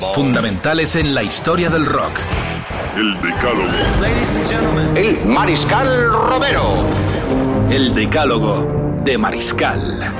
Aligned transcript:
Fundamentales 0.00 0.96
en 0.96 1.14
la 1.14 1.22
historia 1.22 1.68
del 1.68 1.84
rock. 1.84 2.18
El 2.96 3.20
Decálogo. 3.20 4.96
El 4.96 5.26
Mariscal 5.26 6.10
Romero. 6.10 6.84
El 7.70 7.94
decálogo 7.94 9.00
de 9.04 9.18
Mariscal. 9.18 10.14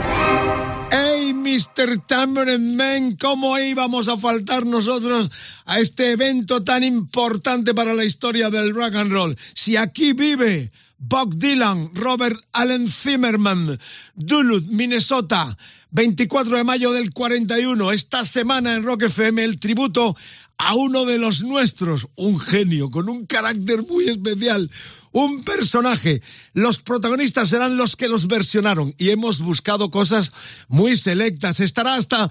¡Hey, 0.90 1.32
Mr. 1.34 1.98
Tambourine 2.06 2.76
Man! 2.76 3.16
¿Cómo 3.16 3.58
íbamos 3.58 4.08
a 4.08 4.16
faltar 4.16 4.66
nosotros 4.66 5.30
a 5.64 5.80
este 5.80 6.12
evento 6.12 6.62
tan 6.62 6.84
importante 6.84 7.74
para 7.74 7.94
la 7.94 8.04
historia 8.04 8.50
del 8.50 8.74
rock 8.74 8.94
and 8.96 9.10
roll? 9.10 9.36
Si 9.54 9.76
aquí 9.76 10.12
vive 10.12 10.70
Bob 10.98 11.34
Dylan, 11.34 11.90
Robert 11.94 12.36
Allen 12.52 12.86
Zimmerman, 12.86 13.78
Duluth, 14.14 14.66
Minnesota, 14.66 15.56
24 15.92 16.56
de 16.56 16.64
mayo 16.64 16.92
del 16.92 17.12
41, 17.12 17.90
esta 17.90 18.24
semana 18.24 18.74
en 18.74 18.84
Rock 18.84 19.02
FM, 19.04 19.42
el 19.42 19.58
tributo 19.58 20.16
a 20.56 20.76
uno 20.76 21.04
de 21.04 21.18
los 21.18 21.42
nuestros, 21.42 22.06
un 22.14 22.38
genio 22.38 22.90
con 22.90 23.08
un 23.08 23.26
carácter 23.26 23.82
muy 23.82 24.08
especial, 24.08 24.70
un 25.12 25.44
personaje. 25.44 26.22
Los 26.52 26.80
protagonistas 26.80 27.48
serán 27.48 27.76
los 27.76 27.96
que 27.96 28.08
los 28.08 28.26
versionaron 28.26 28.94
y 28.98 29.10
hemos 29.10 29.40
buscado 29.40 29.90
cosas 29.90 30.32
muy 30.68 30.96
selectas. 30.96 31.60
Estará 31.60 31.94
hasta 31.94 32.30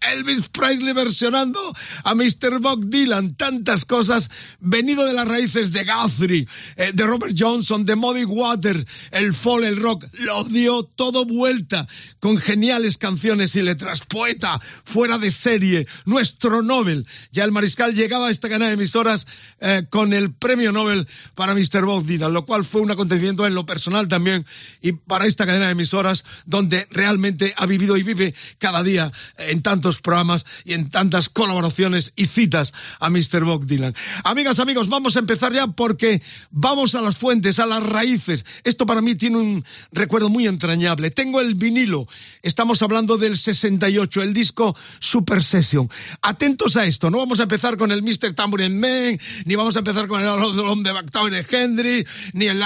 Elvis 0.00 0.48
Presley 0.50 0.92
versionando 0.92 1.60
a 2.04 2.14
Mr. 2.14 2.60
Bob 2.60 2.84
Dylan. 2.86 3.34
Tantas 3.36 3.84
cosas 3.84 4.30
venido 4.60 5.04
de 5.04 5.12
las 5.12 5.28
raíces 5.28 5.72
de 5.72 5.84
Guthrie, 5.84 6.46
eh, 6.76 6.92
de 6.94 7.06
Robert 7.06 7.34
Johnson, 7.38 7.84
de 7.84 7.96
Muddy 7.96 8.24
Waters, 8.24 8.86
el 9.10 9.34
folk, 9.34 9.64
el 9.64 9.76
rock. 9.76 10.06
Lo 10.20 10.44
dio 10.44 10.84
todo 10.84 11.24
vuelta 11.24 11.88
con 12.20 12.38
geniales 12.38 12.98
canciones 12.98 13.56
y 13.56 13.62
letras. 13.62 14.02
Poeta, 14.02 14.60
fuera 14.84 15.18
de 15.18 15.30
serie, 15.30 15.86
nuestro 16.04 16.62
Nobel. 16.62 17.06
Ya 17.30 17.44
el 17.44 17.52
mariscal 17.52 17.94
llegaba 17.94 18.28
a 18.28 18.30
esta 18.30 18.48
cadena 18.48 18.66
de 18.66 18.74
emisoras 18.74 19.26
eh, 19.60 19.86
con 19.90 20.12
el 20.12 20.32
premio 20.32 20.72
Nobel 20.72 21.06
para 21.34 21.54
Mr. 21.62 21.84
Bob 21.84 22.04
Dylan, 22.04 22.32
lo 22.32 22.44
cual 22.44 22.64
fue 22.64 22.80
un 22.80 22.90
acontecimiento 22.90 23.46
en 23.46 23.54
lo 23.54 23.66
personal 23.66 24.08
también 24.08 24.44
y 24.80 24.92
para 24.92 25.26
esta 25.26 25.46
cadena 25.46 25.66
de 25.66 25.72
emisoras 25.72 26.24
donde 26.44 26.88
realmente 26.90 27.54
ha 27.56 27.66
vivido 27.66 27.96
y 27.96 28.02
vive 28.02 28.34
cada 28.58 28.82
día 28.82 29.12
en 29.38 29.62
tantos 29.62 30.00
programas 30.00 30.44
y 30.64 30.72
en 30.72 30.90
tantas 30.90 31.28
colaboraciones 31.28 32.12
y 32.16 32.26
citas 32.26 32.72
a 32.98 33.10
Mr. 33.10 33.44
Bob 33.44 33.66
Dylan. 33.66 33.94
Amigas, 34.24 34.58
amigos, 34.58 34.88
vamos 34.88 35.16
a 35.16 35.20
empezar 35.20 35.52
ya 35.52 35.68
porque 35.68 36.22
vamos 36.50 36.94
a 36.94 37.00
las 37.00 37.16
fuentes, 37.16 37.58
a 37.58 37.66
las 37.66 37.84
raíces. 37.84 38.44
Esto 38.64 38.86
para 38.86 39.02
mí 39.02 39.14
tiene 39.14 39.38
un 39.38 39.64
recuerdo 39.92 40.28
muy 40.28 40.46
entrañable. 40.46 41.10
Tengo 41.10 41.40
el 41.40 41.54
vinilo. 41.54 42.08
Estamos 42.42 42.82
hablando 42.82 43.18
del 43.18 43.36
68, 43.36 44.22
el 44.22 44.34
disco 44.34 44.76
Super 44.98 45.42
Session. 45.42 45.90
Atentos 46.22 46.76
a 46.76 46.84
esto, 46.84 47.10
no 47.10 47.18
vamos 47.18 47.40
a 47.40 47.44
empezar 47.44 47.76
con 47.76 47.92
el 47.92 48.02
Mr. 48.02 48.34
Tambourine 48.34 48.78
Man, 48.78 49.20
ni 49.44 49.54
vamos 49.54 49.76
a 49.76 49.80
empezar 49.80 50.06
con 50.06 50.20
el 50.20 50.28
Hombre 50.28 50.90
de 50.90 50.92
Bactauer 50.92 51.34
Henry, 51.52 52.06
ni 52.32 52.46
el 52.46 52.62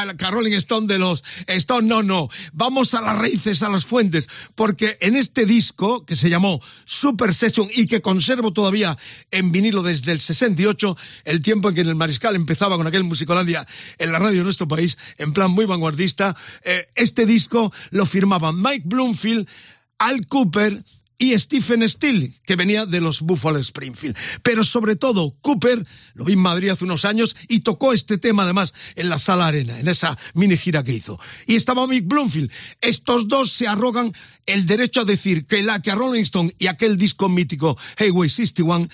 Stone 0.55 0.87
de 0.87 0.99
los 0.99 1.25
Stone, 1.47 1.89
no, 1.89 2.03
no. 2.03 2.29
Vamos 2.53 2.95
a 2.95 3.01
las 3.01 3.19
raíces, 3.19 3.63
a 3.63 3.69
las 3.69 3.85
fuentes, 3.85 4.29
porque 4.55 4.99
en 5.01 5.17
este 5.17 5.47
disco, 5.47 6.05
que 6.05 6.17
se 6.17 6.31
llamó 6.31 6.61
Super 6.85 7.35
Session 7.35 7.69
y 7.75 7.87
que 7.87 8.01
conservo 8.01 8.53
todavía 8.53 8.97
en 9.31 9.53
vinilo 9.53 9.83
desde 9.83 10.13
el 10.13 10.21
68, 10.21 10.97
el 11.25 11.43
tiempo 11.43 11.69
en 11.69 11.75
que 11.75 11.81
en 11.83 11.89
el 11.89 11.95
Mariscal 11.95 12.37
empezaba 12.37 12.77
con 12.77 12.87
aquel 12.87 13.05
Musicolandia 13.05 13.67
en 13.99 14.13
la 14.13 14.19
radio 14.19 14.39
de 14.39 14.45
nuestro 14.45 14.69
país, 14.69 14.99
en 15.19 15.33
plan 15.33 15.51
muy 15.51 15.65
vanguardista, 15.65 16.37
eh, 16.63 16.87
este 16.95 17.27
disco 17.27 17.73
lo 17.91 18.07
firmaban 18.07 18.61
Mike 18.61 18.85
Bloomfield, 18.87 19.49
Al 19.99 20.27
Cooper, 20.27 20.85
y 21.19 21.39
Stephen 21.39 21.89
Steele, 21.89 22.33
que 22.45 22.57
venía 22.57 22.87
de 22.87 23.01
los 23.01 23.21
Buffalo 23.21 23.59
Springfield. 23.59 24.17
Pero 24.43 24.65
sobre 24.65 24.97
todo, 24.97 25.37
Cooper, 25.41 25.87
lo 26.15 26.25
vi 26.25 26.35
en 26.35 26.41
Madrid 26.41 26.71
hace 26.71 26.85
unos 26.85 27.05
años 27.05 27.37
y 27.49 27.61
tocó 27.61 27.93
este 27.93 28.19
tema 28.19 28.43
además 28.43 28.75
en 28.95 29.09
la 29.09 29.19
Sala 29.19 29.47
Arena, 29.47 29.79
en 29.79 29.89
esa 29.89 30.19
mini 30.35 30.57
gira 30.57 30.83
que 30.83 30.93
hizo. 30.93 31.19
Y 31.47 31.57
estaba 31.57 31.87
Mick 31.87 32.07
Bloomfield. 32.07 32.51
Estos 32.81 33.29
dos 33.29 33.53
se 33.53 33.67
arrogan 33.67 34.13
el 34.47 34.67
derecho 34.67 35.03
a 35.03 35.05
decir 35.05 35.47
que 35.47 35.63
la 35.63 35.81
que 35.81 35.91
a 35.91 35.95
Rolling 35.95 36.23
Stone 36.23 36.55
y 36.59 36.67
aquel 36.67 36.97
disco 36.97 37.29
mítico 37.29 37.79
Highway 37.99 38.29
61 38.29 38.89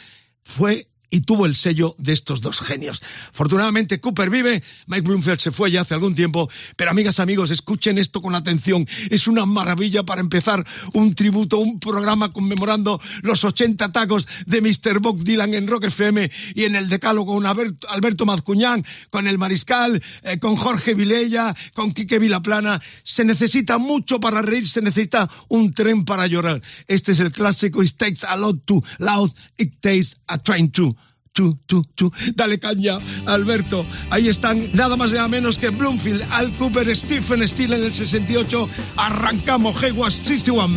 fue 0.45 0.92
y 1.13 1.21
tuvo 1.21 1.45
el 1.45 1.55
sello 1.55 1.95
de 1.99 2.15
estos 2.15 2.41
dos 2.41 2.61
genios. 2.61 3.03
Afortunadamente 3.29 4.01
Cooper 4.01 4.31
vive, 4.31 4.63
Mike 4.87 5.03
Bloomfield 5.03 5.39
se 5.39 5.51
fue 5.51 5.71
ya 5.71 5.83
hace 5.83 5.93
algún 5.93 6.15
tiempo, 6.15 6.49
pero 6.75 6.91
amigas, 6.91 7.21
amigos, 7.21 7.51
escuchen 7.51 7.99
esto 7.99 8.23
con 8.23 8.35
atención. 8.35 8.89
Es 9.11 9.29
una 9.29 9.45
maravilla 9.45 10.05
para 10.05 10.23
empezar 10.23 10.67
un 10.95 11.15
tributo, 11.15 11.59
un 11.59 11.79
programa 11.79 12.33
conmemorando 12.33 12.99
los 13.21 13.45
80 13.45 13.93
tacos 13.93 14.27
de 14.47 14.63
Mr. 14.63 15.01
Bob 15.01 15.23
Dylan 15.23 15.53
en 15.53 15.69
Rock 15.69 15.85
FM 15.85 16.31
y 16.55 16.65
en 16.65 16.77
el 16.77 16.89
decálogo 16.89 17.35
con 17.35 17.45
Alberto, 17.45 18.25
Mazcuñán, 18.25 18.85
con 19.11 19.27
el 19.27 19.37
Mariscal, 19.37 20.03
eh, 20.23 20.39
con 20.39 20.57
Jorge 20.57 20.95
Vilella, 20.95 21.55
con 21.75 21.93
Quique 21.93 22.19
Vilaplana. 22.19 22.81
Se 23.03 23.25
necesita 23.25 23.77
mucho 23.77 24.19
para 24.19 24.41
reír, 24.41 24.67
se 24.67 24.81
necesita 24.81 25.31
un 25.49 25.75
tren 25.75 26.07
para 26.07 26.27
llorar. 26.27 26.63
Este 26.87 27.13
es 27.13 27.21
el 27.21 27.33
clásico 27.33 27.83
It 27.83 27.99
takes 27.99 28.25
a 28.27 28.37
lot 28.37 28.65
to 28.67 28.83
loud, 28.99 29.31
it 29.59 29.83
takes 29.83 30.17
a 30.27 30.39
train 30.39 30.71
to 30.73 30.97
chu, 31.33 31.59
chu, 31.67 31.85
chu. 31.97 32.11
Dale 32.35 32.59
caña, 32.59 32.99
Alberto. 33.27 33.87
Ahí 34.11 34.29
están 34.29 34.71
nada 34.75 34.97
más 34.97 35.13
nada 35.13 35.29
menos 35.29 35.59
que 35.59 35.71
Bloomfield, 35.71 36.23
Al 36.31 36.53
Cooper, 36.53 36.95
Stephen 36.95 37.47
Steele 37.49 37.77
en 37.77 37.85
el 37.85 37.95
68. 37.95 38.69
Arrancamos, 38.97 39.83
Hewas 39.83 40.15
61. 40.15 40.73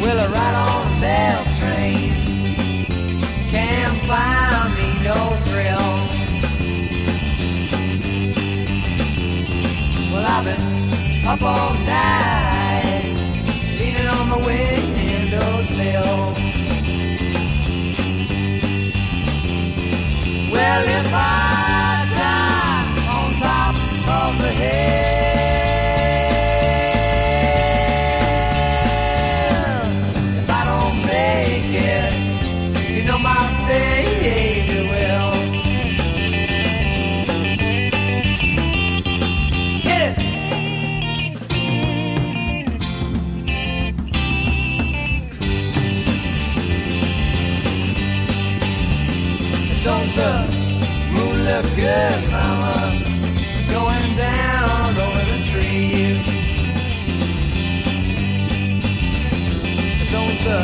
Well, 0.00 0.18
I 0.18 0.26
ride 0.26 0.56
on 0.56 0.86
a 0.86 1.00
bell 1.00 1.44
train. 1.58 2.12
Can't 3.50 4.08
buy 4.08 4.68
me 4.76 4.88
no 5.04 5.36
thrill. 5.44 5.88
Well, 10.12 10.26
I've 10.26 10.44
been 10.44 11.26
up 11.28 11.42
all 11.42 11.74
night, 11.84 13.14
leaning 13.78 14.08
on 14.08 14.28
the 14.28 14.38
windowsill. 14.44 16.22
Well, 20.52 20.84
if 21.00 21.10
I 21.14 22.06
die 22.20 22.84
on 23.16 23.34
top 23.36 23.74
of 24.20 24.42
the 24.42 24.52
hill, 24.52 25.11
good, 51.76 52.30
mama? 52.30 53.02
Going 53.70 54.08
down 54.16 54.88
over 55.04 55.22
the 55.32 55.38
trees. 55.50 56.24
Don't 60.14 60.38
the 60.48 60.60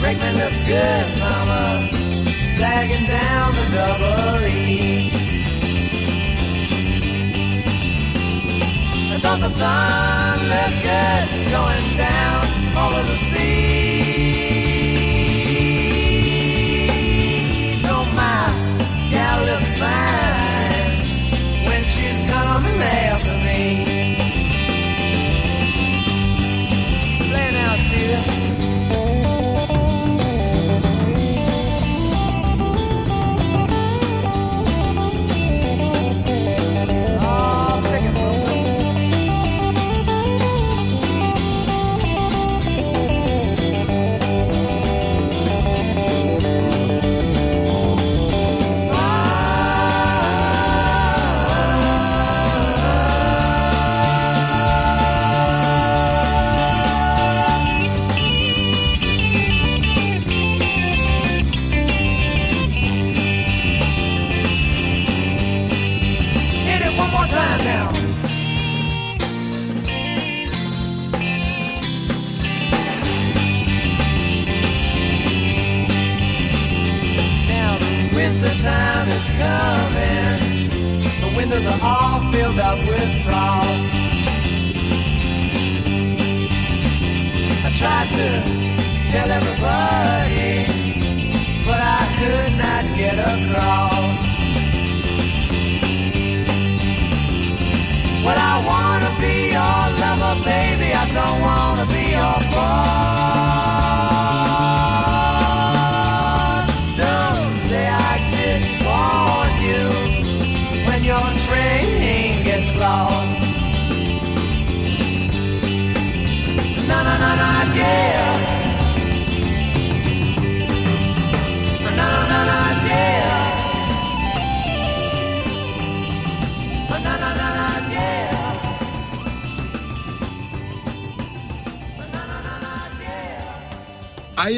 brakeman 0.00 0.34
look 0.42 0.56
good, 0.66 1.06
mama? 1.18 1.88
Flagging 2.56 3.06
down 3.06 3.54
the 3.58 3.66
double 3.76 4.46
E. 4.46 5.10
Don't 9.22 9.40
the 9.40 9.48
sun 9.48 10.38
look 10.52 10.74
good 10.82 11.26
going 11.50 11.96
down 11.96 12.46
over 12.76 13.02
the 13.10 13.16
sea? 13.16 14.57
come 22.58 22.66
and 22.66 22.80
laugh 22.80 23.24
me. 23.44 24.17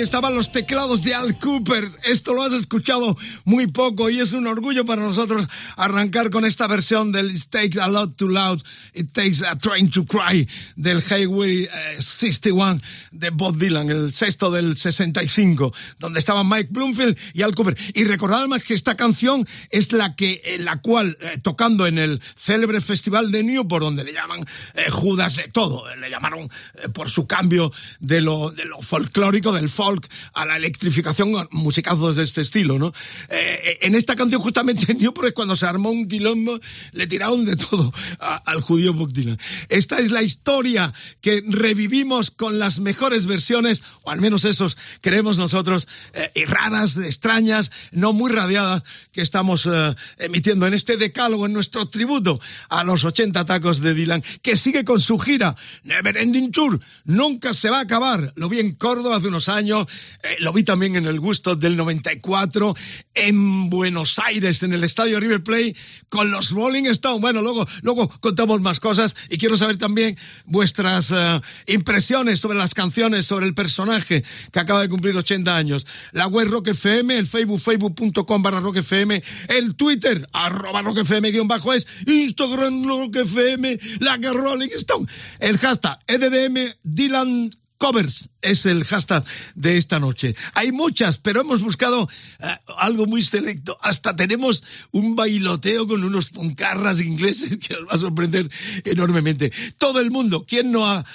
Estaban 0.01 0.35
los 0.35 0.51
teclados 0.51 1.03
de 1.03 1.15
Al 1.15 1.39
Cooper. 1.39 1.91
Esto 2.05 2.33
lo 2.33 2.43
has 2.43 2.55
escuchado 2.55 3.17
muy 3.45 3.67
poco 3.67 4.09
y 4.09 4.19
es 4.19 4.33
un 4.33 4.47
orgullo 4.47 4.85
para 4.87 5.03
nosotros 5.03 5.47
arrancar 5.77 6.31
con 6.31 6.47
esta 6.47 6.67
versión 6.67 7.13
del 7.13 7.31
It 7.31 7.45
Takes 7.51 7.79
a 7.79 7.87
Lot 7.87 8.17
Too 8.17 8.29
Loud, 8.29 8.63
It 8.95 9.13
Takes 9.13 9.45
a 9.47 9.57
Train 9.59 9.91
to 9.91 10.07
Cry 10.07 10.49
del 10.77 11.03
Highway 11.03 11.65
eh, 11.65 11.69
61 12.01 12.81
de 13.11 13.31
Bob 13.31 13.57
Dylan, 13.57 13.91
el 13.91 14.13
sexto 14.15 14.51
del 14.51 14.77
65, 14.77 15.73
donde 15.99 16.19
estaban 16.19 16.49
Mike 16.49 16.69
Bloomfield 16.71 17.17
y 17.35 17.43
Al 17.43 17.55
Cooper. 17.55 17.77
Y 17.95 18.05
recordad 18.05 18.47
más 18.47 18.65
que 18.65 18.75
esta 18.75 18.97
canción 18.97 19.47
es 19.69 19.93
la 19.93 20.17
que, 20.17 20.41
en 20.45 20.65
la 20.65 20.81
cual, 20.81 21.19
eh, 21.21 21.39
tocando 21.43 21.87
en 21.87 21.99
el 21.99 22.23
célebre 22.35 22.81
festival 22.81 23.31
de 23.31 23.45
Newport, 23.45 23.85
donde 23.85 24.05
le 24.05 24.13
llaman 24.13 24.47
eh, 24.75 24.91
Judas 24.91 25.37
de 25.37 25.49
todo, 25.49 25.91
eh, 25.91 25.97
le 25.97 26.09
llamaron 26.09 26.51
eh, 26.75 26.89
por 26.89 27.11
su 27.11 27.27
cambio 27.27 27.73
de 27.99 28.21
lo, 28.21 28.51
de 28.51 28.65
lo 28.65 28.81
folclórico, 28.81 29.53
del 29.53 29.69
folk 29.69 29.90
a 30.33 30.47
la 30.47 30.57
electrificación, 30.57 31.49
musicazos 31.51 32.17
de 32.17 32.23
este 32.23 32.41
estilo, 32.41 32.79
¿no? 32.79 32.93
Eh, 33.29 33.79
en 33.83 33.95
esta 33.95 34.15
canción 34.15 34.41
justamente 34.41 34.91
en 34.93 34.99
Newport 34.99 35.33
cuando 35.35 35.57
se 35.57 35.67
armó 35.67 35.91
un 35.91 36.09
quilombo, 36.09 36.61
le 36.93 37.07
tiraron 37.07 37.45
de 37.45 37.57
todo 37.57 37.93
a- 38.19 38.37
al 38.37 38.61
judío 38.61 38.93
Bob 38.95 39.13
Dylan. 39.13 39.39
Esta 39.69 39.99
es 39.99 40.11
la 40.11 40.23
historia 40.23 40.93
que 41.21 41.43
revivimos 41.47 42.31
con 42.31 42.59
las 42.59 42.81
mejores 42.81 43.27
versiones, 43.27 43.83
o 44.03 44.11
al 44.11 44.21
menos 44.21 44.45
esos 44.45 44.77
creemos 45.01 45.39
nosotros, 45.39 45.89
eh, 46.13 46.31
y 46.35 46.45
raras, 46.45 46.97
extrañas, 46.97 47.71
no 47.93 48.13
muy 48.13 48.31
radiadas, 48.31 48.83
que 49.13 49.21
estamos 49.23 49.67
eh, 49.67 49.95
emitiendo 50.19 50.67
en 50.67 50.75
este 50.75 50.97
decálogo, 50.97 51.47
en 51.47 51.53
nuestro 51.53 51.87
tributo 51.89 52.41
a 52.69 52.85
los 52.85 53.05
80 53.05 53.45
tacos 53.45 53.81
de 53.81 53.95
Dylan, 53.95 54.23
que 54.43 54.57
sigue 54.57 54.85
con 54.85 55.01
su 55.01 55.19
gira 55.19 55.57
Never 55.85 56.17
Ending 56.17 56.51
Tour. 56.53 56.81
Nunca 57.05 57.55
se 57.55 57.71
va 57.71 57.79
a 57.79 57.83
acabar. 57.83 58.33
Lo 58.37 58.49
vi 58.49 58.59
en 58.61 58.75
Córdoba 58.75 59.17
hace 59.17 59.29
unos 59.29 59.49
años, 59.49 59.80
eh, 60.23 60.37
lo 60.41 60.53
vi 60.53 60.65
también 60.65 60.97
en 60.97 61.07
el 61.07 61.21
Gusto 61.21 61.57
del 61.57 61.77
94, 61.77 62.75
en 63.15 63.71
Buenos 63.71 64.19
Aires, 64.19 64.63
en 64.63 64.73
el 64.73 64.85
Estadio 64.85 65.21
River 65.21 65.43
Plate, 65.43 65.77
con 66.09 66.31
los 66.31 66.51
Rolling 66.51 66.85
Stones. 66.87 67.21
Bueno, 67.21 67.43
luego, 67.43 67.67
luego 67.83 68.09
contamos 68.21 68.61
más 68.61 68.81
cosas 68.81 69.17
y 69.29 69.39
quiero 69.39 69.57
saber 69.57 69.79
también 69.79 70.17
vuestras 70.45 71.11
eh, 71.11 71.41
impresiones 71.67 72.41
sobre 72.41 72.59
las 72.59 72.75
canciones, 72.75 73.27
sobre 73.27 73.47
el 73.47 73.55
personaje 73.55 74.25
que 74.53 74.59
acaba 74.59 74.83
de 74.83 74.89
cumplir 74.89 75.17
80 75.17 75.57
años. 75.57 75.87
La 76.13 76.27
web 76.27 76.49
Rock 76.49 76.69
FM, 76.69 77.19
el 77.19 77.27
Facebook, 77.27 77.61
facebook.com 77.61 78.43
barra 78.43 78.61
Rock 78.61 78.79
FM, 78.79 79.23
el 79.49 79.75
Twitter, 79.77 80.27
arroba 80.33 80.83
Rock 80.83 80.99
FM 80.99 81.31
guion 81.31 81.49
bajo 81.49 81.73
es, 81.73 81.87
Instagram 82.07 82.87
Rock 82.87 83.17
FM, 83.17 83.79
la 84.01 84.19
que 84.19 84.31
Rolling 84.31 84.71
Stone, 84.77 85.07
el 85.39 85.59
hashtag 85.59 85.99
EDDM 86.07 86.75
Dylan 86.83 87.51
Covers 87.81 88.29
es 88.43 88.67
el 88.67 88.85
hashtag 88.85 89.25
de 89.55 89.79
esta 89.79 89.99
noche. 89.99 90.37
Hay 90.53 90.71
muchas, 90.71 91.17
pero 91.17 91.41
hemos 91.41 91.63
buscado 91.63 92.11
eh, 92.39 92.47
algo 92.77 93.07
muy 93.07 93.23
selecto. 93.23 93.79
Hasta 93.81 94.15
tenemos 94.15 94.63
un 94.91 95.17
bailoteo 95.17 95.87
con 95.87 96.05
unos 96.05 96.29
puncarras 96.29 97.01
ingleses 97.01 97.57
que 97.67 97.75
os 97.75 97.89
va 97.89 97.93
a 97.93 97.99
sorprender 97.99 98.51
enormemente. 98.85 99.51
Todo 99.79 100.01
el 100.01 100.11
mundo, 100.11 100.45
¿quién 100.47 100.71
no 100.71 100.91
ha, 100.91 101.07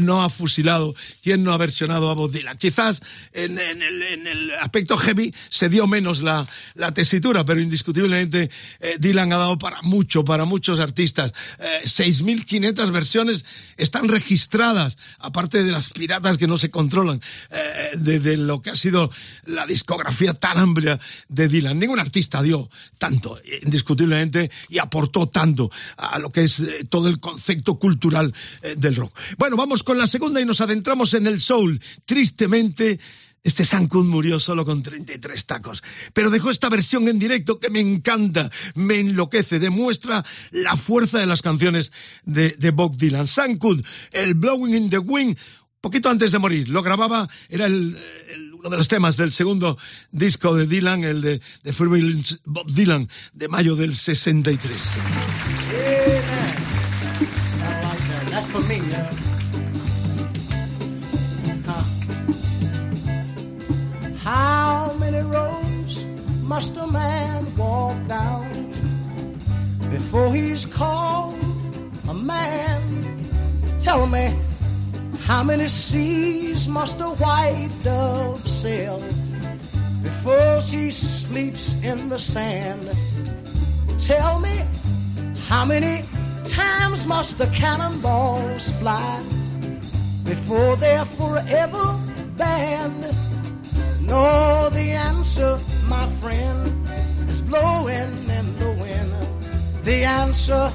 no 0.00 0.24
ha 0.24 0.30
fusilado? 0.30 0.94
¿Quién 1.22 1.44
no 1.44 1.52
ha 1.52 1.58
versionado 1.58 2.10
a 2.10 2.14
Bob 2.14 2.32
Dylan? 2.32 2.56
Quizás 2.56 3.02
en, 3.32 3.58
en 3.58 3.82
el, 3.82 4.02
en 4.02 4.50
aspecto 4.60 4.96
heavy 4.96 5.34
se 5.50 5.68
dio 5.68 5.86
menos 5.86 6.22
la, 6.22 6.48
la 6.74 6.92
tesitura, 6.92 7.44
pero 7.44 7.60
indiscutiblemente 7.60 8.50
eh, 8.80 8.96
Dylan 8.98 9.30
ha 9.34 9.36
dado 9.36 9.58
para 9.58 9.82
mucho, 9.82 10.24
para 10.24 10.46
muchos 10.46 10.80
artistas. 10.80 11.34
Eh, 11.58 11.82
6.500 11.84 12.90
versiones 12.92 13.44
están 13.76 14.08
registradas, 14.08 14.96
aparte 15.18 15.62
de 15.62 15.70
las 15.70 15.90
piratas 15.90 16.13
que 16.38 16.46
no 16.46 16.56
se 16.56 16.70
controlan, 16.70 17.20
eh, 17.50 17.90
de, 17.96 18.20
de 18.20 18.36
lo 18.36 18.62
que 18.62 18.70
ha 18.70 18.76
sido 18.76 19.10
la 19.46 19.66
discografía 19.66 20.34
tan 20.34 20.58
amplia 20.58 20.98
de 21.28 21.48
Dylan. 21.48 21.78
Ningún 21.78 22.00
artista 22.00 22.42
dio 22.42 22.70
tanto, 22.98 23.38
eh, 23.44 23.60
indiscutiblemente, 23.62 24.50
y 24.68 24.78
aportó 24.78 25.28
tanto 25.28 25.70
a 25.96 26.18
lo 26.18 26.30
que 26.30 26.44
es 26.44 26.60
eh, 26.60 26.86
todo 26.88 27.08
el 27.08 27.20
concepto 27.20 27.78
cultural 27.78 28.32
eh, 28.62 28.74
del 28.76 28.96
rock. 28.96 29.16
Bueno, 29.38 29.56
vamos 29.56 29.82
con 29.82 29.98
la 29.98 30.06
segunda 30.06 30.40
y 30.40 30.44
nos 30.44 30.60
adentramos 30.60 31.14
en 31.14 31.26
el 31.26 31.40
soul. 31.40 31.80
Tristemente, 32.04 32.98
este 33.44 33.64
Cooke 33.88 34.06
murió 34.06 34.40
solo 34.40 34.64
con 34.64 34.82
33 34.82 35.44
tacos, 35.44 35.82
pero 36.14 36.30
dejó 36.30 36.50
esta 36.50 36.70
versión 36.70 37.08
en 37.08 37.18
directo 37.18 37.58
que 37.58 37.68
me 37.68 37.80
encanta, 37.80 38.50
me 38.74 38.98
enloquece, 38.98 39.58
demuestra 39.58 40.24
la 40.50 40.76
fuerza 40.76 41.18
de 41.18 41.26
las 41.26 41.42
canciones 41.42 41.92
de, 42.24 42.70
Bob 42.70 42.96
Dylan. 42.96 43.26
Cooke, 43.58 43.84
el 44.12 44.32
Blowing 44.32 44.74
in 44.74 44.88
the 44.88 44.98
Wind, 44.98 45.36
poquito 45.84 46.08
antes 46.08 46.32
de 46.32 46.38
morir, 46.38 46.68
lo 46.70 46.82
grababa, 46.82 47.28
era 47.50 47.66
el, 47.66 47.96
el- 48.32 48.54
uno 48.54 48.70
de 48.70 48.76
los 48.78 48.88
temas 48.88 49.18
del 49.18 49.30
segundo 49.32 49.76
disco 50.10 50.56
de 50.56 50.66
Dylan, 50.66 51.04
el 51.04 51.20
de, 51.20 51.40
de 51.62 51.72
Bob 52.46 52.66
Dylan, 52.70 53.10
de 53.34 53.48
mayo 53.48 53.76
del 53.76 53.94
63. 53.94 54.90
That's 58.30 58.48
for 58.48 58.62
me. 58.66 58.80
Yeah. 58.90 59.10
How 64.22 64.94
many 64.98 65.18
roads 65.20 66.04
must 66.42 66.76
a 66.76 66.86
man 66.86 67.54
walk 67.56 67.96
down 68.08 68.72
before 69.90 70.34
he's 70.34 70.66
called 70.66 71.34
a 72.08 72.14
man? 72.14 72.80
Tell 73.80 74.06
me, 74.06 74.34
how 75.24 75.42
many 75.42 75.66
seas 75.66 76.68
must 76.68 77.00
a 77.00 77.08
white 77.24 77.70
dove 77.82 78.46
sail 78.46 78.98
before 80.02 80.60
she 80.60 80.90
sleeps 80.90 81.72
in 81.82 82.10
the 82.10 82.18
sand? 82.18 82.86
Tell 83.98 84.38
me, 84.38 84.64
how 85.48 85.64
many 85.64 86.04
times 86.44 87.06
must 87.06 87.38
the 87.38 87.46
cannonballs 87.46 88.70
fly 88.72 89.22
before 90.24 90.76
they're 90.76 91.06
forever 91.06 91.98
banned? 92.36 93.04
No, 94.02 94.68
the 94.70 94.90
answer, 95.10 95.58
my 95.88 96.06
friend, 96.20 96.86
is 97.30 97.40
blowing 97.40 98.12
in 98.28 98.58
the 98.58 98.72
wind. 98.78 99.84
The 99.84 100.04
answer, 100.04 100.70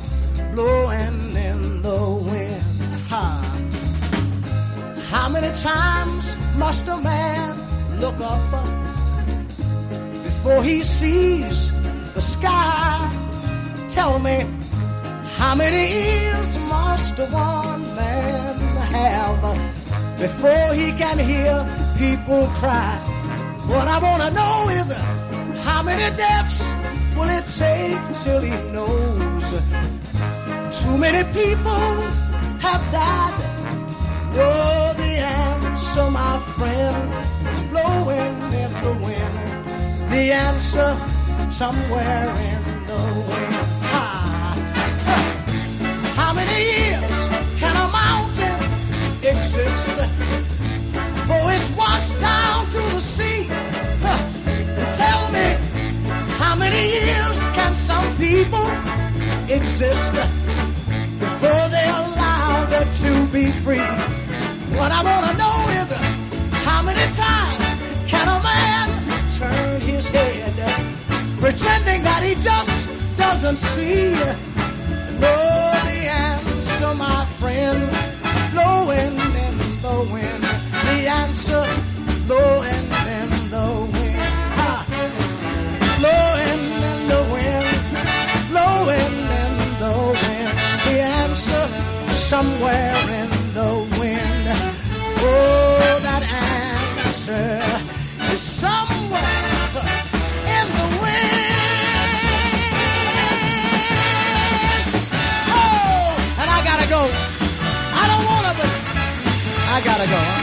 blowing 0.56 1.36
in 1.36 1.84
the 1.84 2.02
wind. 2.32 2.64
Ha. 3.10 3.49
How 5.10 5.28
many 5.28 5.52
times 5.56 6.36
must 6.56 6.88
a 6.88 6.96
man 6.98 7.58
look 8.00 8.20
up 8.20 8.52
before 10.24 10.64
he 10.64 10.84
sees 10.84 11.72
the 12.14 12.22
sky? 12.22 13.10
Tell 13.88 14.20
me, 14.20 14.46
how 15.38 15.56
many 15.56 15.84
ears 15.94 16.58
must 16.60 17.18
one 17.18 17.82
man 17.96 18.56
have 18.94 20.20
before 20.20 20.74
he 20.76 20.92
can 20.92 21.18
hear 21.18 21.56
people 21.98 22.46
cry? 22.62 22.94
What 23.66 23.88
I 23.88 23.98
want 23.98 24.22
to 24.22 24.32
know 24.32 24.70
is 24.70 24.88
how 25.64 25.82
many 25.82 26.16
deaths 26.18 26.62
will 27.18 27.30
it 27.30 27.46
take 27.58 28.04
till 28.24 28.42
he 28.42 28.56
knows? 28.72 29.46
Too 30.80 30.98
many 31.00 31.24
people 31.34 31.94
have 32.62 32.82
died. 32.92 33.49
Oh, 34.42 34.94
the 34.96 35.04
answer, 35.04 36.10
my 36.10 36.40
friend, 36.58 37.14
is 37.54 37.64
blowing 37.64 38.36
in 38.64 38.72
the 38.86 38.94
wind. 39.06 40.12
The 40.12 40.32
answer, 40.32 40.98
somewhere 41.50 42.30
in 42.50 42.62
the 42.88 43.02
wind. 43.28 43.56
Ah. 43.84 44.56
How 46.16 46.34
many 46.34 46.60
years 46.74 47.12
can 47.60 47.76
a 47.76 47.88
mountain 48.02 48.60
exist 49.24 49.90
before 51.16 51.52
it's 51.52 51.70
washed 51.72 52.20
down 52.22 52.66
to 52.68 52.82
the 52.96 53.02
sea? 53.02 53.44
Tell 55.02 55.24
me, 55.32 55.48
how 56.42 56.56
many 56.56 56.84
years 57.00 57.40
can 57.58 57.76
some 57.76 58.08
people 58.18 58.68
exist 59.50 60.14
before 61.20 61.66
they 61.76 61.88
allow 61.90 62.20
allowed 62.70 62.94
to 62.96 63.26
be 63.34 63.52
free? 63.52 64.19
What 64.80 64.94
I 64.94 65.04
want 65.04 65.26
to 65.30 65.38
know 65.38 65.58
is 65.82 65.92
how 66.64 66.82
many 66.82 67.06
times 67.14 67.68
can 68.08 68.28
a 68.30 68.42
man 68.42 68.88
turn 69.38 69.82
his 69.82 70.08
head 70.08 70.56
pretending 71.38 72.02
that 72.04 72.24
he 72.24 72.36
just 72.36 72.88
doesn't 73.18 73.58
see? 73.58 74.14
Know 75.20 75.74
the 75.84 76.00
answer, 76.08 76.94
my 76.94 77.26
friend, 77.40 77.92
blowing 78.54 79.20
in 79.46 79.56
the 79.82 79.96
wind. 80.14 80.44
The 80.88 81.10
answer, 81.10 81.66
blowing 82.26 82.89
answer 97.30 98.34
is 98.34 98.42
somewhere 98.42 99.22
in 100.58 100.68
the 100.78 100.88
wind. 101.02 101.20
Oh, 105.48 106.18
and 106.42 106.50
I 106.50 106.62
gotta 106.64 106.88
go. 106.90 107.02
I 107.94 108.08
don't 108.12 108.26
wanna, 108.26 108.54
but 108.60 108.72
I 109.70 109.82
gotta 109.84 110.08
go. 110.08 110.39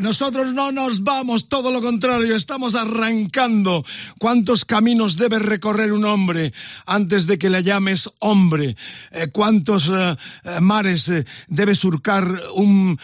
Nosotros 0.00 0.54
no 0.54 0.72
nos 0.72 1.04
vamos, 1.04 1.50
todo 1.50 1.70
lo 1.70 1.82
contrario, 1.82 2.34
estamos 2.34 2.74
arrancando. 2.74 3.84
¿Cuántos 4.18 4.64
caminos 4.64 5.18
debe 5.18 5.38
recorrer 5.38 5.92
un 5.92 6.06
hombre 6.06 6.54
antes 6.86 7.26
de 7.26 7.38
que 7.38 7.50
le 7.50 7.62
llames 7.62 8.08
hombre? 8.18 8.76
Eh, 9.10 9.28
¿Cuántos 9.30 9.88
eh, 9.88 10.16
eh, 10.44 10.60
mares 10.60 11.12
debe 11.48 11.74
surcar 11.74 12.26
un, 12.54 12.98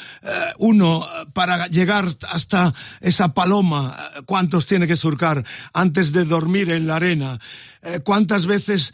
uno 0.58 1.06
para 1.34 1.66
llegar 1.66 2.06
hasta 2.30 2.72
esa 3.02 3.34
paloma? 3.34 3.94
¿Cuántos 4.24 4.66
tiene 4.66 4.86
que 4.86 4.96
surcar 4.96 5.44
antes 5.74 6.12
de 6.12 6.24
dormir 6.24 6.70
en 6.70 6.86
la 6.86 6.96
arena? 6.96 7.38
¿Cuántas 8.04 8.46
veces 8.46 8.92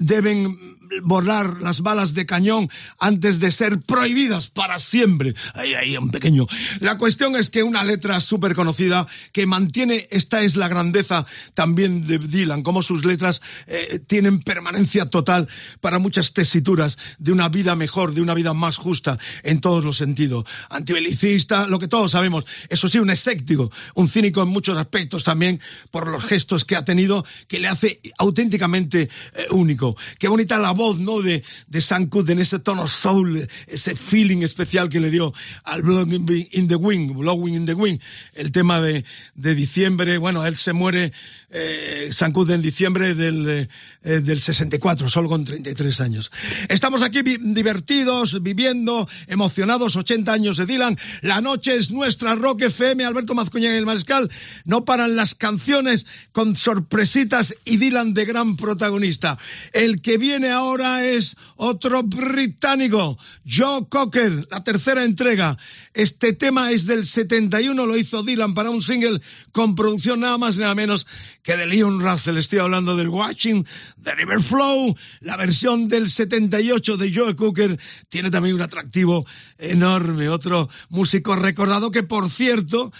deben 0.00 0.77
volar 1.02 1.60
las 1.60 1.80
balas 1.80 2.14
de 2.14 2.26
cañón 2.26 2.70
antes 2.98 3.40
de 3.40 3.50
ser 3.50 3.80
prohibidas 3.80 4.48
para 4.48 4.78
siempre. 4.78 5.34
Ahí, 5.54 5.74
ahí, 5.74 5.96
un 5.96 6.10
pequeño. 6.10 6.46
La 6.80 6.98
cuestión 6.98 7.36
es 7.36 7.50
que 7.50 7.62
una 7.62 7.84
letra 7.84 8.20
súper 8.20 8.54
conocida 8.54 9.06
que 9.32 9.46
mantiene, 9.46 10.06
esta 10.10 10.42
es 10.42 10.56
la 10.56 10.68
grandeza 10.68 11.26
también 11.54 12.02
de 12.06 12.18
Dylan, 12.18 12.62
como 12.62 12.82
sus 12.82 13.04
letras 13.04 13.40
eh, 13.66 14.00
tienen 14.06 14.42
permanencia 14.42 15.06
total 15.06 15.48
para 15.80 15.98
muchas 15.98 16.32
tesituras 16.32 16.98
de 17.18 17.32
una 17.32 17.48
vida 17.48 17.76
mejor, 17.76 18.14
de 18.14 18.20
una 18.20 18.34
vida 18.34 18.54
más 18.54 18.76
justa 18.76 19.18
en 19.42 19.60
todos 19.60 19.84
los 19.84 19.96
sentidos. 19.96 20.44
Antibelicista, 20.70 21.66
lo 21.66 21.78
que 21.78 21.88
todos 21.88 22.12
sabemos. 22.12 22.44
Eso 22.68 22.88
sí, 22.88 22.98
un 22.98 23.10
escéptico, 23.10 23.70
un 23.94 24.08
cínico 24.08 24.42
en 24.42 24.48
muchos 24.48 24.76
aspectos 24.76 25.24
también 25.24 25.60
por 25.90 26.08
los 26.08 26.24
gestos 26.24 26.64
que 26.64 26.76
ha 26.76 26.84
tenido 26.84 27.24
que 27.46 27.60
le 27.60 27.68
hace 27.68 28.00
auténticamente 28.18 29.08
eh, 29.34 29.46
único. 29.50 29.96
Qué 30.18 30.28
bonita 30.28 30.58
la 30.58 30.72
voz, 30.78 30.98
¿no? 30.98 31.20
De, 31.20 31.44
de 31.66 31.80
Sam 31.82 32.08
en 32.28 32.38
ese 32.38 32.58
tono 32.58 32.88
soul, 32.88 33.46
ese 33.66 33.94
feeling 33.94 34.42
especial 34.42 34.88
que 34.88 35.00
le 35.00 35.10
dio 35.10 35.34
al 35.64 35.82
Blowing 35.82 36.48
in 36.52 36.68
the 36.68 36.76
Wind, 36.76 37.14
Blowing 37.14 37.54
in 37.54 37.66
the 37.66 37.74
Wind, 37.74 38.00
el 38.32 38.50
tema 38.50 38.80
de, 38.80 39.04
de 39.34 39.54
diciembre. 39.54 40.16
Bueno, 40.16 40.46
él 40.46 40.56
se 40.56 40.72
muere, 40.72 41.12
eh, 41.50 42.08
Sam 42.12 42.32
en 42.48 42.62
diciembre 42.62 43.14
del, 43.14 43.68
eh, 44.04 44.20
del 44.20 44.40
64, 44.40 45.10
solo 45.10 45.28
con 45.28 45.44
33 45.44 46.00
años. 46.00 46.30
Estamos 46.68 47.02
aquí 47.02 47.22
vi 47.22 47.36
divertidos, 47.38 48.42
viviendo, 48.42 49.08
emocionados, 49.26 49.96
80 49.96 50.32
años 50.32 50.56
de 50.56 50.66
Dylan. 50.66 50.98
La 51.22 51.40
noche 51.40 51.74
es 51.74 51.90
nuestra, 51.90 52.36
Rock 52.36 52.62
FM, 52.62 53.04
Alberto 53.04 53.34
Mazcuña 53.34 53.74
y 53.74 53.76
el 53.76 53.86
Mariscal. 53.86 54.30
No 54.64 54.84
paran 54.84 55.16
las 55.16 55.34
canciones 55.34 56.06
con 56.32 56.54
sorpresitas 56.54 57.54
y 57.64 57.78
Dylan 57.78 58.14
de 58.14 58.24
gran 58.24 58.56
protagonista. 58.56 59.38
El 59.72 60.00
que 60.00 60.16
viene 60.16 60.50
ahora 60.50 60.67
es 60.76 61.36
otro 61.56 62.02
británico, 62.02 63.18
Joe 63.48 63.88
Cocker, 63.88 64.46
la 64.50 64.62
tercera 64.62 65.02
entrega. 65.02 65.56
Este 65.94 66.34
tema 66.34 66.70
es 66.70 66.84
del 66.86 67.06
71, 67.06 67.86
lo 67.86 67.96
hizo 67.96 68.22
Dylan 68.22 68.52
para 68.52 68.70
un 68.70 68.82
single 68.82 69.20
con 69.52 69.74
producción 69.74 70.20
nada 70.20 70.36
más 70.36 70.56
y 70.56 70.60
nada 70.60 70.74
menos 70.74 71.06
que 71.42 71.56
de 71.56 71.66
Leon 71.66 72.00
Russell. 72.00 72.36
Estoy 72.36 72.58
hablando 72.58 72.96
del 72.96 73.08
Watching 73.08 73.66
the 74.02 74.14
River 74.14 74.42
Flow. 74.42 74.94
La 75.20 75.36
versión 75.36 75.88
del 75.88 76.10
78 76.10 76.98
de 76.98 77.14
Joe 77.14 77.34
Cocker 77.34 77.80
tiene 78.10 78.30
también 78.30 78.54
un 78.54 78.62
atractivo 78.62 79.24
enorme. 79.56 80.28
Otro 80.28 80.68
músico 80.90 81.34
recordado 81.34 81.90
que, 81.90 82.02
por 82.02 82.28
cierto, 82.28 82.92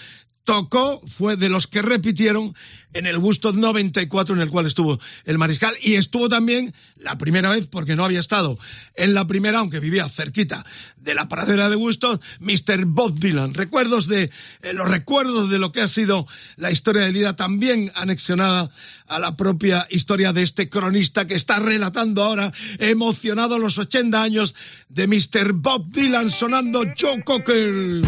tocó, 0.49 0.99
fue 1.05 1.35
de 1.35 1.47
los 1.47 1.67
que 1.67 1.83
repitieron 1.83 2.55
en 2.93 3.05
el 3.05 3.19
Woodstock 3.19 3.53
94 3.53 4.33
en 4.33 4.41
el 4.41 4.49
cual 4.49 4.65
estuvo 4.65 4.99
el 5.25 5.37
mariscal 5.37 5.75
y 5.79 5.93
estuvo 5.93 6.27
también 6.27 6.73
la 6.95 7.19
primera 7.19 7.49
vez 7.49 7.67
porque 7.67 7.95
no 7.95 8.03
había 8.03 8.19
estado 8.19 8.57
en 8.95 9.13
la 9.13 9.27
primera 9.27 9.59
aunque 9.59 9.79
vivía 9.79 10.09
cerquita 10.09 10.65
de 10.97 11.13
la 11.13 11.27
paradera 11.27 11.69
de 11.69 11.75
Woodstock 11.75 12.19
Mr. 12.39 12.85
Bob 12.87 13.19
Dylan 13.19 13.53
recuerdos 13.53 14.07
de 14.07 14.31
eh, 14.63 14.73
los 14.73 14.89
recuerdos 14.89 15.51
de 15.51 15.59
lo 15.59 15.71
que 15.71 15.81
ha 15.81 15.87
sido 15.87 16.25
la 16.55 16.71
historia 16.71 17.03
de 17.03 17.11
vida 17.11 17.35
también 17.35 17.91
anexionada 17.93 18.71
a 19.05 19.19
la 19.19 19.37
propia 19.37 19.85
historia 19.91 20.33
de 20.33 20.41
este 20.41 20.67
cronista 20.67 21.27
que 21.27 21.35
está 21.35 21.59
relatando 21.59 22.23
ahora 22.23 22.51
emocionado 22.79 23.59
los 23.59 23.77
80 23.77 24.19
años 24.19 24.55
de 24.87 25.05
Mr. 25.05 25.53
Bob 25.53 25.91
Dylan 25.91 26.31
sonando 26.31 26.81
Joe 26.99 27.23
Cocker 27.23 28.01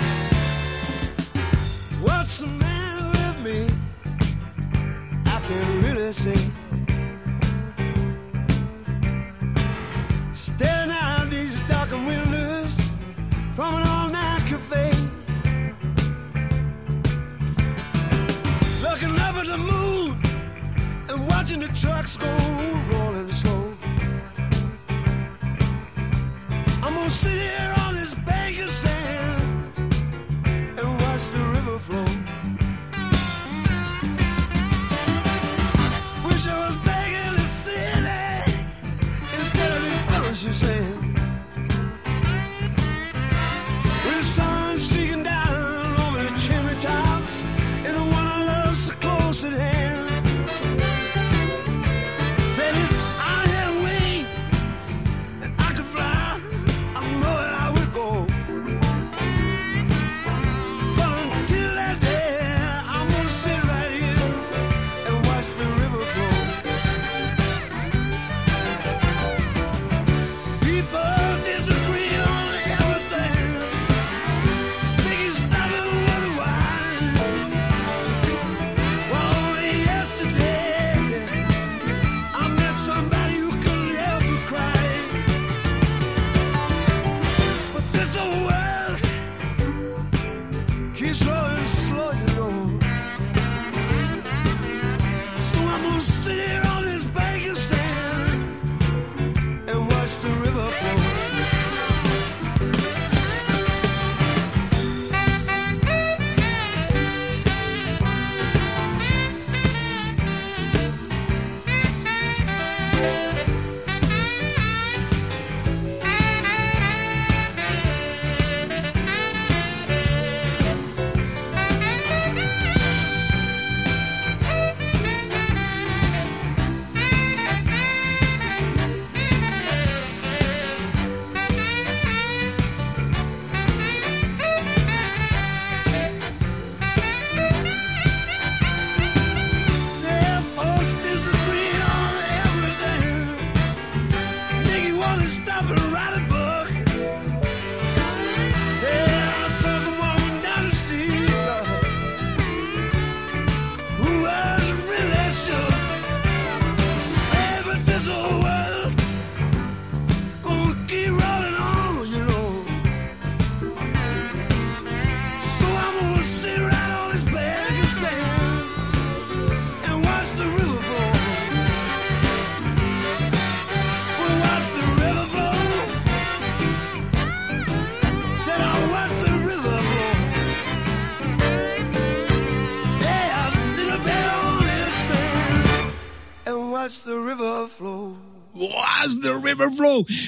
watching 21.42 21.60
the 21.60 21.68
trucks 21.70 22.18
go 22.18 22.28
rolling 22.92 23.32
slow. 23.32 23.74
I'm 26.84 26.94
gonna 26.94 27.10
sit 27.10 27.32
here 27.32 27.81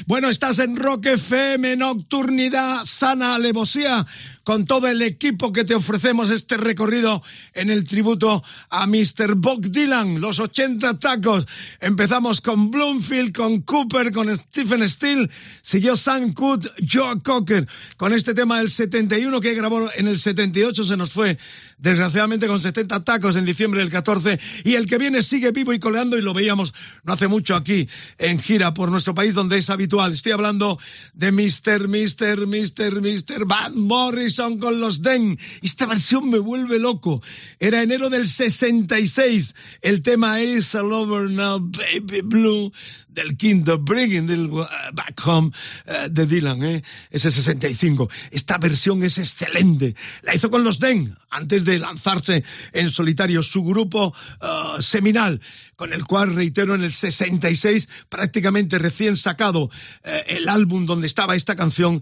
Bueno, 0.06 0.30
estás 0.30 0.60
en 0.60 0.76
Rock 0.76 1.06
FM, 1.06 1.78
Nocturnidad, 1.78 2.84
Sana 2.86 3.36
Alevosía, 3.36 4.06
con 4.44 4.66
todo 4.66 4.88
el 4.88 5.02
equipo 5.02 5.54
que 5.54 5.64
te 5.64 5.76
ofrecemos 5.76 6.30
este 6.30 6.58
recorrido 6.58 7.24
en 7.54 7.70
el 7.70 7.86
tributo 7.86 8.44
a 8.70 8.86
Mr. 8.86 9.36
Bob 9.36 9.62
Dylan, 9.62 10.20
los 10.20 10.40
80 10.40 11.00
tacos. 11.00 11.48
Empezamos 11.80 12.42
con 12.42 12.70
Bloomfield, 12.70 13.34
con 13.34 13.62
Cooper, 13.62 14.12
con 14.12 14.36
Stephen 14.36 14.88
Steele, 14.88 15.30
siguió 15.62 15.96
Sam 15.96 16.34
Cooke, 16.34 16.70
Joe 16.92 17.22
Cocker, 17.24 17.68
con 17.96 18.12
este 18.12 18.34
tema 18.34 18.60
del 18.60 18.70
71 18.70 19.40
que 19.40 19.54
grabó 19.54 19.90
en 19.96 20.08
el 20.10 20.20
78, 20.20 20.84
se 20.84 20.98
nos 20.98 21.12
fue 21.12 21.38
desgraciadamente 21.84 22.48
con 22.48 22.62
70 22.62 23.04
tacos 23.04 23.36
en 23.36 23.46
diciembre 23.46 23.82
del 23.82 23.92
14, 23.92 24.40
y 24.64 24.76
el 24.76 24.86
que 24.86 24.98
viene 24.98 25.22
sigue 25.22 25.52
vivo 25.52 25.74
y 25.74 25.80
coleando 25.80 26.18
y 26.18 26.22
lo 26.22 26.34
veíamos 26.34 26.74
no 27.04 27.12
hace 27.12 27.28
mucho 27.28 27.56
aquí 27.56 27.90
en 28.18 28.40
gira 28.40 28.74
por 28.74 28.90
nuestro 28.90 29.14
país 29.14 29.36
donde 29.36 29.58
es 29.58 29.70
habitual. 29.70 30.14
Estoy 30.14 30.32
hablando 30.32 30.80
de 31.14 31.34
Mr. 31.34 31.90
Mr. 31.90 32.48
Mr. 32.48 33.02
Mr. 33.02 33.46
Van 33.46 33.78
Morrison 33.78 34.58
con 34.58 34.80
los 34.80 35.02
Den. 35.02 35.38
Esta 35.62 35.86
versión 35.86 36.30
me 36.30 36.40
vuelve 36.40 36.80
loco. 36.80 37.22
Era 37.60 37.84
enero 37.84 38.10
del 38.10 38.30
66. 38.30 39.54
El 39.82 40.02
tema 40.02 40.40
es 40.40 40.74
All 40.76 40.94
Over 40.94 41.30
Now 41.30 41.60
Baby 41.60 42.22
Blue 42.22 42.72
del 43.14 43.38
quinto 43.38 43.78
Bringing 43.78 44.28
the 44.28 44.38
uh, 44.38 44.66
Back 44.94 45.22
Home 45.26 45.52
uh, 45.88 46.10
de 46.10 46.26
Dylan, 46.26 46.64
¿eh? 46.64 46.84
ese 47.10 47.32
65. 47.32 48.10
Esta 48.32 48.58
versión 48.58 49.04
es 49.04 49.18
excelente. 49.18 49.96
La 50.22 50.36
hizo 50.36 50.50
con 50.50 50.64
los 50.64 50.80
Den 50.80 51.16
antes 51.30 51.66
de 51.66 51.80
lanzarse 51.80 52.44
en 52.72 52.90
solitario 52.90 53.44
su 53.44 53.64
grupo 53.64 54.14
uh, 54.42 54.82
seminal, 54.82 55.42
con 55.76 55.94
el 55.94 56.06
cual, 56.06 56.36
reitero, 56.36 56.76
en 56.76 56.84
el 56.84 56.94
66, 56.94 57.90
prácticamente 58.10 58.78
recién 58.78 59.18
sacado 59.18 59.70
el 60.04 60.48
álbum 60.48 60.86
donde 60.86 61.08
estaba 61.08 61.36
esta 61.36 61.56
canción, 61.56 62.02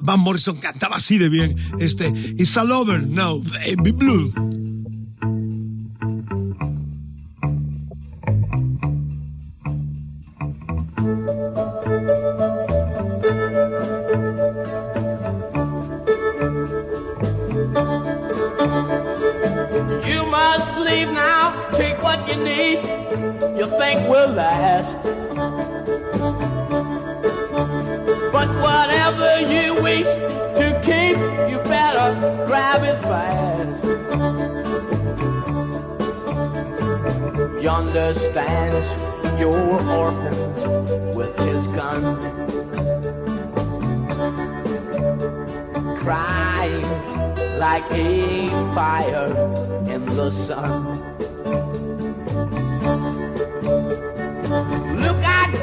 Van 0.00 0.20
Morrison 0.20 0.58
cantaba 0.58 0.96
así 0.96 1.18
de 1.18 1.28
bien 1.28 1.56
este 1.80 2.08
It's 2.08 2.56
All 2.56 2.72
Over 2.72 3.06
Now, 3.06 3.42
Baby 3.42 3.92
Blue. 3.92 5.03
You 23.56 23.66
think 23.66 24.08
will 24.08 24.30
last. 24.30 24.96
But 28.32 28.48
whatever 28.66 29.40
you 29.54 29.80
wish 29.80 30.06
to 30.06 30.66
keep, 30.84 31.16
you 31.50 31.58
better 31.62 32.08
grab 32.46 32.82
it 32.82 32.98
fast. 33.08 33.84
Yonder 37.62 38.12
stands 38.12 38.86
your 39.38 39.54
orphan 39.88 41.14
with 41.14 41.38
his 41.38 41.66
gun, 41.68 42.02
crying 45.98 46.88
like 47.58 47.88
a 47.92 48.48
fire 48.74 49.28
in 49.88 50.04
the 50.06 50.30
sun. 50.30 51.13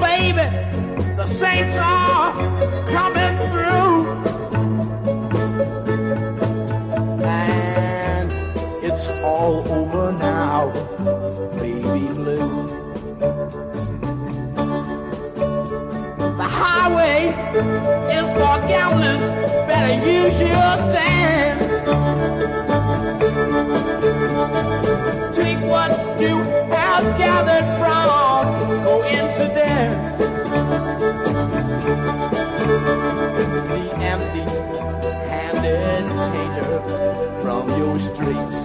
Baby, 0.01 0.47
the 1.15 1.25
saints 1.25 1.77
are 1.77 2.33
coming 2.95 3.35
through. 3.49 3.93
And 7.23 8.31
it's 8.83 9.07
all 9.23 9.57
over 9.71 10.11
now, 10.11 10.71
baby 11.59 12.07
blue. 12.17 12.65
The 16.41 16.49
highway 16.59 17.27
is 18.17 18.27
for 18.33 18.55
gamblers, 18.67 19.23
better 19.69 19.95
use 20.09 20.39
your 20.39 20.77
sense. 20.91 21.20
Take 21.81 21.89
what 25.65 25.89
you 26.21 26.37
have 26.69 27.17
gathered 27.17 27.65
from 27.79 28.45
coincidence. 28.85 30.17
The 33.67 33.83
empty-handed 33.99 36.05
hater 36.35 36.79
from 37.41 37.63
your 37.79 37.97
streets 37.97 38.57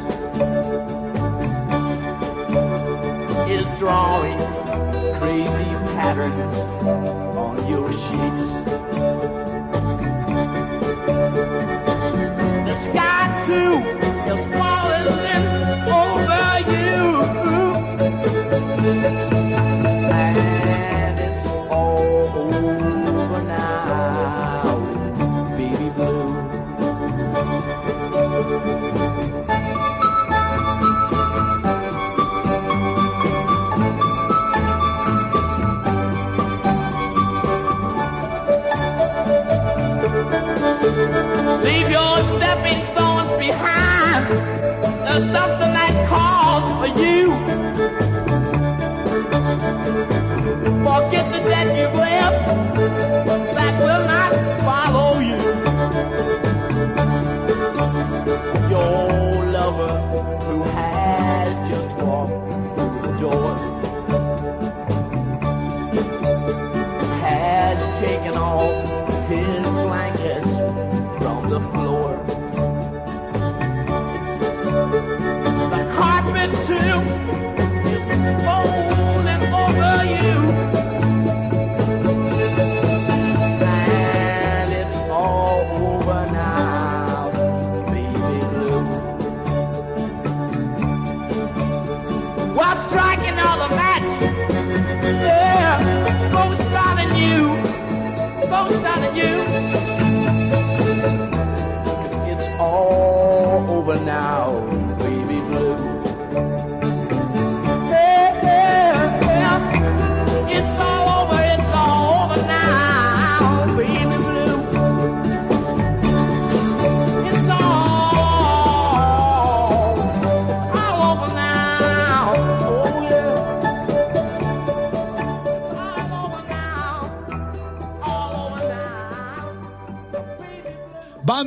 is 3.51 3.67
drawing 3.79 4.39
crazy 5.17 5.71
patterns 5.97 6.59
on 7.35 7.67
your 7.67 7.91
sheets. 7.93 8.66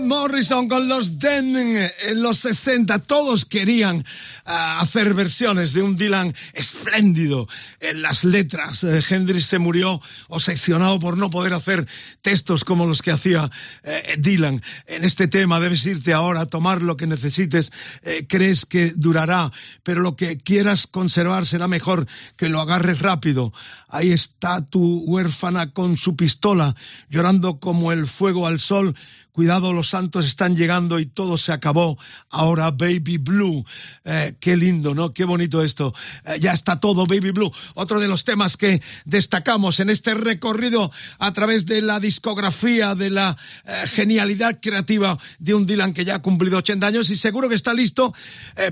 Morrison 0.10 0.68
con 0.68 0.88
los 0.88 1.20
Den 1.20 1.56
en 1.56 2.24
los 2.24 2.40
60, 2.40 2.98
todos 2.98 3.46
querían 3.46 4.04
ah, 4.44 4.80
hacer 4.80 5.14
versiones 5.14 5.74
de 5.74 5.84
un 5.84 5.96
Dylan 5.96 6.34
espléndido 6.54 7.48
en 7.80 8.02
las 8.02 8.24
letras. 8.24 8.84
Eh, 8.84 9.02
Hendrix 9.08 9.46
se 9.46 9.60
murió 9.60 10.02
obsesionado 10.28 10.98
por 10.98 11.16
no 11.16 11.30
poder 11.30 11.54
hacer 11.54 11.88
textos 12.24 12.64
como 12.64 12.88
los 12.88 13.04
que 13.04 13.12
hacía 13.12 13.52
eh, 13.84 14.16
Dylan. 14.18 14.64
En 14.88 15.04
este 15.04 15.28
tema 15.28 15.60
debes 15.60 15.86
irte 15.86 16.12
ahora, 16.12 16.48
tomar 16.48 16.82
lo 16.82 16.98
que 16.98 17.06
necesites, 17.06 17.72
eh, 18.02 18.26
crees 18.28 18.66
que 18.66 18.92
durará, 18.96 19.52
pero 19.84 20.02
lo 20.02 20.16
que 20.16 20.40
quieras 20.40 20.88
conservar 20.88 21.46
será 21.46 21.68
mejor 21.68 22.08
que 22.36 22.50
lo 22.50 22.60
agarres 22.60 23.04
rápido. 23.04 23.54
Ahí 23.88 24.12
está 24.12 24.66
tu 24.66 25.04
huérfana 25.06 25.72
con 25.72 25.98
su 25.98 26.16
pistola, 26.16 26.76
llorando 27.10 27.60
como 27.60 27.92
el 27.92 28.08
fuego 28.08 28.48
al 28.48 28.58
sol, 28.58 28.96
Cuidado, 29.40 29.72
los 29.72 29.88
santos 29.88 30.26
están 30.26 30.58
llegando 30.58 31.00
y 31.00 31.06
todo 31.06 31.38
se 31.38 31.54
acabó. 31.54 31.98
Ahora 32.30 32.72
Baby 32.72 33.20
Blue. 33.20 33.66
Eh, 34.04 34.36
qué 34.38 34.58
lindo, 34.58 34.94
¿no? 34.94 35.14
Qué 35.14 35.24
bonito 35.24 35.64
esto. 35.64 35.94
Eh, 36.26 36.40
ya 36.42 36.52
está 36.52 36.82
todo 36.82 37.06
Baby 37.06 37.32
Blue. 37.32 37.50
Otro 37.74 38.02
de 38.02 38.10
los 38.10 38.26
temas 38.26 38.58
que 38.58 38.82
destacamos 39.06 39.80
en 39.80 39.90
este 39.90 40.14
recorrido 40.14 40.92
a 41.20 41.32
través 41.32 41.66
de 41.66 41.82
la 41.82 42.02
discografía, 42.02 42.96
de 42.96 43.12
la 43.12 43.38
eh, 43.66 43.88
genialidad 43.88 44.60
creativa 44.62 45.18
de 45.38 45.54
un 45.54 45.66
Dylan 45.66 45.94
que 45.94 46.04
ya 46.04 46.16
ha 46.16 46.22
cumplido 46.22 46.58
80 46.58 46.88
años 46.88 47.10
y 47.10 47.16
seguro 47.16 47.48
que 47.48 47.56
está 47.56 47.74
listo 47.74 48.14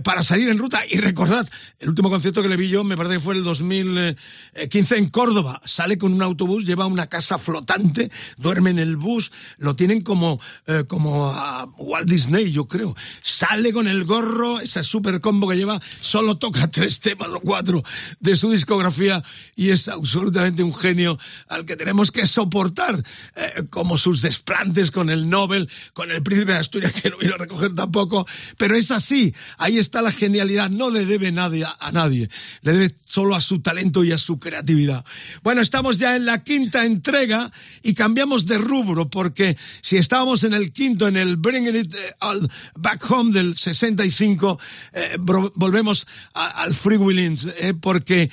para 0.04 0.22
salir 0.22 0.50
en 0.50 0.58
ruta. 0.58 0.82
Y 0.92 0.98
recordad, 0.98 1.48
el 1.80 1.88
último 1.88 2.10
concierto 2.10 2.42
que 2.42 2.50
le 2.50 2.58
vi 2.58 2.68
yo, 2.68 2.84
me 2.84 2.98
parece 2.98 3.16
que 3.16 3.22
fue 3.22 3.36
el 3.36 3.44
2015 3.46 4.98
en 4.98 5.10
Córdoba. 5.12 5.62
Sale 5.64 5.98
con 5.98 6.12
un 6.12 6.22
autobús, 6.22 6.66
lleva 6.66 6.88
una 6.88 7.08
casa 7.08 7.38
flotante, 7.38 8.12
duerme 8.36 8.72
en 8.72 8.80
el 8.80 8.98
bus, 8.98 9.32
lo 9.58 9.78
tienen 9.78 10.02
como 10.02 10.42
eh, 10.66 10.86
como 10.88 11.28
a 11.28 11.66
Walt 11.78 12.10
Disney, 12.10 12.52
yo 12.52 12.66
creo. 12.68 12.96
Sale 13.22 13.72
con 13.74 13.88
el 13.88 14.04
gorro, 14.04 14.60
esa 14.60 14.84
super 14.84 15.22
combo 15.22 15.48
que 15.48 15.56
lleva, 15.56 15.82
solo 16.02 16.38
toca 16.38 16.68
tres 16.72 17.00
temas 17.00 17.30
o 17.30 17.40
cuatro 17.40 17.84
de 18.20 18.36
su 18.36 18.50
discografía 18.52 19.24
y 19.56 19.70
es 19.70 19.88
absolutamente 19.88 20.64
un 20.64 20.74
genio 20.74 21.20
al 21.48 21.66
que 21.66 21.76
tenemos 21.76 22.12
que 22.12 22.26
soportar, 22.26 23.04
eh, 23.36 23.64
como 23.70 23.98
sus 23.98 24.22
desplantes 24.22 24.92
con 24.92 25.10
el 25.10 25.30
Nobel, 25.30 25.70
con 25.94 26.12
el 26.12 26.24
Príncipe 26.24 26.54
de 26.54 26.60
Asturias, 26.60 26.94
que 27.02 27.10
no 27.10 27.18
vino 27.18 27.36
a 27.36 27.38
recoger 27.38 27.76
tampoco, 27.76 28.28
pero 28.58 28.76
es 28.76 28.92
así, 28.92 29.34
ahí 29.58 29.78
está 29.78 30.02
la 30.02 30.12
genialidad, 30.12 30.70
no 30.70 30.90
le 30.90 31.06
debe 31.06 31.32
nadie 31.32 31.66
a 31.80 31.92
nadie, 31.92 32.30
le 32.62 32.72
debe 32.74 32.96
solo 33.06 33.36
a 33.36 33.42
su 33.42 33.60
talento 33.62 34.04
y 34.04 34.12
a 34.12 34.18
su 34.18 34.40
creatividad. 34.40 35.06
Bueno, 35.44 35.62
estamos 35.62 35.98
ya 35.98 36.16
en 36.16 36.26
la 36.26 36.44
quinta 36.44 36.86
entrega 36.86 37.52
y 37.84 37.94
cambiamos 37.94 38.46
de 38.46 38.58
rubro, 38.58 39.10
porque 39.10 39.58
si 39.82 39.98
estábamos 39.98 40.44
en 40.44 40.47
el 40.54 40.72
quinto, 40.72 41.08
en 41.08 41.18
el 41.18 41.38
Bringing 41.38 41.76
It 41.76 41.94
eh, 41.94 42.14
All 42.20 42.50
Back 42.76 43.10
Home 43.12 43.34
del 43.34 43.56
65, 43.56 44.60
eh, 44.94 45.18
volvemos 45.20 46.08
al 46.34 46.74
Free 46.74 46.98
Willings, 46.98 47.46
eh, 47.58 47.74
porque 47.80 48.30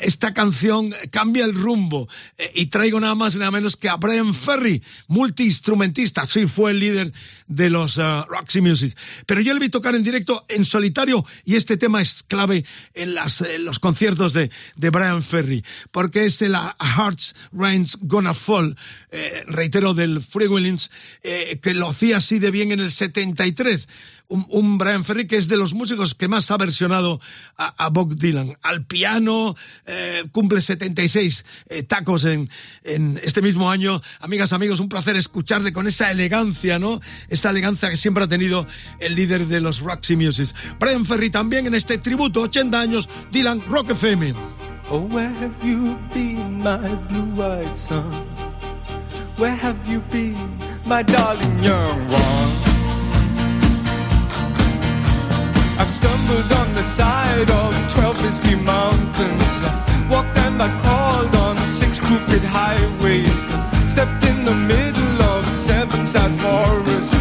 esta 0.00 0.32
canción 0.32 0.94
cambia 1.10 1.44
el 1.44 1.54
rumbo 1.54 2.08
y 2.54 2.66
traigo 2.66 3.00
nada 3.00 3.14
más 3.14 3.34
y 3.34 3.38
nada 3.38 3.50
menos 3.50 3.76
que 3.76 3.88
a 3.88 3.96
Brian 3.96 4.34
Ferry, 4.34 4.82
multiinstrumentista, 5.08 6.26
sí 6.26 6.46
fue 6.46 6.72
el 6.72 6.80
líder 6.80 7.12
de 7.46 7.70
los 7.70 7.96
Roxy 7.96 8.60
Music. 8.60 8.96
Pero 9.26 9.40
yo 9.40 9.52
le 9.54 9.60
vi 9.60 9.68
tocar 9.68 9.94
en 9.94 10.02
directo 10.02 10.44
en 10.48 10.64
solitario 10.64 11.24
y 11.44 11.56
este 11.56 11.76
tema 11.76 12.00
es 12.00 12.22
clave 12.22 12.64
en, 12.94 13.14
las, 13.14 13.42
los 13.58 13.78
conciertos 13.78 14.32
de, 14.32 14.50
de 14.76 14.90
Brian 14.90 15.22
Ferry, 15.22 15.64
porque 15.90 16.24
es 16.24 16.40
el 16.42 16.54
Hearts 16.54 17.34
Rain's 17.52 17.98
Gonna 18.00 18.34
Fall, 18.34 18.76
reitero, 19.46 19.94
del 19.94 20.22
Free 20.22 20.46
Willings, 20.46 20.90
que 21.62 21.74
lo 21.74 21.88
hacía 21.88 22.18
así 22.18 22.38
de 22.38 22.50
bien 22.50 22.72
en 22.72 22.80
el 22.80 22.90
73. 22.90 23.88
Un, 24.28 24.46
un, 24.48 24.78
Brian 24.78 25.04
Ferry 25.04 25.26
que 25.26 25.36
es 25.36 25.48
de 25.48 25.58
los 25.58 25.74
músicos 25.74 26.14
que 26.14 26.26
más 26.26 26.50
ha 26.50 26.56
versionado 26.56 27.20
a, 27.56 27.88
Bob 27.90 28.16
Dylan. 28.16 28.56
Al 28.62 28.84
piano, 28.84 29.54
eh, 29.86 30.24
cumple 30.32 30.62
76 30.62 31.44
eh, 31.68 31.82
tacos 31.82 32.24
en, 32.24 32.48
en 32.82 33.20
este 33.22 33.42
mismo 33.42 33.70
año. 33.70 34.00
Amigas, 34.20 34.54
amigos, 34.54 34.80
un 34.80 34.88
placer 34.88 35.16
escucharle 35.16 35.72
con 35.72 35.86
esa 35.86 36.10
elegancia, 36.10 36.78
¿no? 36.78 37.00
Esa 37.28 37.50
elegancia 37.50 37.90
que 37.90 37.96
siempre 37.96 38.24
ha 38.24 38.28
tenido 38.28 38.66
el 39.00 39.14
líder 39.14 39.46
de 39.48 39.60
los 39.60 39.80
Roxy 39.80 40.16
Music. 40.16 40.54
Brian 40.80 41.04
Ferry 41.04 41.28
también 41.28 41.66
en 41.66 41.74
este 41.74 41.98
tributo, 41.98 42.40
80 42.40 42.80
años, 42.80 43.10
Dylan 43.30 43.62
Rock 43.68 43.90
FM. 43.90 44.34
Oh, 44.90 45.00
where 45.00 45.28
have 45.28 45.54
you 45.62 45.96
been, 46.12 46.58
my 46.58 46.94
blue-eyed 47.08 47.76
son? 47.76 48.26
Where 49.36 49.56
have 49.56 49.88
you 49.88 50.00
been, 50.10 50.58
my 50.84 51.02
darling 51.02 51.62
young 51.62 52.08
one? 52.08 52.52
I've 55.78 55.88
stumbled 55.88 56.52
on 56.52 56.74
the 56.74 56.82
side 56.82 57.50
of 57.50 57.92
twelve 57.92 58.20
misty 58.22 58.54
mountains, 58.56 59.54
walked 60.10 60.36
and 60.38 60.62
I 60.62 60.68
crawled 60.80 61.34
on 61.36 61.64
six 61.64 62.00
crooked 62.00 62.42
highways, 62.42 63.42
stepped 63.90 64.24
in 64.24 64.44
the 64.44 64.54
middle 64.54 65.22
of 65.22 65.48
seven 65.48 66.06
sad 66.06 66.30
forests, 66.40 67.14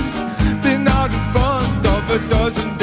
been 0.63 0.87
out 0.87 1.11
in 1.11 1.23
front 1.31 1.85
of 1.85 2.09
a 2.09 2.19
dozen 2.29 2.80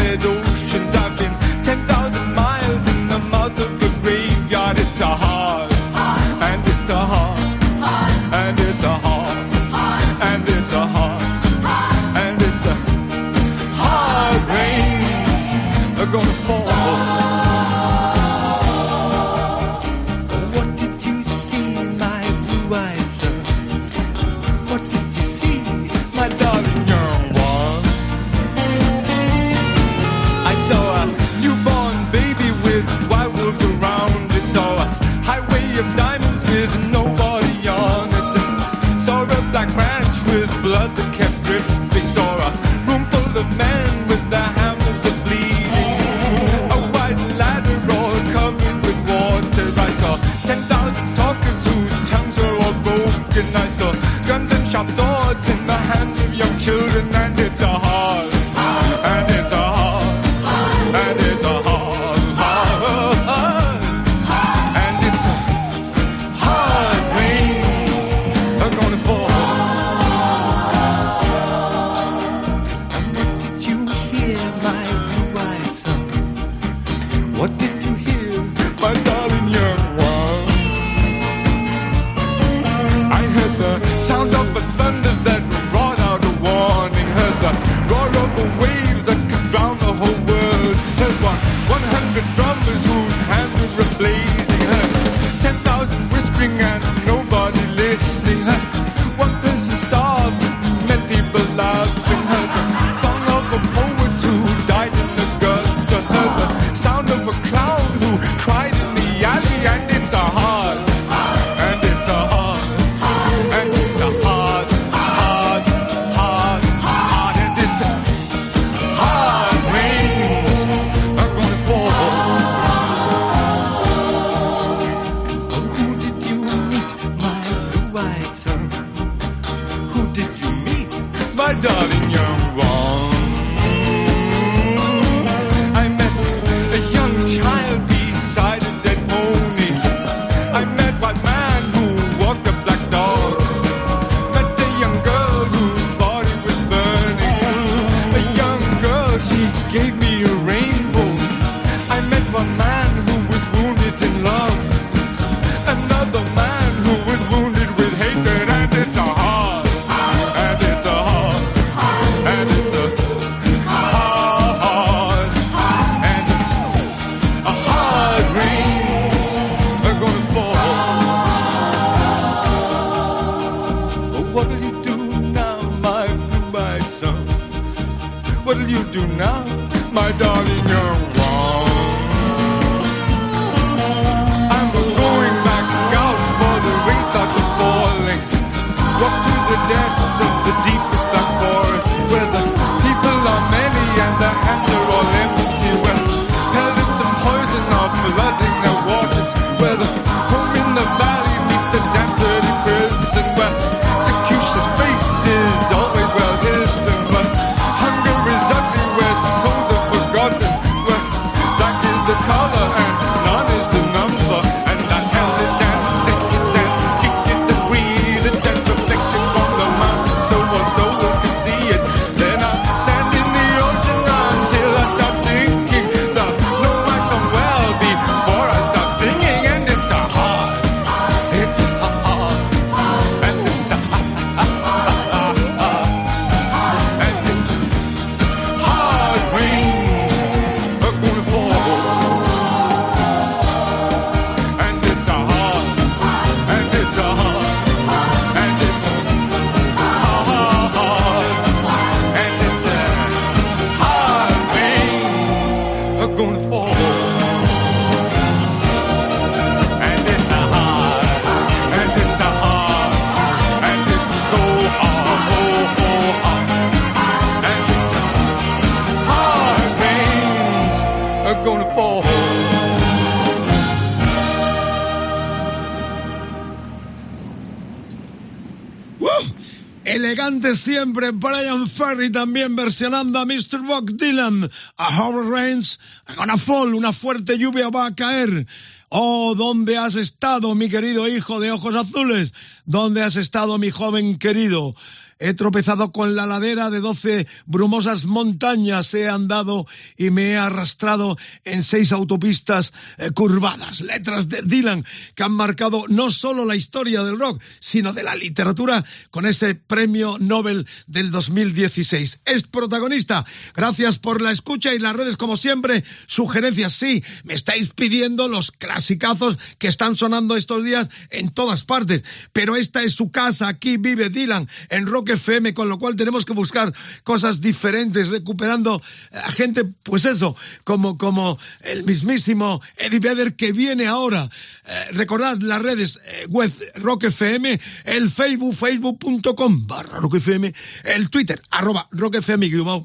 siempre, 280.78 281.10
Brian 281.10 281.66
Ferry 281.66 282.08
también 282.08 282.54
versionando 282.54 283.18
a 283.18 283.24
Mr. 283.24 283.66
Bob 283.66 283.90
Dylan, 283.96 284.48
a 284.76 285.02
Howard 285.02 285.28
Rains, 285.28 285.80
a 286.06 286.14
Gonna 286.14 286.36
Fall, 286.36 286.72
una 286.72 286.92
fuerte 286.92 287.36
lluvia 287.36 287.68
va 287.68 287.86
a 287.86 287.94
caer. 287.96 288.46
Oh, 288.88 289.34
¿dónde 289.36 289.76
has 289.76 289.96
estado, 289.96 290.54
mi 290.54 290.68
querido 290.68 291.08
hijo 291.08 291.40
de 291.40 291.50
ojos 291.50 291.74
azules? 291.74 292.32
¿Dónde 292.64 293.02
has 293.02 293.16
estado, 293.16 293.58
mi 293.58 293.70
joven 293.70 294.18
querido? 294.18 294.76
He 295.20 295.34
tropezado 295.34 295.90
con 295.90 296.14
la 296.14 296.26
ladera 296.26 296.70
de 296.70 296.78
doce 296.78 297.26
brumosas 297.44 298.06
montañas, 298.06 298.94
he 298.94 299.08
andado 299.08 299.66
y 299.96 300.10
me 300.10 300.30
he 300.30 300.36
arrastrado 300.36 301.16
en 301.44 301.64
seis 301.64 301.90
autopistas 301.90 302.72
eh, 302.98 303.10
curvadas. 303.10 303.80
Letras 303.80 304.28
de 304.28 304.42
Dylan 304.42 304.84
que 305.16 305.24
han 305.24 305.32
marcado 305.32 305.84
no 305.88 306.10
solo 306.10 306.44
la 306.44 306.54
historia 306.54 307.02
del 307.02 307.18
rock, 307.18 307.42
sino 307.58 307.92
de 307.92 308.04
la 308.04 308.14
literatura 308.14 308.84
con 309.10 309.26
ese 309.26 309.56
premio 309.56 310.18
Nobel 310.20 310.68
del 310.86 311.10
2016. 311.10 312.20
Es 312.24 312.44
protagonista. 312.44 313.24
Gracias 313.56 313.98
por 313.98 314.22
la 314.22 314.30
escucha 314.30 314.72
y 314.72 314.78
las 314.78 314.94
redes 314.94 315.16
como 315.16 315.36
siempre. 315.36 315.82
Sugerencias, 316.06 316.74
sí, 316.74 317.02
me 317.24 317.34
estáis 317.34 317.70
pidiendo 317.70 318.28
los 318.28 318.52
clasicazos 318.52 319.36
que 319.58 319.66
están 319.66 319.96
sonando 319.96 320.36
estos 320.36 320.62
días 320.62 320.88
en 321.10 321.30
todas 321.30 321.64
partes. 321.64 322.04
Pero 322.32 322.54
esta 322.54 322.84
es 322.84 322.92
su 322.92 323.10
casa, 323.10 323.48
aquí 323.48 323.78
vive 323.78 324.10
Dylan 324.10 324.48
en 324.68 324.86
Rock 324.86 325.07
FM, 325.08 325.54
con 325.54 325.68
lo 325.68 325.78
cual 325.78 325.96
tenemos 325.96 326.24
que 326.24 326.32
buscar 326.32 326.72
cosas 327.04 327.40
diferentes, 327.40 328.08
recuperando 328.08 328.82
a 329.12 329.30
gente, 329.32 329.64
pues 329.64 330.04
eso, 330.04 330.36
como, 330.64 330.98
como 330.98 331.38
el 331.60 331.84
mismísimo 331.84 332.60
Eddie 332.76 333.00
Vedder 333.00 333.36
que 333.36 333.52
viene 333.52 333.86
ahora. 333.86 334.28
Eh, 334.66 334.92
recordad 334.92 335.38
las 335.38 335.62
redes 335.62 336.00
eh, 336.04 336.26
web 336.28 336.52
Rock 336.76 337.04
FM, 337.04 337.60
el 337.84 338.08
Facebook, 338.08 338.54
facebook.com 338.54 339.66
barra 339.66 340.00
Rock 340.00 340.16
FM, 340.16 340.52
el 340.84 341.10
Twitter, 341.10 341.40
arroba 341.50 341.88
Rock 341.90 342.16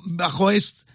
bajo 0.05 0.51
es, 0.51 0.85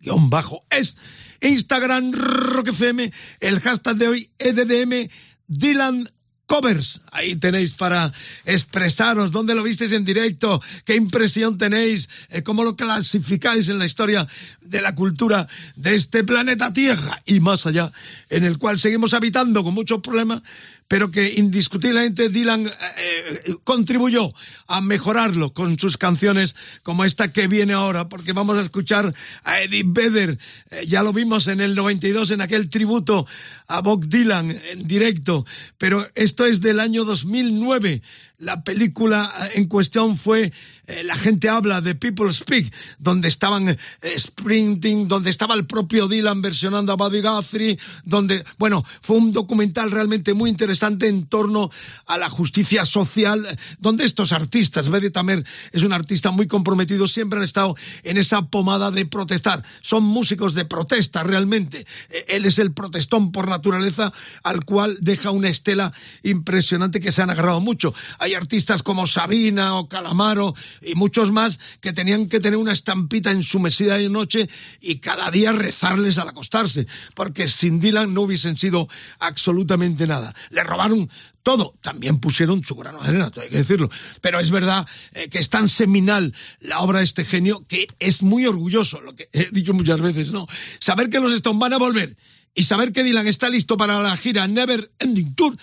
guion 0.00 0.30
bajo 0.30 0.64
es, 0.70 0.96
Instagram 1.40 2.12
Rock 2.12 2.68
FM, 2.68 3.12
el 3.40 3.60
hashtag 3.60 3.96
de 3.96 4.08
hoy 4.08 4.30
EDDM 4.38 5.08
Dylan 5.48 6.08
covers. 6.46 7.00
Ahí 7.12 7.36
tenéis 7.36 7.72
para 7.72 8.12
expresaros. 8.44 9.32
Dónde 9.32 9.54
lo 9.54 9.62
visteis 9.62 9.92
en 9.92 10.04
directo, 10.04 10.62
qué 10.84 10.94
impresión 10.94 11.58
tenéis, 11.58 12.08
eh, 12.30 12.42
cómo 12.42 12.64
lo 12.64 12.76
clasificáis 12.76 13.68
en 13.68 13.78
la 13.78 13.86
historia 13.86 14.26
de 14.60 14.80
la 14.80 14.94
cultura 14.94 15.48
de 15.76 15.94
este 15.94 16.24
planeta 16.24 16.72
Tierra 16.72 17.22
y 17.24 17.40
más 17.40 17.66
allá, 17.66 17.92
en 18.28 18.44
el 18.44 18.58
cual 18.58 18.78
seguimos 18.78 19.14
habitando 19.14 19.62
con 19.62 19.74
muchos 19.74 20.00
problemas, 20.00 20.42
pero 20.88 21.10
que 21.10 21.34
indiscutiblemente 21.36 22.28
Dylan 22.28 22.66
eh, 22.66 22.72
eh, 22.98 23.54
contribuyó 23.64 24.32
a 24.66 24.80
mejorarlo 24.80 25.52
con 25.52 25.78
sus 25.78 25.96
canciones 25.96 26.54
como 26.82 27.04
esta 27.04 27.32
que 27.32 27.48
viene 27.48 27.72
ahora, 27.72 28.08
porque 28.08 28.32
vamos 28.32 28.56
a 28.56 28.62
escuchar 28.62 29.14
a 29.44 29.60
Eddie 29.60 29.84
Vedder, 29.84 30.38
eh, 30.70 30.86
ya 30.86 31.02
lo 31.02 31.12
vimos 31.12 31.48
en 31.48 31.60
el 31.60 31.74
92 31.74 32.30
en 32.30 32.40
aquel 32.40 32.70
tributo 32.70 33.26
a 33.68 33.80
Bob 33.80 34.06
Dylan 34.06 34.50
en 34.70 34.86
directo, 34.86 35.44
pero 35.78 36.06
esto 36.14 36.46
es 36.46 36.60
del 36.60 36.80
año 36.80 37.04
2009. 37.04 38.02
La 38.38 38.62
película 38.62 39.32
en 39.54 39.66
cuestión 39.66 40.14
fue 40.14 40.52
eh, 40.86 41.02
La 41.04 41.16
gente 41.16 41.48
habla 41.48 41.80
de 41.80 41.94
People 41.94 42.30
Speak, 42.30 42.70
donde 42.98 43.28
estaban 43.28 43.68
eh, 43.68 43.78
Sprinting, 44.16 45.08
donde 45.08 45.30
estaba 45.30 45.54
el 45.54 45.66
propio 45.66 46.06
Dylan 46.06 46.42
versionando 46.42 46.92
a 46.92 46.96
Buddy 46.96 47.22
Guthrie, 47.22 47.78
donde, 48.04 48.44
bueno, 48.58 48.84
fue 49.00 49.16
un 49.16 49.32
documental 49.32 49.90
realmente 49.90 50.34
muy 50.34 50.50
interesante 50.50 51.08
en 51.08 51.26
torno 51.26 51.70
a 52.04 52.18
la 52.18 52.28
justicia 52.28 52.84
social, 52.84 53.46
eh, 53.46 53.56
donde 53.78 54.04
estos 54.04 54.32
artistas, 54.32 54.90
Betty 54.90 55.10
Tamer 55.10 55.44
es 55.72 55.82
un 55.82 55.94
artista 55.94 56.30
muy 56.30 56.46
comprometido, 56.46 57.06
siempre 57.06 57.38
han 57.38 57.44
estado 57.44 57.74
en 58.02 58.18
esa 58.18 58.42
pomada 58.42 58.90
de 58.90 59.06
protestar. 59.06 59.64
Son 59.80 60.04
músicos 60.04 60.54
de 60.54 60.66
protesta 60.66 61.22
realmente. 61.22 61.86
Eh, 62.10 62.26
Él 62.28 62.44
es 62.44 62.58
el 62.58 62.72
protestón 62.72 63.32
por 63.32 63.48
naturaleza, 63.48 64.12
al 64.42 64.64
cual 64.64 64.98
deja 65.00 65.30
una 65.30 65.48
estela 65.48 65.92
impresionante 66.22 67.00
que 67.00 67.12
se 67.12 67.22
han 67.22 67.30
agarrado 67.30 67.60
mucho. 67.60 67.94
Hay 68.26 68.34
artistas 68.34 68.82
como 68.82 69.06
Sabina 69.06 69.78
o 69.78 69.88
Calamaro 69.88 70.52
y 70.82 70.96
muchos 70.96 71.30
más 71.30 71.60
que 71.80 71.92
tenían 71.92 72.28
que 72.28 72.40
tener 72.40 72.58
una 72.58 72.72
estampita 72.72 73.30
en 73.30 73.44
su 73.44 73.60
mesida 73.60 73.98
de 73.98 74.08
noche 74.08 74.48
y 74.80 74.96
cada 74.96 75.30
día 75.30 75.52
rezarles 75.52 76.18
al 76.18 76.30
acostarse, 76.30 76.88
porque 77.14 77.46
sin 77.46 77.78
Dylan 77.78 78.12
no 78.12 78.22
hubiesen 78.22 78.56
sido 78.56 78.88
absolutamente 79.20 80.08
nada. 80.08 80.34
Le 80.50 80.64
robaron 80.64 81.08
todo. 81.44 81.76
También 81.80 82.18
pusieron 82.18 82.64
su 82.64 82.74
grano 82.74 83.00
de 83.00 83.10
arena, 83.10 83.30
hay 83.40 83.48
que 83.48 83.58
decirlo. 83.58 83.90
Pero 84.20 84.40
es 84.40 84.50
verdad 84.50 84.88
eh, 85.12 85.28
que 85.28 85.38
es 85.38 85.48
tan 85.48 85.68
seminal 85.68 86.34
la 86.58 86.80
obra 86.80 86.98
de 86.98 87.04
este 87.04 87.24
genio 87.24 87.64
que 87.68 87.86
es 88.00 88.22
muy 88.22 88.44
orgulloso, 88.44 89.00
lo 89.02 89.14
que 89.14 89.28
he 89.32 89.50
dicho 89.52 89.72
muchas 89.72 90.00
veces, 90.00 90.32
¿no? 90.32 90.48
Saber 90.80 91.10
que 91.10 91.20
los 91.20 91.32
Stones 91.32 91.60
van 91.60 91.74
a 91.74 91.78
volver 91.78 92.16
y 92.56 92.64
saber 92.64 92.90
que 92.90 93.04
Dylan 93.04 93.28
está 93.28 93.48
listo 93.50 93.76
para 93.76 94.02
la 94.02 94.16
gira 94.16 94.48
Never 94.48 94.90
Ending 94.98 95.36
Tour 95.36 95.56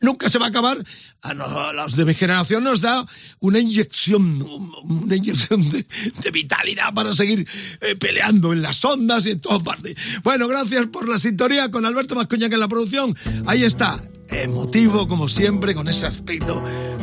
nunca 0.00 0.28
se 0.28 0.38
va 0.38 0.46
a 0.46 0.48
acabar. 0.48 0.84
A 1.22 1.34
los 1.34 1.96
de 1.96 2.04
mi 2.04 2.14
generación 2.14 2.64
nos 2.64 2.80
da 2.80 3.06
una 3.40 3.58
inyección, 3.58 4.42
una 4.84 5.16
inyección 5.16 5.68
de, 5.70 5.86
vitalidad 6.30 6.94
para 6.94 7.12
seguir 7.12 7.46
eh, 7.80 7.96
peleando 7.96 8.52
en 8.52 8.62
las 8.62 8.84
ondas 8.84 9.26
y 9.26 9.30
en 9.30 9.40
todas 9.40 9.62
partes. 9.62 9.96
Bueno, 10.22 10.46
gracias 10.46 10.86
por 10.86 11.08
la 11.08 11.18
sintonía 11.18 11.70
con 11.70 11.84
Alberto 11.84 12.14
Mascoñac 12.14 12.52
en 12.52 12.60
la 12.60 12.68
producción. 12.68 13.16
Ahí 13.46 13.64
está, 13.64 14.02
emotivo 14.28 15.08
como 15.08 15.28
siempre, 15.28 15.74
con 15.74 15.88
ese 15.88 16.06
aspecto 16.06 16.62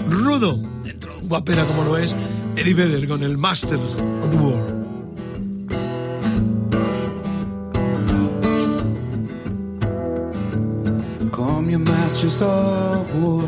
rudo, 0.10 0.62
dentro 0.84 1.14
de 1.14 1.22
un 1.22 1.28
guapera 1.28 1.66
como 1.66 1.84
lo 1.84 1.98
es, 1.98 2.16
Eddie 2.56 2.74
Vedder 2.74 3.08
con 3.08 3.24
el 3.24 3.38
Masters 3.38 3.98
of 4.22 4.32
the 4.32 4.38
World. 4.38 4.86
Come, 11.32 11.70
you 11.70 11.80
masters 12.15 12.41
of 12.41 13.23
war. 13.23 13.43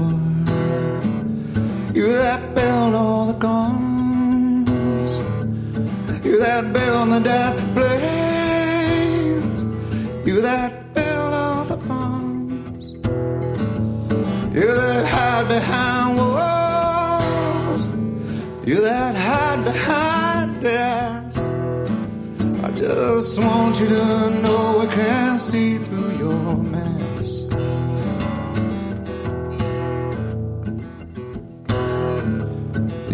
You 1.94 2.08
that 2.10 2.54
build 2.54 2.96
all 2.96 3.28
the 3.28 3.40
guns. 3.40 5.10
You 6.26 6.38
that 6.40 6.74
build 6.74 7.10
the 7.14 7.20
death 7.20 7.60
planes. 7.74 9.64
You 10.28 10.42
that 10.42 10.94
build 10.94 11.34
all 11.34 11.64
the 11.66 11.78
bombs. 11.78 12.92
You 14.54 14.68
that 14.82 15.06
hide 15.06 15.48
behind 15.48 16.18
walls. 16.18 17.88
You 18.68 18.82
that 18.82 19.16
hide 19.16 19.64
behind 19.64 20.62
desks. 20.62 21.42
I 22.66 22.72
just 22.72 23.40
want 23.40 23.80
you 23.80 23.88
to 23.88 24.30
know 24.44 24.82
I 24.82 24.88
can't 24.88 25.40
see 25.40 25.78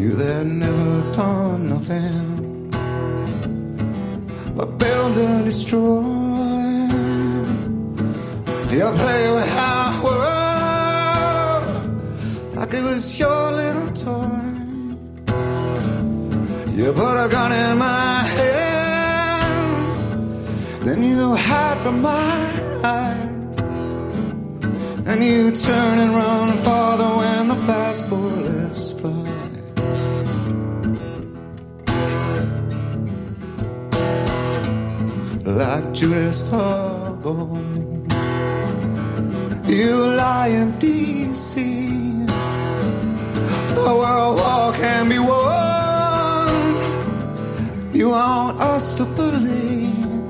You 0.03 0.11
that 0.15 0.45
never 0.45 1.13
done 1.13 1.69
nothing 1.69 2.69
but 4.53 4.69
build 4.77 5.17
and 5.17 5.45
destroy. 5.45 6.01
You 8.75 8.87
play 9.03 9.23
with 9.37 9.51
our 9.69 9.91
world 10.03 11.63
like 12.57 12.73
it 12.73 12.83
was 12.83 13.17
your 13.17 13.51
little 13.61 13.91
toy. 14.03 14.43
You 16.77 16.91
put 16.91 17.15
a 17.25 17.27
gun 17.35 17.51
in 17.53 17.77
my 17.77 18.23
hand, 18.37 19.95
then 20.85 21.01
you 21.01 21.33
hide 21.33 21.77
from 21.77 22.01
my 22.01 22.43
eyes, 22.83 23.57
and 25.09 25.23
you 25.23 25.51
turn 25.51 25.99
and 26.03 26.11
run 26.13 26.57
farther 26.57 27.11
when 27.19 27.47
the 27.47 27.59
fast 27.67 28.09
bullets 28.09 28.91
fly. 28.99 29.22
Like 35.63 35.93
Judas 35.93 36.49
Starboy, 36.49 37.63
you 39.65 39.95
lie 40.21 40.49
in 40.49 40.73
DC. 40.73 41.53
The 43.73 43.93
world 44.01 44.35
war 44.41 44.73
can 44.73 45.07
be 45.07 45.19
won. 45.19 46.51
You 47.93 48.09
want 48.09 48.59
us 48.59 48.91
to 48.99 49.05
believe, 49.05 50.27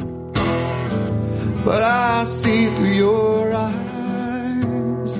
but 1.66 1.82
I 1.82 2.26
see 2.26 2.68
through 2.76 2.96
your 3.06 3.54
eyes, 3.54 5.18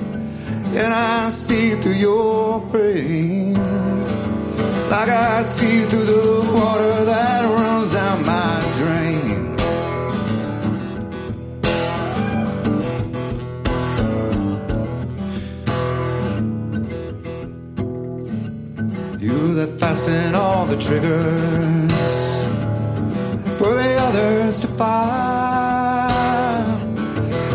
and 0.78 0.94
I 0.94 1.30
see 1.30 1.74
through 1.80 1.98
your 2.08 2.60
brain, 2.70 3.54
like 4.94 5.08
I 5.08 5.42
see 5.42 5.84
through 5.86 6.06
the 6.14 6.24
water 6.54 7.04
that 7.04 7.42
runs 7.50 7.73
Fasten 20.04 20.34
all 20.34 20.66
the 20.66 20.76
triggers 20.76 21.92
for 23.58 23.72
the 23.72 23.96
others 24.06 24.60
to 24.60 24.66
fire. 24.66 26.10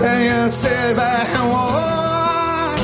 And 0.01 0.23
you 0.25 0.47
sit 0.49 0.95
back 0.95 1.27
and 1.39 1.49
watch 1.51 2.81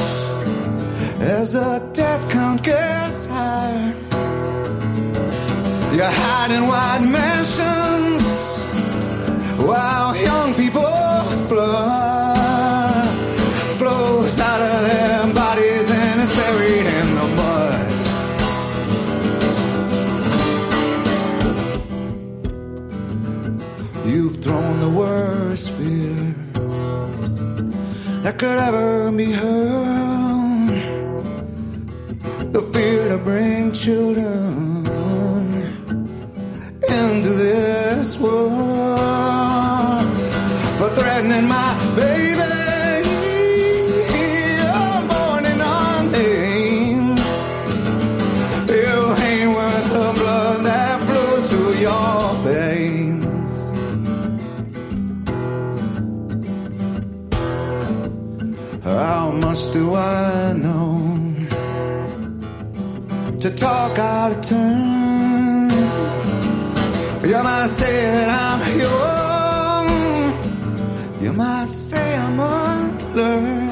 as 1.20 1.53
the 1.53 1.80
death 1.93 2.30
count 2.32 2.61
gets 2.61 3.26
higher. 3.26 3.95
You 5.95 6.03
hide 6.03 6.51
in 6.51 6.68
wide 6.68 7.01
mansions 7.18 8.24
while 9.66 10.16
young 10.16 10.53
people's 10.53 10.64
worst 24.96 25.72
fear 25.72 26.34
that 28.24 28.39
could 28.39 28.58
ever 28.58 29.12
be 29.12 29.32
heard. 29.32 30.70
The 32.54 32.62
fear 32.74 33.10
to 33.10 33.18
bring 33.18 33.74
children 33.74 34.86
into 37.04 37.30
this 37.30 38.18
world 38.18 38.46
for 40.78 40.89
threatening 40.98 41.48
my 41.50 41.96
baby. 41.98 42.35
To 63.46 63.52
talk 63.56 64.00
out 64.00 64.32
of 64.32 64.41
turn? 64.41 65.70
You 67.30 67.43
might 67.43 67.68
say 67.68 68.10
that 68.12 68.30
I'm 68.48 68.80
young. 68.80 69.89
You 71.22 71.32
might 71.34 71.70
say 71.70 72.18
I'm 72.18 72.39
unlearned. 72.39 73.64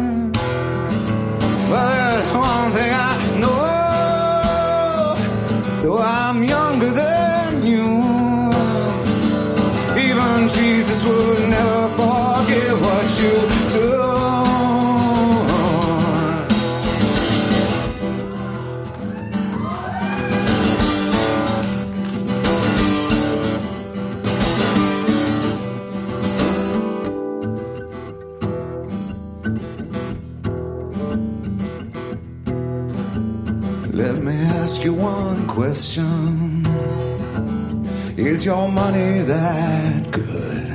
Question. 35.83 36.65
Is 38.17 38.45
your 38.45 38.71
money 38.71 39.21
that 39.21 40.11
good? 40.11 40.67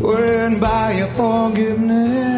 Would 0.00 0.20
it 0.20 0.60
buy 0.60 0.92
your 0.92 1.08
forgiveness? 1.08 2.35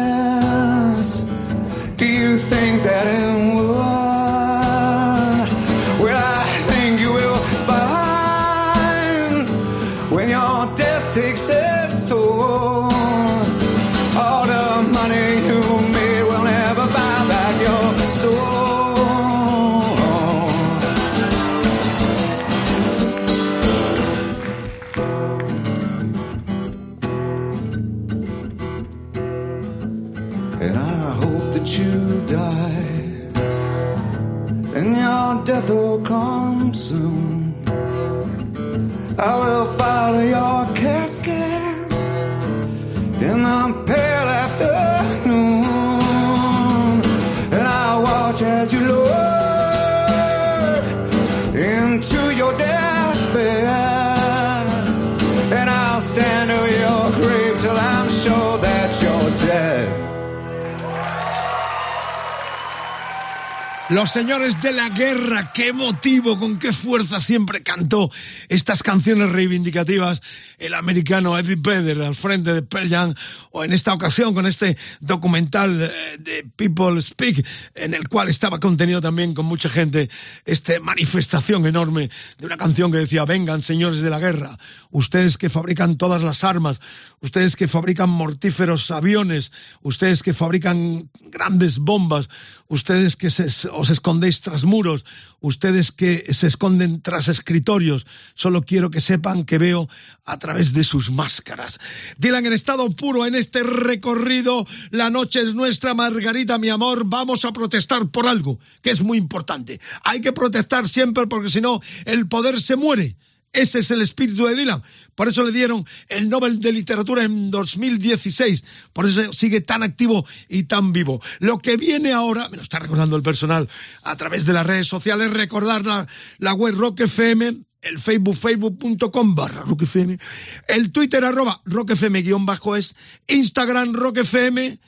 Los 63.99 64.11
señores 64.11 64.61
de 64.61 64.71
la 64.71 64.87
guerra, 64.87 65.51
qué 65.53 65.73
motivo, 65.73 66.39
con 66.39 66.57
qué 66.57 66.71
fuerza 66.71 67.19
siempre 67.19 67.63
cantó 67.63 68.09
estas 68.47 68.81
canciones 68.81 69.29
reivindicativas 69.33 70.21
el 70.57 70.73
americano 70.73 71.37
Eddie 71.37 71.57
Vedder 71.57 72.01
al 72.01 72.15
frente 72.15 72.53
de 72.53 72.61
Pearl 72.61 72.87
Jam, 72.87 73.13
o 73.51 73.65
en 73.65 73.73
esta 73.73 73.93
ocasión 73.93 74.33
con 74.33 74.45
este 74.45 74.77
documental 75.01 75.81
eh, 75.81 76.17
de 76.17 76.45
People 76.55 77.01
Speak, 77.01 77.45
en 77.75 77.93
el 77.93 78.07
cual 78.07 78.29
estaba 78.29 78.59
contenido 78.61 79.01
también 79.01 79.33
con 79.33 79.45
mucha 79.45 79.67
gente 79.67 80.09
esta 80.45 80.79
manifestación 80.79 81.65
enorme 81.65 82.09
de 82.37 82.45
una 82.45 82.55
canción 82.55 82.93
que 82.93 82.99
decía, 82.99 83.25
vengan 83.25 83.63
señores 83.63 84.01
de 84.01 84.09
la 84.09 84.19
guerra, 84.19 84.57
ustedes 84.91 85.37
que 85.37 85.49
fabrican 85.49 85.97
todas 85.97 86.23
las 86.23 86.45
armas, 86.45 86.79
ustedes 87.19 87.57
que 87.57 87.67
fabrican 87.67 88.09
mortíferos 88.09 88.91
aviones, 88.91 89.51
ustedes 89.81 90.23
que 90.23 90.33
fabrican 90.33 91.09
grandes 91.21 91.79
bombas, 91.79 92.29
ustedes 92.67 93.15
que 93.15 93.29
se 93.29 93.49
escondéis 93.89 94.41
tras 94.41 94.63
muros, 94.63 95.05
ustedes 95.39 95.91
que 95.91 96.33
se 96.33 96.47
esconden 96.47 97.01
tras 97.01 97.27
escritorios, 97.27 98.05
solo 98.35 98.63
quiero 98.63 98.89
que 98.89 99.01
sepan 99.01 99.45
que 99.45 99.57
veo 99.57 99.87
a 100.25 100.37
través 100.39 100.73
de 100.73 100.83
sus 100.83 101.11
máscaras. 101.11 101.79
Dylan 102.17 102.45
en 102.45 102.53
estado 102.53 102.89
puro 102.91 103.25
en 103.25 103.35
este 103.35 103.63
recorrido, 103.63 104.65
la 104.91 105.09
noche 105.09 105.41
es 105.41 105.53
nuestra, 105.53 105.93
Margarita, 105.93 106.57
mi 106.57 106.69
amor, 106.69 107.03
vamos 107.05 107.45
a 107.45 107.53
protestar 107.53 108.09
por 108.09 108.27
algo 108.27 108.59
que 108.81 108.91
es 108.91 109.01
muy 109.01 109.17
importante. 109.17 109.79
Hay 110.03 110.21
que 110.21 110.33
protestar 110.33 110.87
siempre 110.87 111.27
porque 111.27 111.49
si 111.49 111.61
no, 111.61 111.81
el 112.05 112.27
poder 112.27 112.59
se 112.61 112.75
muere. 112.75 113.15
Ese 113.51 113.79
es 113.79 113.91
el 113.91 114.01
espíritu 114.01 114.45
de 114.45 114.55
Dylan. 114.55 114.83
Por 115.15 115.27
eso 115.27 115.43
le 115.43 115.51
dieron 115.51 115.85
el 116.07 116.29
Nobel 116.29 116.59
de 116.59 116.71
Literatura 116.71 117.23
en 117.23 117.49
2016. 117.49 118.63
Por 118.93 119.07
eso 119.07 119.33
sigue 119.33 119.61
tan 119.61 119.83
activo 119.83 120.25
y 120.47 120.63
tan 120.63 120.93
vivo. 120.93 121.21
Lo 121.39 121.59
que 121.59 121.77
viene 121.77 122.13
ahora, 122.13 122.47
me 122.49 122.57
lo 122.57 122.63
está 122.63 122.79
recordando 122.79 123.15
el 123.15 123.23
personal 123.23 123.67
a 124.03 124.15
través 124.15 124.45
de 124.45 124.53
las 124.53 124.67
redes 124.67 124.87
sociales, 124.87 125.33
recordar 125.33 125.85
la, 125.85 126.07
la 126.37 126.53
web 126.53 126.75
Rock 126.75 127.01
FM, 127.01 127.63
el 127.81 127.99
Facebook, 127.99 128.35
facebook.com 128.35 129.35
barra 129.35 129.61
Rock 129.61 129.83
FM, 129.83 130.19
el 130.67 130.91
Twitter 130.91 131.23
arroba 131.23 131.61
Rock 131.65 131.91
FM 131.91 132.21
guion 132.21 132.45
bajo 132.45 132.75
es, 132.75 132.95
Instagram 133.27 133.93
Rock 133.93 134.19
FM, 134.19 134.79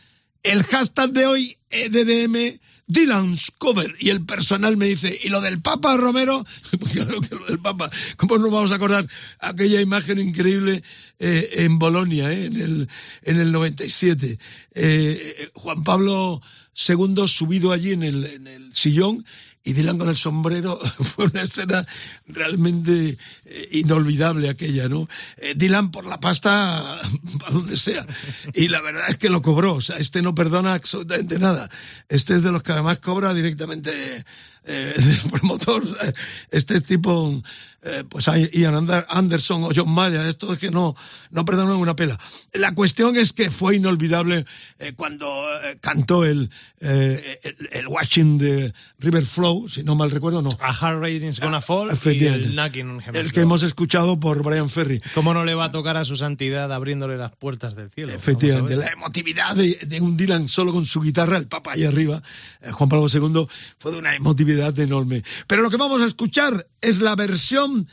el 0.43 0.63
hashtag 0.63 1.11
de 1.11 1.25
hoy 1.25 1.57
EDDM, 1.69 2.59
Dylan's 2.87 3.51
cover. 3.57 3.95
Y 3.99 4.09
el 4.09 4.25
personal 4.25 4.77
me 4.77 4.87
dice, 4.87 5.19
¿y 5.23 5.29
lo 5.29 5.41
del 5.41 5.61
Papa 5.61 5.97
Romero? 5.97 6.45
claro 6.93 7.21
que 7.21 7.35
lo 7.35 7.45
del 7.45 7.59
Papa. 7.59 7.89
¿Cómo 8.17 8.37
nos 8.37 8.51
vamos 8.51 8.71
a 8.71 8.75
acordar 8.75 9.07
aquella 9.39 9.81
imagen 9.81 10.19
increíble 10.19 10.83
eh, 11.19 11.49
en 11.53 11.79
Bolonia, 11.79 12.31
eh, 12.31 12.45
en, 12.45 12.55
el, 12.57 12.89
en 13.23 13.39
el 13.39 13.51
97? 13.51 14.39
Eh, 14.73 15.49
Juan 15.53 15.83
Pablo 15.83 16.41
II 16.87 17.27
subido 17.27 17.71
allí 17.71 17.91
en 17.91 18.03
el, 18.03 18.25
en 18.25 18.47
el 18.47 18.73
sillón 18.73 19.25
y 19.63 19.73
Dylan 19.73 19.97
con 19.97 20.09
el 20.09 20.15
sombrero 20.15 20.79
fue 20.99 21.25
una 21.25 21.43
escena 21.43 21.85
realmente 22.27 23.17
eh, 23.45 23.69
inolvidable 23.71 24.49
aquella, 24.49 24.89
¿no? 24.89 25.07
Eh, 25.37 25.53
Dylan 25.55 25.91
por 25.91 26.05
la 26.05 26.19
pasta 26.19 26.99
a 27.45 27.51
donde 27.51 27.77
sea. 27.77 28.05
Y 28.53 28.67
la 28.69 28.81
verdad 28.81 29.09
es 29.09 29.17
que 29.17 29.29
lo 29.29 29.41
cobró, 29.41 29.75
o 29.75 29.81
sea, 29.81 29.97
este 29.97 30.21
no 30.21 30.33
perdona 30.33 30.73
absolutamente 30.73 31.37
nada. 31.39 31.69
Este 32.09 32.35
es 32.35 32.43
de 32.43 32.51
los 32.51 32.63
que 32.63 32.71
además 32.71 32.99
cobra 32.99 33.33
directamente 33.33 34.25
eh, 34.65 34.93
del 34.97 35.31
promotor. 35.31 35.83
Este 36.49 36.81
tipo, 36.81 37.41
eh, 37.81 38.03
pues 38.07 38.25
Ian 38.53 38.87
Anderson 39.09 39.63
o 39.63 39.69
John 39.75 39.91
Maya, 39.91 40.27
esto 40.27 40.53
es 40.53 40.59
que 40.59 40.71
no, 40.71 40.95
no 41.29 41.45
perdonan 41.45 41.77
una 41.77 41.95
pela. 41.95 42.19
La 42.53 42.73
cuestión 42.73 43.15
es 43.15 43.33
que 43.33 43.49
fue 43.49 43.77
inolvidable 43.77 44.45
eh, 44.79 44.93
cuando 44.95 45.45
eh, 45.63 45.77
cantó 45.79 46.25
el, 46.25 46.49
eh, 46.79 47.39
el, 47.43 47.69
el, 47.71 47.87
Watching 47.87 48.37
the 48.37 48.73
River 48.99 49.25
Flow, 49.25 49.69
si 49.69 49.83
no 49.83 49.95
mal 49.95 50.11
recuerdo, 50.11 50.41
no. 50.41 50.49
A 50.59 50.69
Hard 50.69 50.99
Rating's 50.99 51.39
Gonna 51.39 51.61
Ah, 51.61 51.61
Fall 51.61 52.15
y 52.15 52.25
el 52.25 52.55
Knocking 52.55 53.01
El 53.13 53.31
que 53.31 53.41
hemos 53.41 53.61
escuchado 53.61 54.19
por 54.19 54.43
Brian 54.43 54.69
Ferry. 54.69 55.01
¿Cómo 55.13 55.33
no 55.33 55.45
le 55.45 55.53
va 55.53 55.65
a 55.65 55.71
tocar 55.71 55.95
a 55.97 56.05
su 56.05 56.15
santidad 56.15 56.71
abriéndole 56.73 57.17
las 57.17 57.31
puertas 57.35 57.75
del 57.75 57.91
cielo? 57.91 58.13
Efectivamente, 58.13 58.75
la 58.77 58.87
emotividad 58.87 59.55
de, 59.55 59.77
de 59.85 60.01
un 60.01 60.17
Dylan 60.17 60.49
solo 60.49 60.73
con 60.73 60.85
su 60.85 61.01
guitarra, 61.01 61.37
el 61.37 61.47
Papa 61.47 61.73
ahí 61.73 61.85
arriba, 61.85 62.21
eh, 62.61 62.71
Juan 62.71 62.89
Pablo 62.89 63.07
II, 63.11 63.47
fue 63.77 63.91
de 63.91 63.99
una 63.99 64.15
emotividad 64.15 64.50
enorme. 64.77 65.23
Pero 65.47 65.61
lo 65.61 65.69
que 65.69 65.77
vamos 65.77 66.01
a 66.01 66.07
escuchar 66.07 66.67
es 66.81 66.99
la 66.99 67.15
versión 67.15 67.87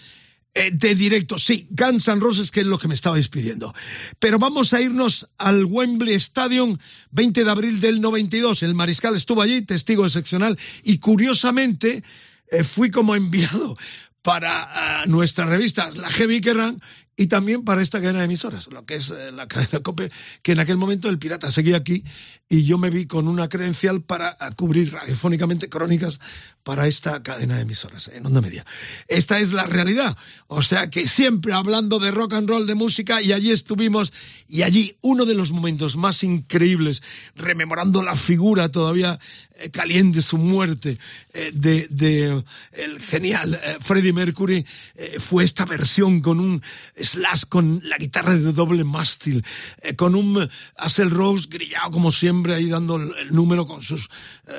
eh, 0.54 0.70
de 0.72 0.94
directo, 0.94 1.38
sí, 1.38 1.68
Guns 1.70 2.08
N' 2.08 2.20
Roses, 2.20 2.50
que 2.50 2.60
es 2.60 2.66
lo 2.66 2.78
que 2.78 2.88
me 2.88 2.94
estabais 2.94 3.28
pidiendo. 3.28 3.74
Pero 4.18 4.38
vamos 4.38 4.72
a 4.72 4.80
irnos 4.80 5.28
al 5.38 5.64
Wembley 5.64 6.14
Stadium, 6.14 6.78
20 7.10 7.44
de 7.44 7.50
abril 7.50 7.80
del 7.80 8.00
92. 8.00 8.62
El 8.62 8.74
mariscal 8.74 9.14
estuvo 9.14 9.42
allí, 9.42 9.62
testigo 9.62 10.04
excepcional, 10.04 10.58
y 10.82 10.98
curiosamente 10.98 12.02
eh, 12.50 12.64
fui 12.64 12.90
como 12.90 13.14
enviado 13.14 13.76
para 14.22 15.02
ah, 15.02 15.06
nuestra 15.06 15.46
revista, 15.46 15.90
la 15.90 16.10
Heavy 16.10 16.40
Kerrang, 16.40 16.80
y 17.18 17.26
también 17.26 17.64
para 17.64 17.82
esta 17.82 18.00
cadena 18.00 18.20
de 18.20 18.26
emisoras, 18.26 18.68
lo 18.68 18.86
que 18.86 18.94
es 18.94 19.10
eh, 19.10 19.32
la 19.32 19.48
cadena 19.48 19.80
COPE, 19.82 20.12
que 20.40 20.52
en 20.52 20.60
aquel 20.60 20.76
momento 20.76 21.08
el 21.08 21.18
pirata 21.18 21.50
seguía 21.50 21.76
aquí 21.76 22.04
y 22.48 22.64
yo 22.64 22.78
me 22.78 22.90
vi 22.90 23.06
con 23.06 23.26
una 23.26 23.48
credencial 23.48 24.00
para 24.02 24.36
cubrir 24.56 24.92
radiofónicamente 24.92 25.68
crónicas 25.68 26.20
para 26.68 26.86
esta 26.86 27.22
cadena 27.22 27.56
de 27.56 27.62
emisoras 27.62 28.08
en 28.08 28.26
Onda 28.26 28.42
Media. 28.42 28.66
Esta 29.06 29.40
es 29.40 29.52
la 29.54 29.64
realidad, 29.64 30.18
o 30.48 30.60
sea 30.60 30.90
que 30.90 31.08
siempre 31.08 31.54
hablando 31.54 31.98
de 31.98 32.10
rock 32.10 32.34
and 32.34 32.46
roll, 32.46 32.66
de 32.66 32.74
música, 32.74 33.22
y 33.22 33.32
allí 33.32 33.52
estuvimos, 33.52 34.12
y 34.46 34.64
allí 34.64 34.98
uno 35.00 35.24
de 35.24 35.32
los 35.32 35.50
momentos 35.50 35.96
más 35.96 36.22
increíbles, 36.22 37.02
rememorando 37.34 38.02
la 38.02 38.16
figura 38.16 38.68
todavía 38.68 39.18
eh, 39.54 39.70
caliente, 39.70 40.20
su 40.20 40.36
muerte, 40.36 40.98
eh, 41.32 41.52
de, 41.54 41.86
de 41.88 42.44
el 42.72 43.00
genial 43.00 43.58
eh, 43.64 43.78
Freddie 43.80 44.12
Mercury, 44.12 44.66
eh, 44.94 45.16
fue 45.20 45.44
esta 45.44 45.64
versión 45.64 46.20
con 46.20 46.38
un 46.38 46.62
slash 47.00 47.44
con 47.48 47.80
la 47.82 47.96
guitarra 47.96 48.34
de 48.34 48.52
doble 48.52 48.84
mástil, 48.84 49.42
eh, 49.80 49.96
con 49.96 50.14
un 50.14 50.42
eh, 50.42 50.50
Axl 50.76 51.08
Rose 51.08 51.46
grillado 51.48 51.92
como 51.92 52.12
siempre 52.12 52.54
ahí 52.54 52.68
dando 52.68 52.96
el, 52.96 53.32
número 53.32 53.66
con 53.66 53.82
sus 53.82 54.10
eh, 54.46 54.52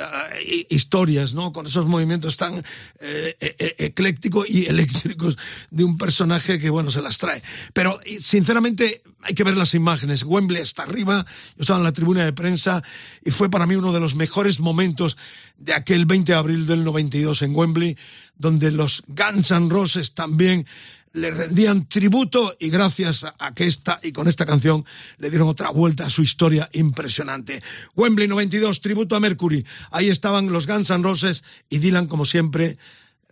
hi- 0.44 0.66
historias, 0.76 1.36
¿no? 1.36 1.52
Con 1.52 1.68
esos 1.68 1.86
movimientos 2.00 2.38
tan 2.38 2.58
eh, 2.58 3.36
eh, 3.40 3.56
eh, 3.60 3.76
eclécticos 3.78 4.50
y 4.50 4.66
eléctricos 4.68 5.38
de 5.70 5.84
un 5.84 5.98
personaje 5.98 6.60
que, 6.60 6.70
bueno, 6.70 6.92
se 6.92 7.02
las 7.02 7.18
trae. 7.18 7.44
Pero, 7.74 8.00
sinceramente, 8.20 9.04
hay 9.22 9.34
que 9.34 9.44
ver 9.44 9.58
las 9.58 9.74
imágenes. 9.74 10.24
Wembley 10.24 10.62
hasta 10.62 10.84
arriba, 10.84 11.26
yo 11.56 11.62
estaba 11.62 11.80
en 11.80 11.84
la 11.84 11.92
tribuna 11.92 12.24
de 12.24 12.34
prensa 12.34 12.82
y 13.24 13.32
fue 13.32 13.50
para 13.50 13.68
mí 13.68 13.76
uno 13.76 13.92
de 13.92 14.00
los 14.00 14.16
mejores 14.16 14.60
momentos 14.60 15.18
de 15.58 15.74
aquel 15.74 16.06
20 16.06 16.32
de 16.32 16.38
abril 16.38 16.66
del 16.66 16.84
92 16.84 17.42
en 17.42 17.56
Wembley, 17.56 17.98
donde 18.38 18.72
los 18.72 19.04
Guns 19.08 19.50
Roses 19.70 20.14
también 20.14 20.66
le 21.20 21.32
rendían 21.32 21.88
tributo 21.88 22.56
y 22.60 22.70
gracias 22.70 23.26
a 23.38 23.54
que 23.54 23.68
esta 23.68 24.00
y 24.02 24.12
con 24.12 24.28
esta 24.28 24.46
canción 24.46 24.86
le 25.18 25.30
dieron 25.30 25.48
otra 25.48 25.70
vuelta 25.70 26.06
a 26.06 26.10
su 26.10 26.24
historia 26.24 26.70
impresionante. 26.74 27.62
Wembley 27.96 28.28
92, 28.28 28.82
tributo 28.82 29.16
a 29.16 29.20
Mercury. 29.20 29.66
Ahí 29.92 30.10
estaban 30.10 30.52
los 30.52 30.68
Guns 30.68 30.90
N' 30.90 31.04
Roses 31.04 31.44
y 31.70 31.80
Dylan 31.80 32.08
como 32.08 32.26
siempre 32.26 32.78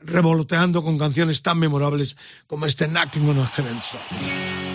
revoloteando 0.01 0.83
con 0.83 0.97
canciones 0.97 1.41
tan 1.41 1.59
memorables 1.59 2.17
como 2.45 2.65
este 2.65 2.88
Knocking 2.88 3.29
on 3.29 3.39
a 3.39 3.47
Heaven's 3.47 4.66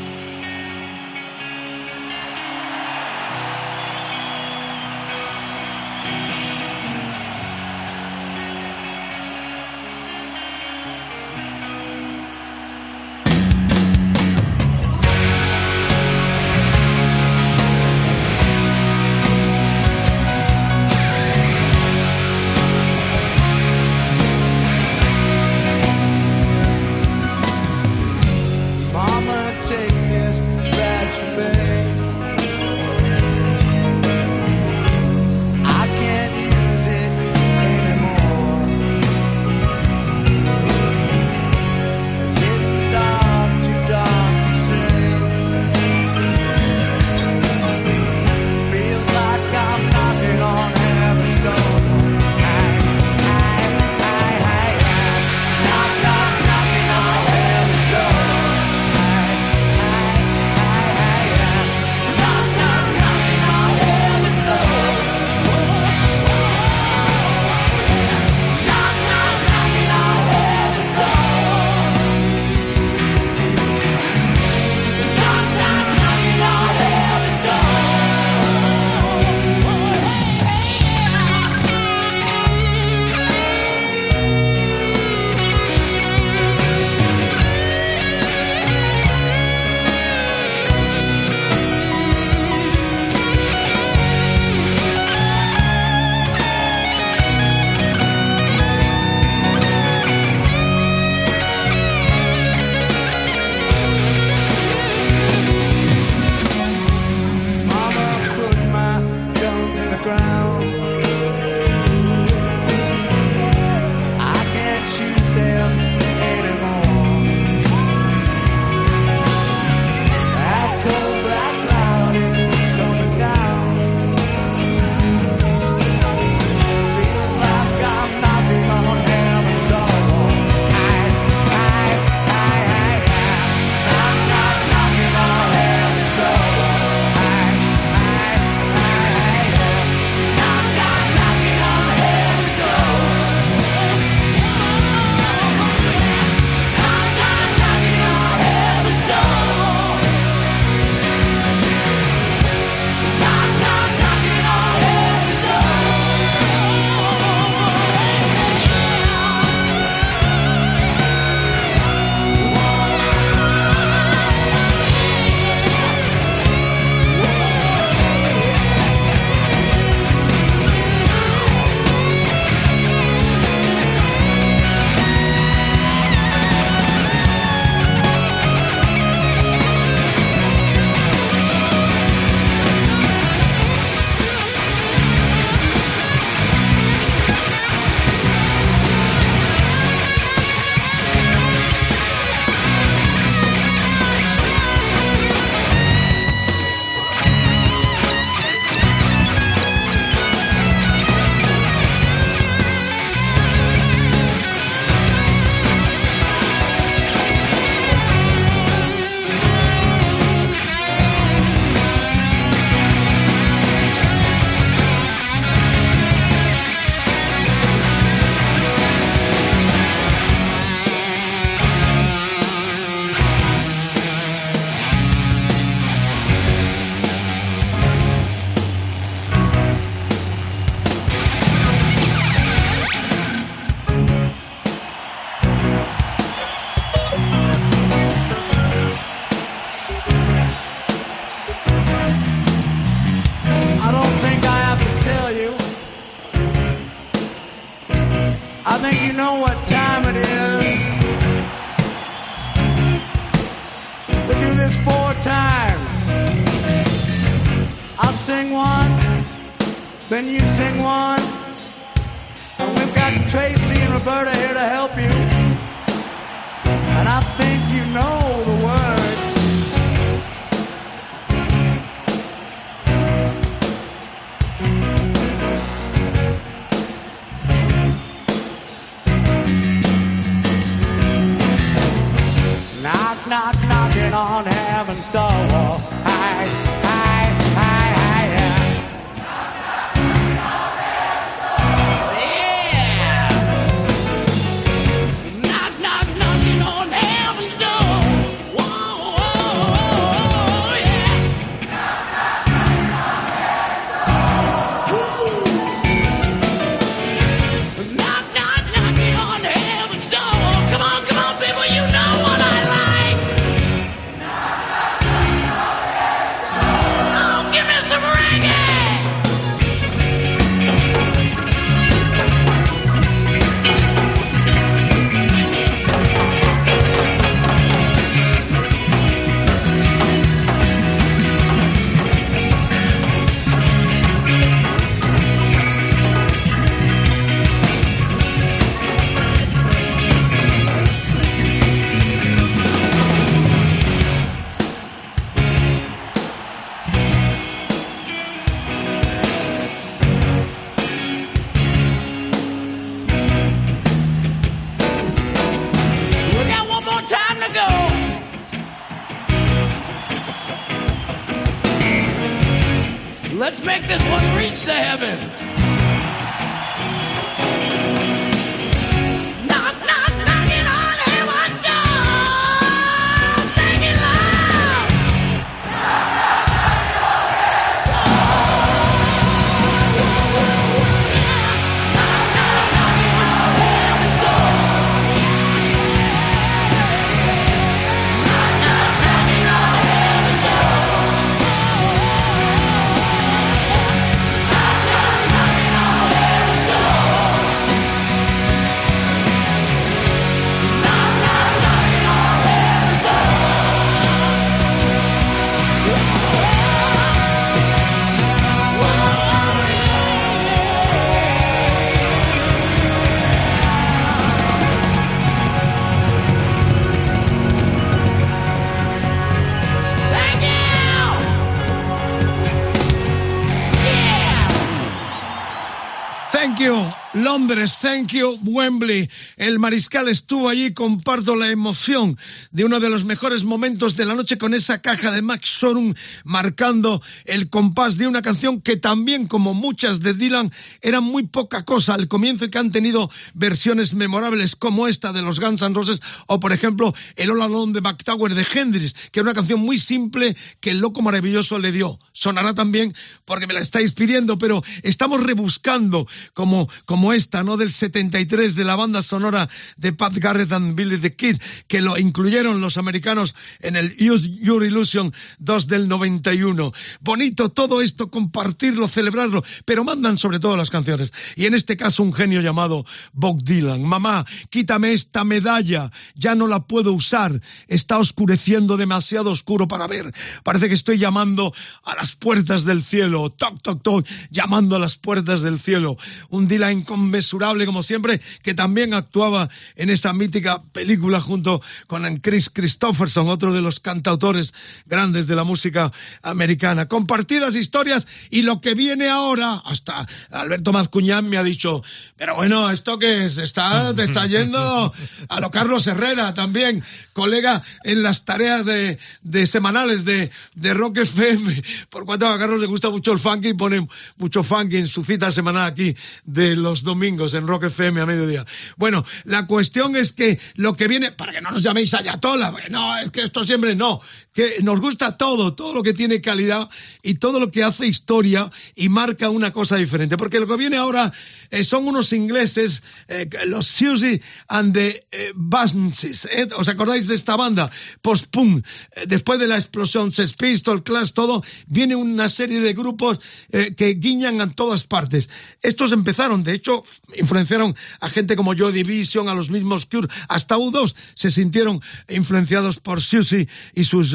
Londres, 427.32 427.78
thank 427.80 428.12
you, 428.12 428.38
Wembley. 428.44 429.08
El 429.38 429.58
mariscal 429.58 430.06
estuvo 430.08 430.50
allí, 430.50 430.74
comparto 430.74 431.34
la 431.34 431.48
emoción 431.48 432.18
de 432.50 432.66
uno 432.66 432.78
de 432.78 432.90
los 432.90 433.06
mejores 433.06 433.44
momentos 433.44 433.96
de 433.96 434.04
la 434.04 434.14
noche 434.14 434.36
con 434.36 434.52
esa 434.52 434.82
caja 434.82 435.10
de 435.10 435.22
Max 435.22 435.48
Sorum 435.48 435.94
marcando 436.24 437.00
el 437.24 437.48
compás 437.48 437.96
de 437.96 438.06
una 438.06 438.20
canción 438.20 438.60
que 438.60 438.76
también, 438.76 439.28
como 439.28 439.54
muchas 439.54 440.00
de 440.00 440.12
Dylan, 440.12 440.52
eran 440.82 441.04
muy 441.04 441.22
poca 441.22 441.64
cosa 441.64 441.94
al 441.94 442.06
comienzo 442.06 442.44
y 442.44 442.50
que 442.50 442.58
han 442.58 442.70
tenido 442.70 443.10
versiones 443.32 443.94
memorables 443.94 444.54
como 444.54 444.86
esta 444.86 445.14
de 445.14 445.22
los 445.22 445.40
Guns 445.40 445.62
N' 445.62 445.74
Roses 445.74 446.00
o, 446.26 446.38
por 446.38 446.52
ejemplo, 446.52 446.94
el 447.16 447.30
All 447.30 447.40
Alone 447.40 447.72
de 447.72 447.80
Tower 448.04 448.34
de 448.34 448.46
Hendrix, 448.52 448.94
que 449.10 449.20
era 449.20 449.30
una 449.30 449.34
canción 449.34 449.60
muy 449.60 449.78
simple 449.78 450.36
que 450.60 450.72
el 450.72 450.80
loco 450.80 451.00
maravilloso 451.00 451.58
le 451.58 451.72
dio. 451.72 451.98
Sonará 452.12 452.52
también 452.52 452.94
porque 453.24 453.46
me 453.46 453.54
la 453.54 453.60
estáis 453.60 453.92
pidiendo, 453.92 454.36
pero 454.36 454.62
estamos 454.82 455.24
rebuscando 455.24 456.06
como, 456.34 456.68
como 456.84 457.14
esta, 457.22 457.44
¿no? 457.44 457.56
Del 457.56 457.72
73 457.72 458.56
de 458.56 458.64
la 458.64 458.74
banda 458.74 459.00
sonora 459.00 459.48
de 459.76 459.92
Pat 459.92 460.12
Garrett 460.14 460.50
and 460.50 460.74
Billy 460.74 460.98
the 460.98 461.14
Kid, 461.14 461.36
que 461.68 461.80
lo 461.80 461.96
incluyeron 461.96 462.60
los 462.60 462.78
americanos 462.78 463.36
en 463.60 463.76
el 463.76 463.94
Use 464.00 464.28
Your 464.28 464.64
Illusion 464.64 465.14
2 465.38 465.68
del 465.68 465.86
91. 465.86 466.72
Bonito 467.00 467.50
todo 467.50 467.80
esto, 467.80 468.10
compartirlo, 468.10 468.88
celebrarlo, 468.88 469.44
pero 469.64 469.84
mandan 469.84 470.18
sobre 470.18 470.40
todo 470.40 470.56
las 470.56 470.70
canciones. 470.70 471.12
Y 471.36 471.46
en 471.46 471.54
este 471.54 471.76
caso 471.76 472.02
un 472.02 472.12
genio 472.12 472.40
llamado 472.40 472.84
Bob 473.12 473.44
Dylan. 473.44 473.84
Mamá, 473.84 474.26
quítame 474.50 474.92
esta 474.92 475.22
medalla, 475.22 475.92
ya 476.16 476.34
no 476.34 476.48
la 476.48 476.66
puedo 476.66 476.92
usar, 476.92 477.40
está 477.68 477.98
oscureciendo 477.98 478.76
demasiado 478.76 479.30
oscuro 479.30 479.68
para 479.68 479.86
ver. 479.86 480.12
Parece 480.42 480.66
que 480.66 480.74
estoy 480.74 480.98
llamando 480.98 481.54
a 481.84 481.94
las 481.94 482.16
puertas 482.16 482.64
del 482.64 482.82
cielo, 482.82 483.30
toc, 483.30 483.62
toc, 483.62 483.80
toc, 483.80 484.08
llamando 484.30 484.74
a 484.74 484.80
las 484.80 484.96
puertas 484.96 485.42
del 485.42 485.60
cielo 485.60 485.96
un 486.30 486.48
Dylan 486.48 486.82
inconmensurable 487.12 487.66
como 487.66 487.82
siempre, 487.82 488.20
que 488.42 488.54
también 488.54 488.94
actuaba 488.94 489.48
en 489.76 489.90
esa 489.90 490.12
mítica 490.12 490.62
película 490.72 491.20
junto 491.20 491.60
con 491.86 492.16
Chris 492.18 492.50
Christopherson, 492.50 493.28
otro 493.28 493.52
de 493.52 493.60
los 493.60 493.80
cantautores 493.80 494.54
grandes 494.86 495.26
de 495.26 495.36
la 495.36 495.44
música 495.44 495.92
americana. 496.22 496.88
Compartidas 496.88 497.54
historias 497.54 498.06
y 498.30 498.42
lo 498.42 498.60
que 498.60 498.74
viene 498.74 499.08
ahora, 499.08 499.62
hasta 499.64 500.06
Alberto 500.30 500.72
Mazcuñán 500.72 501.28
me 501.28 501.36
ha 501.36 501.42
dicho, 501.42 501.82
pero 502.16 502.34
bueno, 502.36 502.70
¿esto 502.70 502.98
que 502.98 503.26
es? 503.26 503.38
Está, 503.38 503.94
te 503.94 504.04
está 504.04 504.26
yendo 504.26 504.92
a 505.28 505.40
lo 505.40 505.50
Carlos 505.50 505.86
Herrera 505.86 506.32
también, 506.32 506.82
colega 507.12 507.62
en 507.84 508.02
las 508.02 508.24
tareas 508.24 508.64
de, 508.64 508.98
de 509.22 509.46
semanales 509.46 510.04
de, 510.04 510.30
de 510.54 510.74
Rock 510.74 510.98
FM, 510.98 511.62
por 511.90 512.06
cuanto 512.06 512.26
a 512.26 512.38
Carlos 512.38 512.60
le 512.60 512.66
gusta 512.66 512.88
mucho 512.90 513.12
el 513.12 513.18
funky 513.18 513.52
pone 513.52 513.86
mucho 514.16 514.42
funky 514.42 514.78
en 514.78 514.88
su 514.88 515.04
cita 515.04 515.30
semanal 515.30 515.66
aquí 515.66 515.94
de 516.24 516.56
los 516.56 516.82
domingos 516.82 517.01
en 517.06 517.48
Rock 517.48 517.64
FM 517.64 518.00
a 518.00 518.06
mediodía. 518.06 518.46
Bueno, 518.76 519.04
la 519.24 519.46
cuestión 519.46 519.96
es 519.96 520.12
que 520.12 520.38
lo 520.54 520.74
que 520.74 520.86
viene, 520.86 521.10
para 521.10 521.32
que 521.32 521.40
no 521.40 521.50
nos 521.50 521.62
llaméis 521.62 521.92
Ayatola, 521.94 522.54
no, 522.70 522.96
es 522.98 523.10
que 523.10 523.22
esto 523.22 523.42
siempre 523.44 523.74
no, 523.74 524.00
que 524.32 524.56
nos 524.62 524.80
gusta 524.80 525.16
todo, 525.16 525.54
todo 525.54 525.74
lo 525.74 525.82
que 525.82 525.92
tiene 525.92 526.20
calidad 526.20 526.68
y 527.02 527.14
todo 527.14 527.38
lo 527.40 527.50
que 527.50 527.62
hace 527.62 527.86
historia 527.86 528.50
y 528.74 528.88
marca 528.88 529.30
una 529.30 529.52
cosa 529.52 529.76
diferente. 529.76 530.16
Porque 530.16 530.40
lo 530.40 530.46
que 530.46 530.56
viene 530.56 530.76
ahora 530.76 531.12
eh, 531.50 531.64
son 531.64 531.86
unos 531.86 532.12
ingleses, 532.12 532.82
eh, 533.08 533.28
los 533.46 533.66
Susie 533.66 534.22
and 534.48 534.74
the 534.74 535.06
eh, 535.10 535.32
eh, 535.32 536.48
¿Os 536.56 536.68
acordáis 536.68 537.08
de 537.08 537.14
esta 537.14 537.36
banda? 537.36 537.70
Post-punk. 538.00 538.64
después 539.06 539.38
de 539.38 539.46
la 539.46 539.56
explosión, 539.56 540.12
Sex 540.12 540.32
Pistols, 540.34 540.82
Clash, 540.82 541.12
todo, 541.12 541.42
viene 541.66 541.94
una 541.94 542.28
serie 542.28 542.60
de 542.60 542.72
grupos 542.72 543.20
que 543.50 543.94
guiñan 543.94 544.40
a 544.40 544.50
todas 544.52 544.84
partes. 544.84 545.28
Estos 545.60 545.92
empezaron, 545.92 546.42
de 546.42 546.54
hecho, 546.54 546.82
influenciaron 547.16 547.74
a 548.00 548.08
gente 548.08 548.36
como 548.36 548.54
Joy 548.54 548.72
Division, 548.72 549.28
a 549.28 549.34
los 549.34 549.50
mismos 549.50 549.86
Cure, 549.86 550.08
hasta 550.28 550.56
U2 550.56 550.94
se 551.14 551.30
sintieron 551.30 551.80
influenciados 552.08 552.80
por 552.80 553.00
Susie 553.00 553.48
y 553.74 553.84
sus 553.84 554.14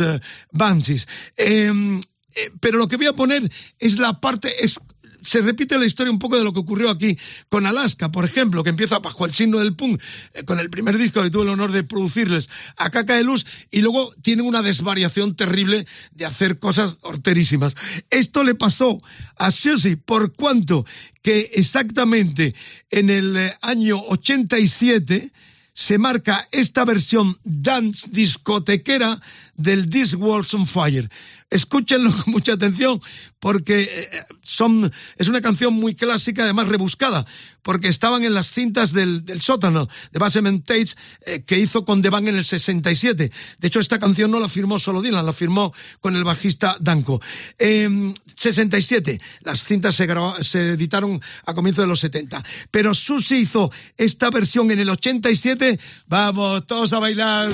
Eh, 1.38 2.00
eh, 2.36 2.52
pero 2.60 2.78
lo 2.78 2.88
que 2.88 2.98
voy 2.98 3.08
a 3.08 3.14
poner 3.14 3.52
es 3.80 4.00
la 4.00 4.20
parte, 4.20 4.64
es 4.64 4.80
se 5.28 5.42
repite 5.42 5.78
la 5.78 5.86
historia 5.86 6.12
un 6.12 6.20
poco 6.20 6.38
de 6.38 6.44
lo 6.44 6.54
que 6.54 6.60
ocurrió 6.60 6.90
aquí 6.90 7.18
con 7.50 7.66
Alaska, 7.66 8.12
por 8.12 8.24
ejemplo, 8.24 8.64
que 8.64 8.70
empieza 8.70 9.00
bajo 9.00 9.26
el 9.26 9.34
signo 9.34 9.60
del 9.60 9.76
punk, 9.76 10.02
eh, 10.34 10.44
con 10.44 10.60
el 10.60 10.70
primer 10.70 10.98
disco 10.98 11.22
que 11.22 11.30
tuve 11.30 11.44
el 11.44 11.50
honor 11.50 11.74
de 11.74 11.84
producirles 11.84 12.50
a 12.78 12.90
Caca 12.90 13.16
de 13.16 13.24
Luz, 13.24 13.46
y 13.70 13.82
luego 13.82 14.14
tienen 14.22 14.46
una 14.46 14.62
desvariación 14.62 15.36
terrible 15.36 15.86
de 16.12 16.26
hacer 16.26 16.60
cosas 16.60 17.00
horterísimas. 17.02 17.76
Esto 18.10 18.44
le 18.44 18.56
pasó 18.56 19.02
a 19.36 19.52
Susie, 19.52 19.98
por 19.98 20.34
cuanto 20.34 20.86
que 21.22 21.52
exactamente 21.56 22.56
en 22.90 23.10
el 23.10 23.36
eh, 23.36 23.58
año 23.62 24.00
87 24.00 25.34
se 25.74 25.98
marca 26.00 26.48
esta 26.52 26.86
versión 26.86 27.38
dance 27.44 28.08
discotequera 28.10 29.22
del 29.58 29.90
This 29.90 30.14
World's 30.14 30.54
on 30.54 30.66
Fire. 30.66 31.10
Escúchenlo 31.50 32.12
con 32.12 32.34
mucha 32.34 32.54
atención 32.54 33.02
porque 33.40 33.82
eh, 33.82 34.26
son, 34.44 34.92
es 35.18 35.28
una 35.28 35.42
canción 35.42 35.74
muy 35.74 35.96
clásica, 35.96 36.44
además 36.44 36.68
rebuscada, 36.68 37.26
porque 37.62 37.88
estaban 37.88 38.24
en 38.24 38.34
las 38.34 38.48
cintas 38.48 38.94
del, 38.94 39.24
del 39.24 39.42
sótano 39.42 39.88
de 40.12 40.20
Basement 40.20 40.66
Tapes 40.66 40.98
eh, 41.26 41.44
que 41.44 41.58
hizo 41.58 41.86
con 41.86 42.02
The 42.02 42.10
Bang 42.10 42.28
en 42.28 42.38
el 42.38 42.46
67. 42.46 43.32
De 43.60 43.68
hecho, 43.68 43.80
esta 43.80 44.00
canción 44.00 44.32
no 44.32 44.40
la 44.40 44.50
firmó 44.50 44.80
solo 44.80 45.02
Dylan, 45.02 45.26
la 45.26 45.34
firmó 45.34 45.74
con 46.00 46.16
el 46.16 46.24
bajista 46.24 46.78
Danko. 46.80 47.22
Eh, 47.58 48.14
67, 48.36 49.22
las 49.42 49.64
cintas 49.64 49.96
se, 49.96 50.08
se 50.42 50.70
editaron 50.72 51.22
a 51.46 51.54
comienzos 51.54 51.84
de 51.84 51.88
los 51.88 52.00
70. 52.00 52.44
Pero 52.72 52.94
Susie 52.94 53.40
hizo 53.40 53.72
esta 53.98 54.30
versión 54.30 54.72
en 54.72 54.80
el 54.80 54.90
87. 54.90 55.80
Vamos, 56.08 56.66
todos 56.68 56.94
a 56.94 57.00
bailar. 57.00 57.52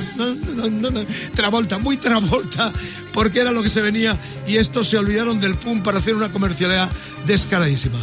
Travolta, 1.35 1.77
Travolta, 1.97 2.71
porque 3.13 3.39
era 3.39 3.51
lo 3.51 3.63
que 3.63 3.69
se 3.69 3.81
venía 3.81 4.17
y 4.47 4.57
estos 4.57 4.89
se 4.89 4.97
olvidaron 4.97 5.39
del 5.39 5.55
PUM 5.55 5.83
para 5.83 5.99
hacer 5.99 6.15
una 6.15 6.31
comercialidad 6.31 6.89
descaradísima. 7.25 7.99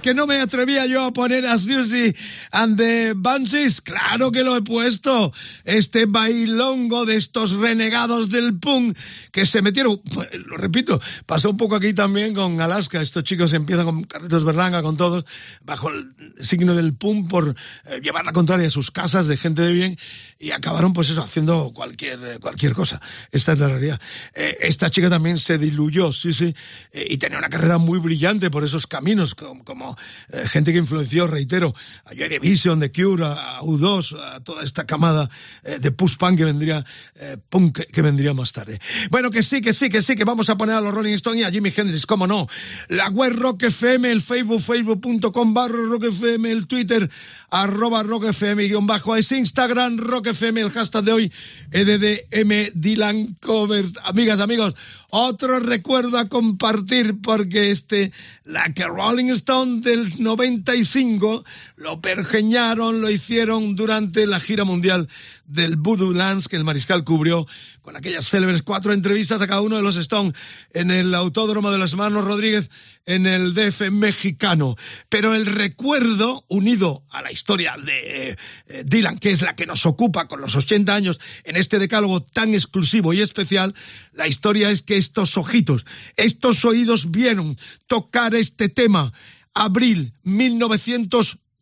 ¿Que 0.00 0.14
no 0.14 0.26
me 0.26 0.40
atrevía 0.40 0.86
yo 0.86 1.04
a 1.04 1.12
poner 1.12 1.44
a 1.44 1.58
Susie 1.58 2.16
and 2.50 2.78
the 2.78 3.12
Banshees? 3.14 3.82
Claro 3.82 4.32
que 4.32 4.42
lo 4.42 4.56
he 4.56 4.62
puesto. 4.62 5.32
Este 5.64 6.06
bailongo 6.06 7.04
de 7.04 7.16
estos 7.16 7.52
renegados 7.54 8.30
del 8.30 8.58
punk 8.58 8.96
que 9.32 9.44
se 9.44 9.60
metieron, 9.60 10.00
pues, 10.14 10.28
lo 10.46 10.56
repito, 10.56 11.00
pasó 11.26 11.50
un 11.50 11.58
poco 11.58 11.76
aquí 11.76 11.92
también 11.92 12.32
con 12.32 12.58
Alaska. 12.60 13.02
Estos 13.02 13.24
chicos 13.24 13.52
empiezan 13.52 13.84
con 13.84 14.04
Carlitos 14.04 14.44
Berlanga, 14.44 14.82
con 14.82 14.96
todos, 14.96 15.26
bajo 15.62 15.90
el 15.90 16.14
signo 16.40 16.74
del 16.74 16.94
punk 16.94 17.28
por 17.28 17.54
eh, 17.86 18.00
llevar 18.02 18.24
la 18.24 18.32
contraria 18.32 18.68
a 18.68 18.70
sus 18.70 18.90
casas 18.90 19.26
de 19.26 19.36
gente 19.36 19.60
de 19.62 19.72
bien 19.72 19.98
y 20.38 20.52
acabaron 20.52 20.94
pues 20.94 21.10
eso, 21.10 21.22
haciendo 21.22 21.70
cualquier, 21.74 22.18
eh, 22.24 22.38
cualquier 22.40 22.72
cosa. 22.72 23.00
Esta 23.30 23.52
es 23.52 23.58
la 23.58 23.68
realidad. 23.68 24.00
Eh, 24.34 24.56
esta 24.60 24.88
chica 24.88 25.10
también 25.10 25.36
se 25.36 25.58
diluyó, 25.58 26.12
sí, 26.12 26.32
sí, 26.32 26.54
y 26.94 27.18
tenía 27.18 27.38
una 27.38 27.48
carrera 27.48 27.78
muy 27.78 27.98
brillante 27.98 28.50
por 28.50 28.64
esos 28.64 28.86
caminos, 28.86 29.34
como, 29.34 29.81
eh, 30.30 30.46
gente 30.48 30.72
que 30.72 30.78
influenció, 30.78 31.26
reitero, 31.26 31.74
a 32.04 32.14
Joy 32.14 32.28
Division, 32.28 32.80
The 32.80 32.92
Cure, 32.92 33.24
a, 33.24 33.58
a 33.58 33.62
U2, 33.62 34.18
a 34.18 34.40
toda 34.40 34.62
esta 34.62 34.86
camada 34.86 35.28
eh, 35.64 35.78
de 35.78 35.90
push 35.90 36.16
punk 36.16 36.38
que 36.38 36.44
vendría, 36.44 36.84
eh, 37.16 37.36
punk 37.48 37.80
que, 37.80 38.02
vendría 38.02 38.34
más 38.34 38.52
tarde. 38.52 38.80
Bueno, 39.10 39.30
que 39.30 39.42
sí, 39.42 39.60
que 39.60 39.72
sí, 39.72 39.88
que 39.88 40.02
sí, 40.02 40.14
que 40.14 40.24
vamos 40.24 40.50
a 40.50 40.56
poner 40.56 40.76
a 40.76 40.80
los 40.80 40.94
Rolling 40.94 41.14
Stones 41.14 41.40
y 41.40 41.44
a 41.44 41.50
Jimi 41.50 41.72
Hendrix, 41.74 42.06
cómo 42.06 42.26
no. 42.26 42.48
La 42.88 43.08
web 43.08 43.32
Rock 43.36 43.64
FM, 43.64 44.10
el 44.10 44.20
Facebook, 44.20 44.60
facebook.com 44.60 45.54
barra 45.54 45.76
Rock 45.88 46.04
FM, 46.04 46.50
el 46.50 46.66
Twitter, 46.66 47.10
arroba 47.52 48.02
Rock 48.02 48.24
FM 48.30 48.66
guion 48.66 48.86
bajo, 48.86 49.14
es 49.14 49.30
Instagram 49.30 49.98
Rock 49.98 50.28
FM, 50.28 50.62
el 50.62 50.70
hashtag 50.70 51.04
de 51.04 51.12
hoy, 51.12 51.32
EDDM 51.70 52.72
Dylan 52.74 53.36
Covers. 53.40 53.98
Amigas, 54.04 54.40
amigos, 54.40 54.74
otro 55.10 55.60
recuerdo 55.60 56.18
a 56.18 56.30
compartir 56.30 57.20
porque 57.20 57.70
este, 57.70 58.10
la 58.44 58.72
que 58.72 58.84
Rolling 58.84 59.30
Stone 59.32 59.82
del 59.82 60.22
95 60.22 61.44
lo 61.76 62.00
pergeñaron, 62.00 63.02
lo 63.02 63.10
hicieron 63.10 63.76
durante 63.76 64.26
la 64.26 64.40
gira 64.40 64.64
mundial 64.64 65.08
del 65.44 65.76
Voodoo 65.76 66.12
Dance 66.12 66.48
que 66.48 66.56
el 66.56 66.64
mariscal 66.64 67.04
cubrió 67.04 67.46
con 67.80 67.96
aquellas 67.96 68.28
célebres 68.28 68.62
cuatro 68.62 68.92
entrevistas 68.92 69.40
a 69.40 69.46
cada 69.46 69.60
uno 69.60 69.76
de 69.76 69.82
los 69.82 69.96
Stone 69.96 70.32
en 70.72 70.90
el 70.90 71.14
Autódromo 71.14 71.70
de 71.70 71.78
los 71.78 71.92
Hermanos 71.92 72.24
Rodríguez 72.24 72.70
en 73.06 73.26
el 73.26 73.54
DF 73.54 73.90
mexicano. 73.90 74.76
Pero 75.08 75.34
el 75.34 75.46
recuerdo 75.46 76.44
unido 76.48 77.04
a 77.10 77.22
la 77.22 77.32
historia 77.32 77.76
de 77.76 78.36
eh, 78.66 78.84
Dylan, 78.84 79.18
que 79.18 79.30
es 79.30 79.42
la 79.42 79.56
que 79.56 79.66
nos 79.66 79.86
ocupa 79.86 80.28
con 80.28 80.40
los 80.40 80.54
80 80.54 80.94
años 80.94 81.20
en 81.44 81.56
este 81.56 81.78
decálogo 81.78 82.22
tan 82.22 82.54
exclusivo 82.54 83.12
y 83.12 83.20
especial, 83.20 83.74
la 84.12 84.28
historia 84.28 84.70
es 84.70 84.82
que 84.82 84.96
estos 84.96 85.36
ojitos, 85.36 85.84
estos 86.16 86.64
oídos 86.64 87.10
vieron 87.10 87.56
tocar 87.86 88.34
este 88.34 88.68
tema 88.68 89.12
abril 89.54 90.14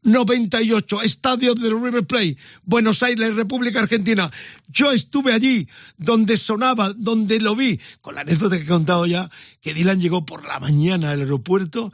1998, 0.03 1.03
estadio 1.03 1.55
del 1.55 1.81
River 1.81 2.05
Plate, 2.07 2.37
Buenos 2.65 3.03
Aires, 3.03 3.35
República 3.37 3.81
Argentina. 3.81 4.31
Yo 4.69 4.93
estuve 4.93 5.33
allí 5.33 5.69
donde 5.99 6.37
sonaba, 6.37 6.93
donde 6.95 7.41
lo 7.41 7.55
vi, 7.55 7.81
con 8.01 8.15
la 8.15 8.23
anécdota 8.23 8.57
que 8.57 8.65
he 8.65 8.67
contado 8.67 9.07
ya, 9.07 9.31
que 9.61 9.75
Dylan 9.75 10.01
llegó 10.01 10.25
por 10.25 10.47
la 10.47 10.59
mañana 10.59 11.11
al 11.11 11.21
aeropuerto, 11.21 11.93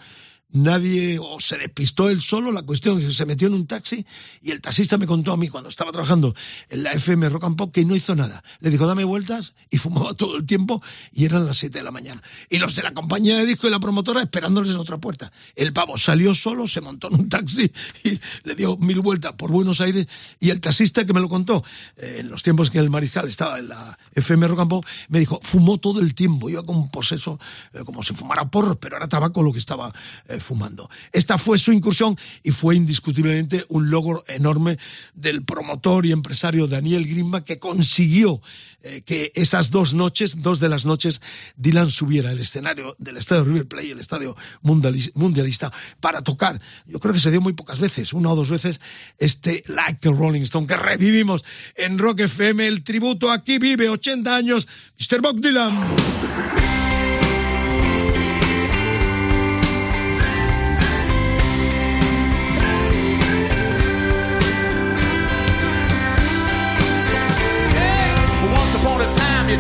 nadie 0.62 1.18
o 1.20 1.38
se 1.40 1.58
despistó 1.58 2.08
él 2.08 2.20
solo, 2.20 2.52
la 2.52 2.62
cuestión 2.62 2.98
es 2.98 3.06
que 3.06 3.12
se 3.12 3.26
metió 3.26 3.48
en 3.48 3.54
un 3.54 3.66
taxi 3.66 4.06
y 4.42 4.50
el 4.50 4.60
taxista 4.60 4.98
me 4.98 5.06
contó 5.06 5.32
a 5.32 5.36
mí 5.36 5.48
cuando 5.48 5.68
estaba 5.68 5.92
trabajando 5.92 6.34
en 6.68 6.82
la 6.82 6.92
FM 6.92 7.28
Rock 7.28 7.44
and 7.44 7.56
Pop 7.56 7.72
que 7.72 7.84
no 7.84 7.94
hizo 7.94 8.14
nada. 8.14 8.42
Le 8.60 8.70
dijo, 8.70 8.86
dame 8.86 9.04
vueltas 9.04 9.54
y 9.70 9.78
fumaba 9.78 10.14
todo 10.14 10.36
el 10.36 10.46
tiempo 10.46 10.82
y 11.12 11.24
eran 11.24 11.46
las 11.46 11.58
7 11.58 11.78
de 11.78 11.84
la 11.84 11.90
mañana. 11.90 12.22
Y 12.50 12.58
los 12.58 12.74
de 12.74 12.82
la 12.82 12.92
compañía 12.94 13.36
de 13.36 13.46
disco 13.46 13.66
y 13.68 13.70
la 13.70 13.80
promotora 13.80 14.22
esperándoles 14.22 14.70
en 14.70 14.78
otra 14.78 14.98
puerta. 14.98 15.32
El 15.54 15.72
pavo 15.72 15.98
salió 15.98 16.34
solo, 16.34 16.66
se 16.66 16.80
montó 16.80 17.08
en 17.08 17.14
un 17.14 17.28
taxi 17.28 17.70
y 18.04 18.18
le 18.44 18.54
dio 18.54 18.76
mil 18.76 19.00
vueltas 19.00 19.32
por 19.34 19.50
Buenos 19.50 19.80
Aires 19.80 20.06
y 20.40 20.50
el 20.50 20.60
taxista 20.60 21.04
que 21.04 21.12
me 21.12 21.20
lo 21.20 21.28
contó 21.28 21.64
eh, 21.96 22.18
en 22.20 22.28
los 22.28 22.42
tiempos 22.42 22.70
que 22.70 22.78
el 22.78 22.90
mariscal 22.90 23.28
estaba 23.28 23.58
en 23.58 23.68
la 23.68 23.98
FM 24.14 24.46
Rock 24.48 24.60
and 24.60 24.70
Pop 24.70 24.86
me 25.08 25.18
dijo, 25.18 25.38
fumó 25.42 25.78
todo 25.78 26.00
el 26.00 26.14
tiempo, 26.14 26.48
iba 26.48 26.64
con 26.64 26.76
un 26.76 26.90
poseso 26.90 27.38
eh, 27.72 27.82
como 27.84 28.02
si 28.02 28.14
fumara 28.14 28.48
porros, 28.50 28.76
pero 28.80 28.96
era 28.96 29.08
tabaco 29.08 29.42
lo 29.42 29.52
que 29.52 29.58
estaba 29.58 29.92
eh, 30.28 30.40
fumando. 30.46 30.88
Esta 31.12 31.36
fue 31.38 31.58
su 31.58 31.72
incursión 31.72 32.16
y 32.42 32.52
fue 32.52 32.76
indiscutiblemente 32.76 33.64
un 33.68 33.90
logro 33.90 34.24
enorme 34.28 34.78
del 35.14 35.44
promotor 35.44 36.06
y 36.06 36.12
empresario 36.12 36.66
Daniel 36.66 37.06
Grimba 37.06 37.42
que 37.44 37.58
consiguió 37.58 38.40
eh, 38.82 39.02
que 39.02 39.32
esas 39.34 39.70
dos 39.70 39.92
noches, 39.94 40.40
dos 40.42 40.60
de 40.60 40.68
las 40.68 40.84
noches, 40.86 41.20
Dylan 41.56 41.90
subiera 41.90 42.30
al 42.30 42.38
escenario 42.38 42.94
del 42.98 43.16
estadio 43.16 43.44
River 43.44 43.66
Plate, 43.66 43.90
el 43.90 44.00
estadio 44.00 44.36
mundialis- 44.62 45.12
mundialista, 45.14 45.72
para 46.00 46.22
tocar. 46.22 46.60
Yo 46.86 47.00
creo 47.00 47.12
que 47.12 47.20
se 47.20 47.30
dio 47.30 47.40
muy 47.40 47.52
pocas 47.52 47.78
veces, 47.80 48.12
una 48.12 48.30
o 48.30 48.36
dos 48.36 48.48
veces, 48.48 48.80
este 49.18 49.64
Like 49.66 50.08
a 50.08 50.12
Rolling 50.12 50.42
Stone 50.42 50.66
que 50.66 50.76
revivimos 50.76 51.44
en 51.74 51.98
Rock 51.98 52.20
FM, 52.20 52.66
el 52.66 52.84
tributo 52.84 53.30
aquí 53.32 53.58
vive 53.58 53.88
80 53.88 54.34
años, 54.36 54.68
Mr. 54.98 55.20
Bob 55.20 55.40
Dylan. 55.40 56.65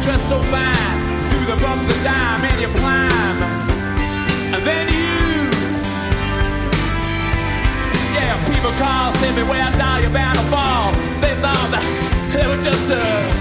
Dressed 0.06 0.28
so 0.28 0.40
fine 0.54 0.96
through 1.30 1.46
the 1.52 1.60
bumps 1.60 1.88
of 1.88 1.98
dime 2.04 2.44
and 2.44 2.60
you 2.60 2.68
climb, 2.78 3.38
and 4.54 4.62
then 4.62 4.86
you, 4.86 5.50
yeah, 8.14 8.38
people 8.46 8.70
call, 8.78 9.12
say 9.14 9.34
beware, 9.34 9.68
down 9.76 10.02
you're 10.02 10.12
bound 10.12 10.38
to 10.38 10.44
fall. 10.44 10.92
They 11.20 11.34
thought 11.42 11.70
that 11.74 11.82
they 12.32 12.46
were 12.46 12.62
just 12.62 12.88
uh, 12.88 13.35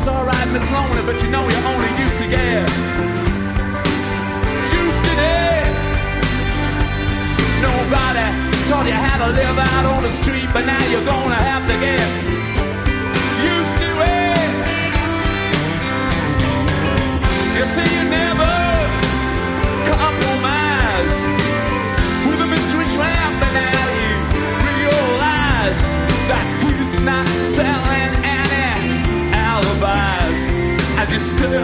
schools, 0.00 0.16
alright, 0.16 0.48
Miss 0.52 0.70
Lonely, 0.70 1.02
but 1.02 1.22
you 1.22 1.30
know 1.30 1.46
you 1.48 1.56
only 1.66 1.90
used 2.02 2.18
to 2.18 2.28
get 2.28 2.68
juice 4.70 5.00
today. 5.08 5.60
Nobody 7.62 8.26
taught 8.68 8.86
you 8.86 8.92
how 8.92 9.26
to 9.26 9.32
live 9.32 9.58
out 9.58 9.84
on 9.94 10.02
the 10.02 10.10
street, 10.10 10.48
but 10.52 10.64
now 10.64 10.82
you're 10.90 11.04
gonna 11.04 11.34
have 11.34 11.66
to 11.66 11.76
get 11.86 12.06
used 13.44 13.76
to 13.82 13.90
it. 14.16 14.50
You 17.56 17.64
see, 17.74 17.88
you 17.96 18.04
never 18.08 18.54
compromise 19.92 21.20
with 22.26 22.40
a 22.40 22.46
mystery 22.46 22.86
tramp, 22.96 23.42
and 23.46 23.54
now 23.54 23.84
you 24.00 24.14
realize 24.70 25.80
that 26.30 26.44
he's 26.62 27.04
not 27.04 27.39
stare 31.20 31.60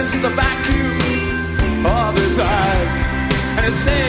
into 0.00 0.18
the 0.18 0.30
vacuum 0.30 1.86
of 1.86 2.14
his 2.18 2.38
eyes, 2.38 2.92
and 3.62 3.74
say, 3.74 4.05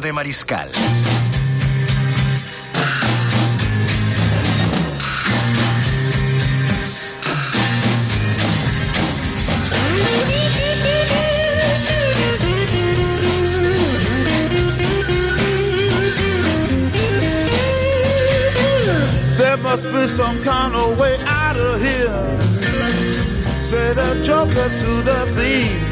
De 0.00 0.10
Mariscal. 0.10 0.68
There 19.36 19.56
must 19.58 19.84
be 19.92 20.06
some 20.08 20.42
kind 20.42 20.74
of 20.74 20.98
way 20.98 21.18
out 21.26 21.56
of 21.56 21.80
here. 21.80 23.62
Say 23.62 23.92
the 23.92 24.22
joker 24.24 24.68
to 24.74 25.02
the 25.02 25.26
thief 25.36 25.91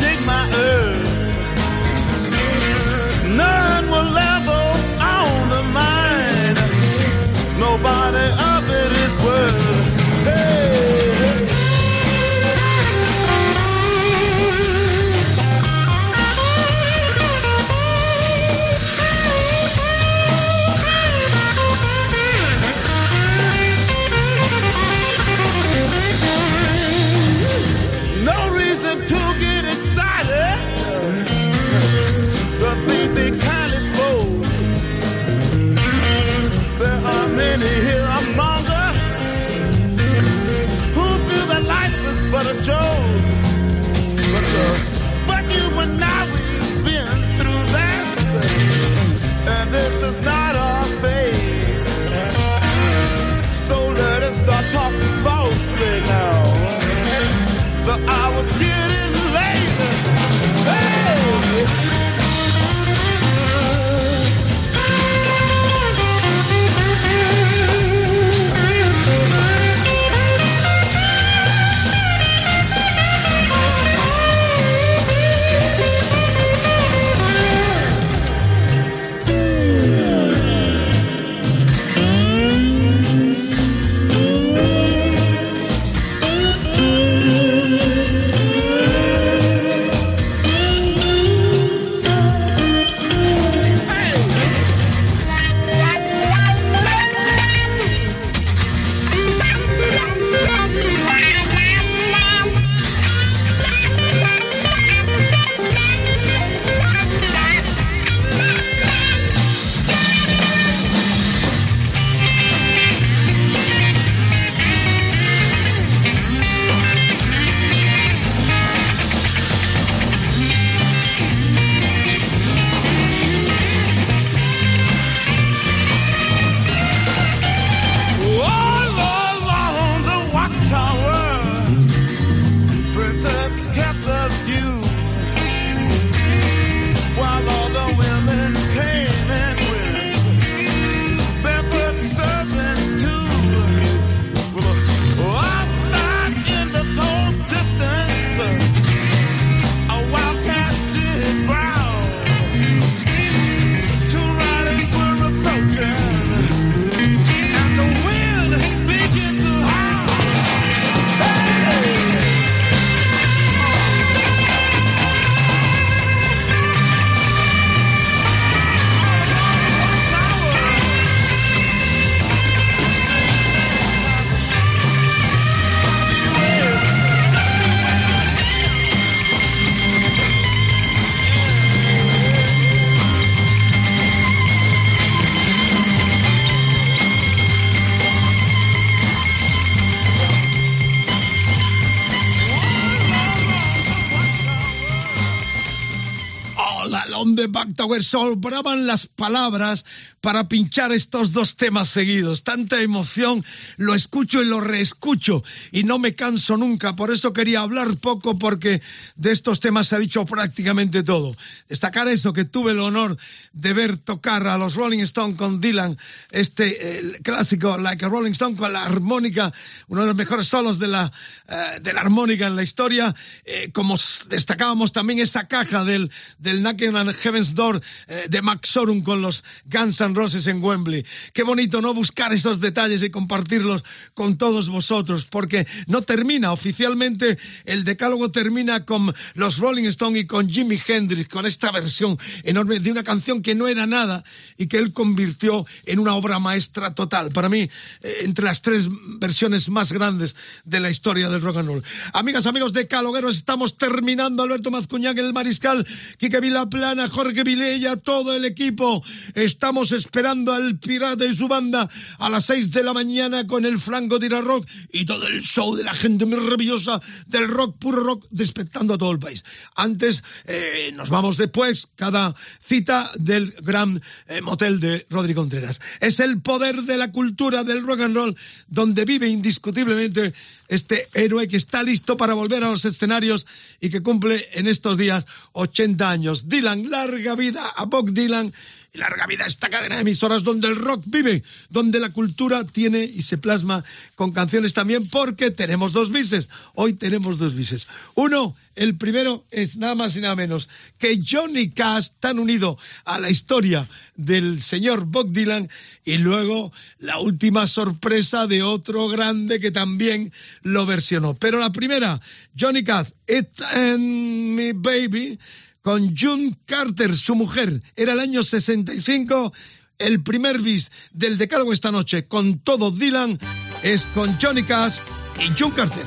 Tower 197.91 198.03
sobraban 198.03 198.87
las 198.87 199.07
palabras 199.07 199.83
para 200.21 200.47
pinchar 200.47 200.91
estos 200.91 201.33
dos 201.33 201.55
temas 201.55 201.89
seguidos. 201.89 202.43
Tanta 202.43 202.81
emoción, 202.81 203.43
lo 203.77 203.95
escucho 203.95 204.41
y 204.41 204.45
lo 204.45 204.61
reescucho 204.61 205.43
y 205.71 205.83
no 205.83 205.99
me 205.99 206.15
canso 206.15 206.57
nunca. 206.57 206.95
Por 206.95 207.11
eso 207.11 207.33
quería 207.33 207.61
hablar 207.61 207.97
poco 207.97 208.37
porque 208.37 208.81
de 209.15 209.31
estos 209.31 209.59
temas 209.59 209.87
se 209.87 209.95
ha 209.95 209.99
dicho 209.99 210.23
prácticamente 210.25 211.03
todo. 211.03 211.35
Destacar 211.67 212.07
eso, 212.07 212.33
que 212.33 212.45
tuve 212.45 212.71
el 212.71 212.79
honor 212.79 213.17
de 213.51 213.73
ver 213.73 213.97
tocar 213.97 214.47
a 214.47 214.57
los 214.57 214.75
Rolling 214.75 214.99
Stones 214.99 215.37
con 215.37 215.59
Dylan, 215.59 215.97
este 216.29 217.19
clásico 217.23 217.77
Like 217.77 218.05
a 218.05 218.09
Rolling 218.09 218.31
Stone 218.31 218.55
con 218.55 218.71
la 218.71 218.85
armónica, 218.85 219.51
uno 219.87 220.01
de 220.01 220.07
los 220.07 220.15
mejores 220.15 220.47
solos 220.47 220.79
de 220.79 220.87
la, 220.87 221.11
eh, 221.47 221.79
de 221.81 221.93
la 221.93 222.01
armónica 222.01 222.47
en 222.47 222.55
la 222.55 222.63
historia. 222.63 223.13
Eh, 223.43 223.71
como 223.73 223.97
destacábamos 224.29 224.91
también 224.91 225.19
esa 225.19 225.47
caja 225.47 225.83
del, 225.83 226.11
del 226.37 226.65
on 226.65 227.13
Heaven's 227.13 227.55
Door 227.55 227.80
eh, 228.07 228.27
de 228.29 228.41
Max 228.41 228.69
Sorum 228.69 229.01
con 229.01 229.21
los 229.21 229.43
Guns 229.65 230.01
N' 230.01 230.15
Roses 230.15 230.47
en 230.47 230.63
Wembley. 230.63 231.05
Qué 231.33 231.43
bonito, 231.43 231.81
¿no? 231.81 231.93
Buscar 231.93 232.33
esos 232.33 232.59
detalles 232.59 233.03
y 233.03 233.09
compartirlos 233.09 233.83
con 234.13 234.37
todos 234.37 234.69
vosotros, 234.69 235.25
porque 235.25 235.67
no 235.87 236.01
termina 236.01 236.51
oficialmente, 236.51 237.37
el 237.65 237.83
decálogo 237.83 238.31
termina 238.31 238.85
con 238.85 239.13
los 239.33 239.57
Rolling 239.57 239.85
Stones 239.85 240.23
y 240.23 240.27
con 240.27 240.49
Jimi 240.49 240.79
Hendrix, 240.85 241.29
con 241.29 241.45
esta 241.45 241.71
versión 241.71 242.17
enorme 242.43 242.79
de 242.79 242.91
una 242.91 243.03
canción 243.03 243.41
que 243.41 243.55
no 243.55 243.67
era 243.67 243.85
nada 243.85 244.23
y 244.57 244.67
que 244.67 244.77
él 244.77 244.93
convirtió 244.93 245.65
en 245.85 245.99
una 245.99 246.15
obra 246.15 246.39
maestra 246.39 246.93
total. 246.93 247.31
Para 247.31 247.49
mí, 247.49 247.69
eh, 248.01 248.17
entre 248.21 248.45
las 248.45 248.61
tres 248.61 248.87
versiones 249.19 249.69
más 249.69 249.91
grandes 249.91 250.35
de 250.63 250.79
la 250.79 250.89
historia 250.89 251.29
del 251.29 251.41
rock 251.41 251.57
and 251.57 251.67
roll. 251.67 251.83
Amigas, 252.13 252.45
amigos 252.45 252.73
de 252.73 252.87
Calogueros, 252.87 253.35
estamos 253.35 253.77
terminando. 253.77 254.43
Alberto 254.43 254.71
Mazcuñán, 254.71 255.17
el 255.17 255.33
Mariscal, 255.33 255.85
Quique 256.17 256.39
Vilaplana, 256.39 257.07
Jorge 257.09 257.43
Vilella, 257.71 257.95
todo 257.95 258.35
el 258.35 258.43
equipo. 258.43 259.01
Estamos 259.33 259.93
esperando 259.93 260.51
al 260.51 260.77
Pirata 260.77 261.25
y 261.25 261.33
su 261.33 261.47
banda 261.47 261.89
a 262.19 262.29
las 262.29 262.45
seis 262.45 262.69
de 262.71 262.83
la 262.83 262.93
mañana 262.93 263.47
con 263.47 263.65
el 263.65 263.77
flanco 263.77 264.19
de 264.19 264.25
Ira 264.25 264.41
Rock 264.41 264.67
y 264.91 265.05
todo 265.05 265.25
el 265.27 265.41
show 265.41 265.73
de 265.75 265.83
la 265.83 265.93
gente 265.93 266.25
maravillosa 266.25 267.01
del 267.27 267.47
rock, 267.47 267.77
puro 267.77 268.03
rock, 268.03 268.27
despertando 268.29 268.95
a 268.95 268.97
todo 268.97 269.11
el 269.11 269.19
país. 269.19 269.45
Antes, 269.75 270.21
eh, 270.45 270.91
nos 270.93 271.09
vamos 271.09 271.37
después, 271.37 271.87
cada 271.95 272.35
cita 272.59 273.09
del 273.17 273.51
gran 273.61 274.01
eh, 274.27 274.41
motel 274.41 274.81
de 274.81 275.05
Rodri 275.09 275.33
Contreras. 275.33 275.79
Es 276.01 276.19
el 276.19 276.41
poder 276.41 276.81
de 276.81 276.97
la 276.97 277.11
cultura 277.13 277.63
del 277.63 277.83
rock 277.83 278.01
and 278.01 278.15
roll 278.15 278.35
donde 278.67 279.05
vive 279.05 279.29
indiscutiblemente 279.29 280.33
este 280.71 281.09
héroe 281.13 281.49
que 281.49 281.57
está 281.57 281.83
listo 281.83 282.15
para 282.15 282.33
volver 282.33 282.63
a 282.63 282.69
los 282.69 282.85
escenarios 282.85 283.45
y 283.81 283.89
que 283.89 284.01
cumple 284.01 284.47
en 284.53 284.67
estos 284.67 284.97
días 284.97 285.25
80 285.51 286.09
años. 286.09 286.47
Dylan, 286.47 286.89
larga 286.89 287.35
vida 287.35 287.67
a 287.67 287.85
Bob 287.85 288.11
Dylan 288.11 288.53
y 288.93 288.97
larga 288.97 289.25
vida 289.25 289.45
esta 289.45 289.69
cadena 289.69 289.95
de 289.95 290.01
emisoras 290.01 290.43
donde 290.43 290.67
el 290.67 290.75
rock 290.75 291.03
vive, 291.05 291.43
donde 291.69 291.99
la 291.99 292.09
cultura 292.09 292.63
tiene 292.65 293.03
y 293.03 293.21
se 293.21 293.37
plasma 293.37 293.83
con 294.15 294.31
canciones 294.33 294.73
también, 294.73 295.07
porque 295.07 295.49
tenemos 295.49 295.93
dos 295.93 296.11
bises. 296.11 296.49
Hoy 296.75 296.93
tenemos 296.93 297.39
dos 297.39 297.55
bises. 297.55 297.87
Uno, 298.15 298.55
el 298.75 298.97
primero 298.97 299.45
es 299.49 299.77
nada 299.77 299.95
más 299.95 300.15
y 300.17 300.21
nada 300.21 300.35
menos 300.35 300.67
que 300.97 301.21
Johnny 301.25 301.69
Cash, 301.69 302.09
tan 302.19 302.37
unido 302.37 302.77
a 303.05 303.19
la 303.19 303.29
historia 303.29 303.87
del 304.15 304.61
señor 304.61 305.05
Bob 305.05 305.31
Dylan, 305.31 305.69
y 306.03 306.17
luego 306.17 306.73
la 306.99 307.19
última 307.19 307.67
sorpresa 307.67 308.47
de 308.47 308.63
otro 308.63 309.07
grande 309.07 309.59
que 309.59 309.71
también 309.71 310.33
lo 310.63 310.85
versionó. 310.85 311.33
Pero 311.33 311.59
la 311.59 311.71
primera, 311.71 312.19
Johnny 312.59 312.83
Cash, 312.83 313.07
It 313.27 313.61
and 313.61 314.55
Me 314.55 314.73
Baby, 314.73 315.39
con 315.81 316.15
June 316.15 316.57
Carter, 316.65 317.15
su 317.15 317.35
mujer. 317.35 317.81
Era 317.95 318.13
el 318.13 318.19
año 318.19 318.43
65. 318.43 319.53
El 319.97 320.23
primer 320.23 320.59
bis 320.59 320.91
del 321.11 321.37
Decálogo 321.37 321.73
esta 321.73 321.91
noche 321.91 322.27
con 322.27 322.59
todo 322.59 322.91
Dylan 322.91 323.39
es 323.83 324.07
con 324.07 324.37
Johnny 324.39 324.63
Cash 324.63 324.99
y 325.39 325.51
June 325.57 325.75
Carter. 325.75 326.05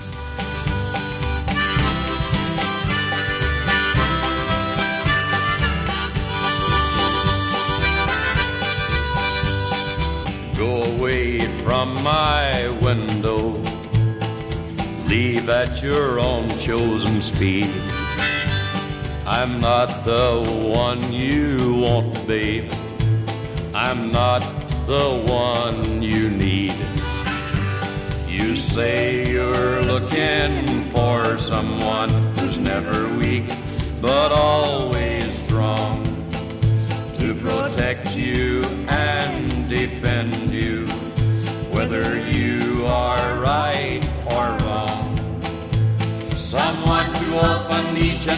Go 10.56 10.82
away 10.84 11.46
from 11.62 11.94
my 12.02 12.68
window. 12.80 13.54
Leave 15.06 15.48
at 15.50 15.82
your 15.82 16.18
own 16.18 16.48
chosen 16.58 17.20
speed. 17.20 17.68
I'm 19.36 19.60
not 19.60 20.04
the 20.04 20.40
one 20.72 21.12
you 21.12 21.74
want, 21.74 22.24
babe. 22.24 22.72
I'm 23.74 24.12
not 24.12 24.42
the 24.86 25.10
one 25.26 26.02
you 26.02 26.30
need. 26.30 26.76
You 28.28 28.54
say 28.54 29.28
you're 29.28 29.82
looking 29.82 30.82
for 30.82 31.36
someone 31.36 32.10
who's 32.36 32.58
never 32.58 33.08
weak, 33.18 33.52
but 34.00 34.30
always 34.30 35.36
strong 35.36 36.04
to 37.18 37.34
protect 37.34 38.14
you 38.14 38.62
and 38.86 39.68
defend 39.68 40.52
you, 40.52 40.86
whether 41.74 42.20
you 42.20 42.86
are 42.86 43.40
right 43.40 44.00
or 44.26 44.46
wrong. 44.64 45.13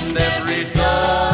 And 0.02 0.18
every 0.18 0.64
door, 0.74 1.25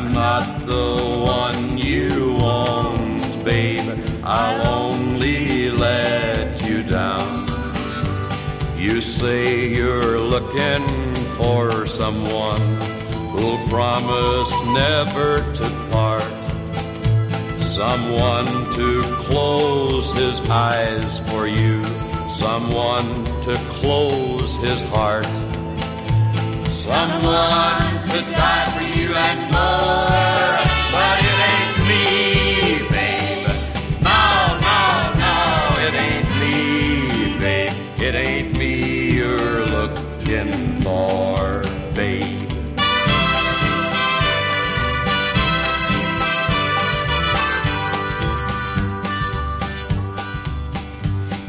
I'm 0.00 0.14
not 0.14 0.64
the 0.64 1.20
one 1.22 1.76
you 1.76 2.32
want, 2.32 3.44
babe. 3.44 3.86
I'll 4.24 4.86
only 4.86 5.68
let 5.68 6.66
you 6.66 6.82
down. 6.82 7.46
You 8.78 9.02
say 9.02 9.68
you're 9.68 10.18
looking 10.18 10.86
for 11.36 11.86
someone 11.86 12.62
who'll 13.32 13.62
promise 13.68 14.50
never 14.72 15.40
to 15.56 15.68
part. 15.90 16.32
Someone 17.62 18.46
to 18.76 19.02
close 19.26 20.14
his 20.14 20.40
eyes 20.48 21.20
for 21.28 21.46
you. 21.46 21.84
Someone 22.30 23.26
to 23.42 23.54
close 23.68 24.56
his 24.64 24.80
heart. 24.80 25.26
Someone 26.72 28.08
to 28.08 28.20
die 28.32 28.69
and 29.28 29.40
more. 29.52 30.56
But 30.94 31.16
it 31.30 31.38
ain't 31.52 31.76
me, 31.90 32.04
babe. 32.94 33.48
No, 34.08 34.22
no, 34.68 34.80
no, 35.24 35.36
it 35.86 35.94
ain't 36.06 36.30
me, 36.42 36.56
babe. 37.38 37.74
It 38.06 38.14
ain't 38.14 38.56
me 38.56 39.12
you're 39.18 39.66
looking 39.66 40.80
for, 40.82 41.62
babe. 41.94 42.36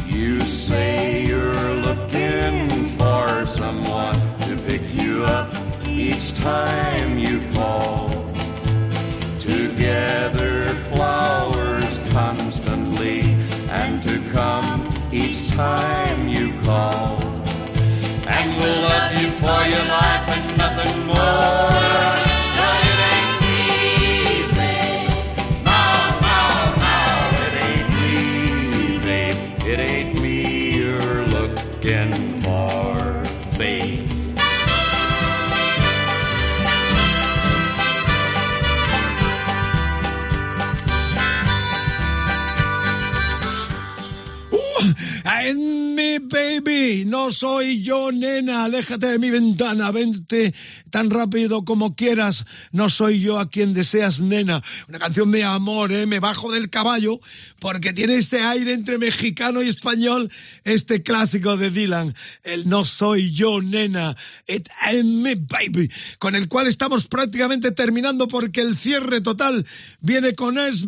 You 0.07 0.41
say 0.41 1.26
you're 1.26 1.73
looking 1.88 2.88
for 2.98 3.45
someone 3.45 4.19
to 4.41 4.57
pick 4.68 4.84
you 4.93 5.23
up 5.23 5.49
each 5.88 6.34
time 6.35 7.11
time 15.56 16.28
you 16.28 16.53
call. 16.61 17.22
And 18.28 18.57
we'll 18.57 18.82
love 18.82 19.14
you 19.22 19.32
for 19.41 19.61
your 19.73 19.86
life 19.86 20.30
and 20.30 20.57
nothing 20.57 21.06
more. 21.07 21.70
No 47.06 47.32
soy 47.32 47.82
yo, 47.82 48.12
nena. 48.12 48.66
Aléjate 48.66 49.08
de 49.08 49.20
mi 49.20 49.30
ventana. 49.30 49.92
Vente 49.92 50.54
tan 50.90 51.10
rápido 51.10 51.64
como 51.64 51.96
quieras. 51.96 52.46
No 52.72 52.90
soy 52.90 53.22
yo 53.22 53.40
a 53.40 53.50
quien 53.50 53.74
deseas, 53.74 54.20
nena. 54.20 54.62
Una 54.88 55.00
canción 55.00 55.32
de 55.32 55.44
amor, 55.44 55.92
¿eh? 55.92 56.06
Me 56.06 56.20
bajo 56.20 56.52
del 56.52 56.70
caballo 56.70 57.20
porque 57.62 57.94
tiene 57.94 58.16
ese 58.16 58.42
aire 58.42 58.74
entre 58.74 58.98
mexicano 58.98 59.62
y 59.62 59.68
español. 59.68 60.32
Este 60.64 61.04
clásico 61.04 61.58
de 61.58 61.70
Dylan. 61.70 62.16
El 62.42 62.68
no 62.68 62.84
soy 62.86 63.34
yo, 63.34 63.62
nena. 63.62 64.18
It 64.48 64.68
ain't 64.82 65.06
me, 65.06 65.36
baby. 65.36 65.92
Con 66.18 66.34
el 66.34 66.48
cual 66.48 66.66
estamos 66.66 67.08
prácticamente 67.08 67.72
terminando 67.72 68.28
porque 68.28 68.62
el 68.62 68.76
cierre 68.76 69.22
total 69.22 69.68
viene 70.00 70.34
con 70.34 70.58
Elvis, 70.58 70.88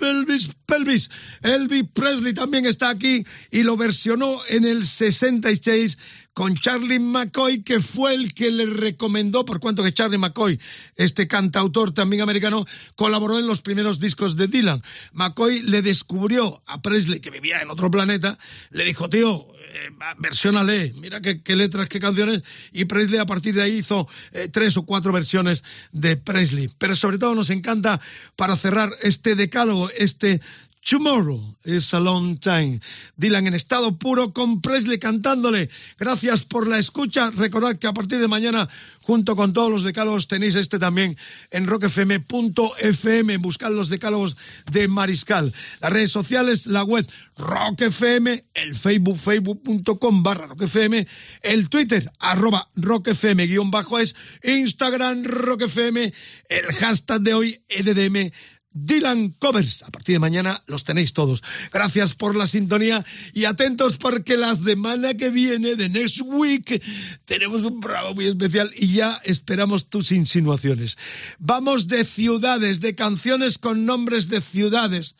Elvis, 0.00 0.48
Elvis. 0.68 1.10
Elvis 1.42 1.84
Presley 1.92 2.32
también 2.32 2.64
está 2.64 2.88
aquí 2.88 3.26
y 3.50 3.62
lo 3.62 3.76
versionó 3.76 4.40
en 4.48 4.64
el 4.64 4.86
66 4.86 5.98
con 6.32 6.56
Charlie 6.56 7.00
McCoy, 7.00 7.62
que 7.62 7.80
fue 7.80 8.14
el 8.14 8.32
que 8.32 8.50
le 8.50 8.66
recomendó, 8.66 9.44
por 9.44 9.60
cuanto 9.60 9.82
que 9.82 9.92
Charlie 9.92 10.18
McCoy, 10.18 10.60
este 10.96 11.26
cantautor 11.26 11.92
también 11.92 12.22
americano, 12.22 12.64
colaboró 12.94 13.38
en 13.38 13.46
los 13.46 13.60
primeros 13.60 14.00
discos 14.00 14.36
de 14.36 14.46
Dylan. 14.46 14.82
McCoy 15.12 15.62
le 15.62 15.82
descubrió 15.90 16.62
a 16.66 16.80
Presley, 16.80 17.20
que 17.20 17.30
vivía 17.30 17.60
en 17.60 17.70
otro 17.70 17.90
planeta, 17.90 18.38
le 18.70 18.84
dijo, 18.84 19.08
tío, 19.08 19.46
eh, 19.72 19.90
versiónale, 20.18 20.94
mira 21.00 21.20
qué, 21.20 21.56
letras, 21.56 21.88
qué 21.88 22.00
canciones, 22.00 22.42
y 22.72 22.86
Presley 22.86 23.18
a 23.18 23.26
partir 23.26 23.54
de 23.54 23.62
ahí 23.62 23.78
hizo 23.78 24.08
eh, 24.32 24.48
tres 24.48 24.76
o 24.76 24.84
cuatro 24.84 25.12
versiones 25.12 25.64
de 25.92 26.16
Presley. 26.16 26.70
Pero 26.78 26.94
sobre 26.94 27.18
todo 27.18 27.34
nos 27.34 27.50
encanta, 27.50 28.00
para 28.36 28.56
cerrar 28.56 28.90
este 29.02 29.34
decálogo, 29.34 29.90
este 29.90 30.40
Tomorrow 30.82 31.56
is 31.64 31.92
a 31.92 32.00
long 32.00 32.38
time. 32.38 32.80
Dylan 33.16 33.46
en 33.46 33.54
estado 33.54 33.98
puro 33.98 34.32
con 34.32 34.62
Presley 34.62 34.98
cantándole. 34.98 35.68
Gracias 35.98 36.44
por 36.44 36.66
la 36.66 36.78
escucha. 36.78 37.30
Recordad 37.30 37.78
que 37.78 37.86
a 37.86 37.92
partir 37.92 38.18
de 38.18 38.28
mañana, 38.28 38.68
junto 39.02 39.36
con 39.36 39.52
todos 39.52 39.70
los 39.70 39.84
decálogos, 39.84 40.26
tenéis 40.26 40.54
este 40.54 40.78
también 40.78 41.18
en 41.50 41.66
rockfm.fm. 41.66 43.36
Buscad 43.36 43.72
los 43.72 43.90
decálogos 43.90 44.38
de 44.72 44.88
Mariscal. 44.88 45.52
Las 45.80 45.92
redes 45.92 46.12
sociales, 46.12 46.66
la 46.66 46.82
web 46.82 47.06
rockfm, 47.36 48.42
el 48.54 48.74
Facebook, 48.74 49.18
facebook.com 49.18 50.22
barra 50.22 50.46
rockfm, 50.46 51.06
el 51.42 51.68
Twitter, 51.68 52.10
arroba 52.18 52.70
rockfm 52.74 53.46
guion 53.46 53.70
bajo 53.70 53.98
es, 53.98 54.14
Instagram 54.42 55.24
rockfm, 55.24 56.12
el 56.48 56.66
hashtag 56.72 57.20
de 57.20 57.34
hoy, 57.34 57.64
EDDM 57.68 58.32
Dylan 58.72 59.30
Covers. 59.38 59.82
A 59.82 59.90
partir 59.90 60.14
de 60.14 60.18
mañana 60.20 60.62
los 60.66 60.84
tenéis 60.84 61.12
todos. 61.12 61.42
Gracias 61.72 62.14
por 62.14 62.36
la 62.36 62.46
sintonía 62.46 63.04
y 63.32 63.44
atentos 63.44 63.96
porque 63.96 64.36
la 64.36 64.54
semana 64.54 65.14
que 65.14 65.30
viene, 65.30 65.76
de 65.76 65.88
Next 65.88 66.20
Week, 66.24 66.82
tenemos 67.24 67.62
un 67.62 67.80
programa 67.80 68.12
muy 68.12 68.26
especial 68.26 68.70
y 68.76 68.94
ya 68.94 69.20
esperamos 69.24 69.88
tus 69.88 70.12
insinuaciones. 70.12 70.96
Vamos 71.38 71.88
de 71.88 72.04
ciudades, 72.04 72.80
de 72.80 72.94
canciones 72.94 73.58
con 73.58 73.84
nombres 73.84 74.28
de 74.28 74.40
ciudades. 74.40 75.16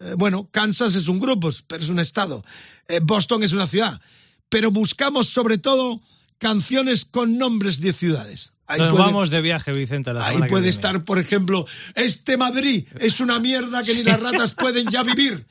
Eh, 0.00 0.14
bueno, 0.16 0.48
Kansas 0.50 0.94
es 0.94 1.08
un 1.08 1.20
grupo, 1.20 1.50
pero 1.66 1.82
es 1.82 1.88
un 1.90 1.98
estado. 1.98 2.44
Eh, 2.88 3.00
Boston 3.02 3.42
es 3.42 3.52
una 3.52 3.66
ciudad. 3.66 4.00
Pero 4.48 4.70
buscamos 4.70 5.28
sobre 5.28 5.58
todo 5.58 6.00
canciones 6.38 7.04
con 7.04 7.38
nombres 7.38 7.80
de 7.80 7.92
ciudades. 7.92 8.53
Ahí 8.66 8.80
Nos 8.80 8.90
puede, 8.90 9.04
vamos 9.04 9.30
de 9.30 9.40
viaje, 9.40 9.72
Vicente. 9.72 10.12
La 10.12 10.26
ahí 10.26 10.38
puede 10.48 10.68
estar, 10.68 11.04
por 11.04 11.18
ejemplo, 11.18 11.66
este 11.94 12.36
Madrid 12.36 12.86
es 12.98 13.20
una 13.20 13.38
mierda 13.38 13.82
que 13.82 13.94
ni 13.94 14.02
las 14.02 14.20
ratas 14.20 14.54
pueden 14.54 14.88
ya 14.90 15.02
vivir. 15.02 15.46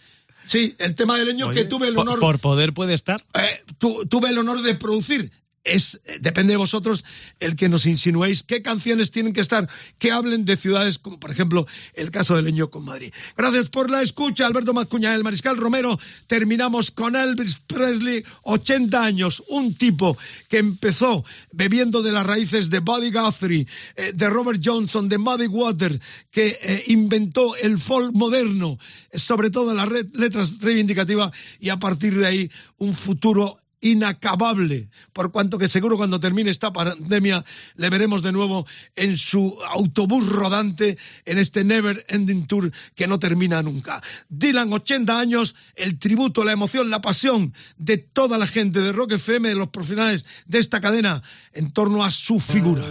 Sí, 0.46 0.76
el 0.80 0.96
tema 0.96 1.18
del 1.18 1.28
leño 1.28 1.48
Oye, 1.48 1.62
que 1.62 1.66
tuve 1.66 1.88
el 1.88 1.98
honor. 1.98 2.20
Por, 2.20 2.34
por 2.34 2.40
poder 2.40 2.74
puede 2.74 2.94
estar. 2.94 3.24
Eh, 3.34 3.64
tu, 3.78 4.06
tuve 4.06 4.30
el 4.30 4.38
honor 4.38 4.62
de 4.62 4.76
producir 4.76 5.32
es 5.64 6.02
depende 6.20 6.54
de 6.54 6.58
vosotros 6.58 7.04
el 7.40 7.56
que 7.56 7.70
nos 7.70 7.86
insinuéis 7.86 8.44
qué 8.44 8.62
canciones 8.62 9.12
tienen 9.12 9.34
que 9.34 9.42
estar 9.42 9.70
que 9.98 10.12
hablen 10.12 10.46
de 10.46 10.58
ciudades 10.58 11.00
como 11.00 11.20
por 11.20 11.32
ejemplo 11.32 11.68
el 11.94 12.12
caso 12.12 12.36
de 12.36 12.42
Leño 12.42 12.70
con 12.70 12.86
Madrid. 12.86 13.14
Gracias 13.38 13.70
por 13.70 13.90
la 13.90 14.02
escucha, 14.02 14.46
Alberto 14.46 14.74
Mazcuña, 14.74 15.14
el 15.14 15.24
Mariscal 15.24 15.58
Romero. 15.58 16.00
Terminamos 16.28 16.92
con 16.92 17.16
Elvis 17.16 17.60
Presley, 17.60 18.24
80 18.44 19.04
años, 19.04 19.44
un 19.48 19.76
tipo 19.76 20.18
que 20.50 20.58
empezó 20.58 21.24
bebiendo 21.52 22.04
de 22.04 22.12
las 22.12 22.26
raíces 22.26 22.70
de 22.70 22.80
Buddy 22.80 23.12
Guthrie, 23.12 23.68
eh, 23.96 24.12
de 24.14 24.30
Robert 24.30 24.62
Johnson, 24.64 25.08
de 25.08 25.18
Muddy 25.18 25.48
Water, 25.48 26.00
que 26.32 26.60
eh, 26.62 26.84
inventó 26.88 27.56
el 27.56 27.78
folk 27.78 28.14
moderno, 28.14 28.78
sobre 29.14 29.50
todo 29.50 29.74
las 29.74 29.90
letras 30.14 30.60
reivindicativas 30.60 31.32
y 31.60 31.70
a 31.70 31.78
partir 31.78 32.18
de 32.18 32.28
ahí 32.28 32.52
un 32.78 32.94
futuro 32.94 33.63
inacabable, 33.84 34.90
por 35.12 35.32
cuanto 35.32 35.58
que 35.58 35.68
seguro 35.68 35.98
cuando 35.98 36.20
termine 36.20 36.50
esta 36.50 36.72
pandemia 36.72 37.44
le 37.76 37.90
veremos 37.90 38.24
de 38.24 38.32
nuevo 38.32 38.66
en 38.96 39.18
su 39.18 39.58
autobús 39.68 40.28
rodante 40.30 40.98
en 41.26 41.38
este 41.38 41.66
Never 41.66 42.06
Ending 42.08 42.48
Tour 42.48 42.72
que 42.96 43.08
no 43.08 43.20
termina 43.20 43.62
nunca. 43.62 44.02
Dylan, 44.30 44.72
80 44.72 45.20
años, 45.20 45.54
el 45.76 46.00
tributo, 46.00 46.46
la 46.46 46.54
emoción, 46.54 46.90
la 46.90 47.02
pasión 47.02 47.54
de 47.78 47.98
toda 47.98 48.38
la 48.38 48.48
gente 48.48 48.80
de 48.80 48.94
Rock 48.94 49.14
FM, 49.14 49.50
de 49.50 49.56
los 49.56 49.68
profesionales 49.68 50.26
de 50.46 50.60
esta 50.60 50.80
cadena, 50.80 51.22
en 51.52 51.72
torno 51.72 52.06
a 52.06 52.12
su 52.12 52.40
figura. 52.40 52.86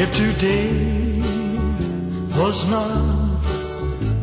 If 0.00 0.12
today 0.14 0.70
was 2.38 2.68
not 2.68 3.42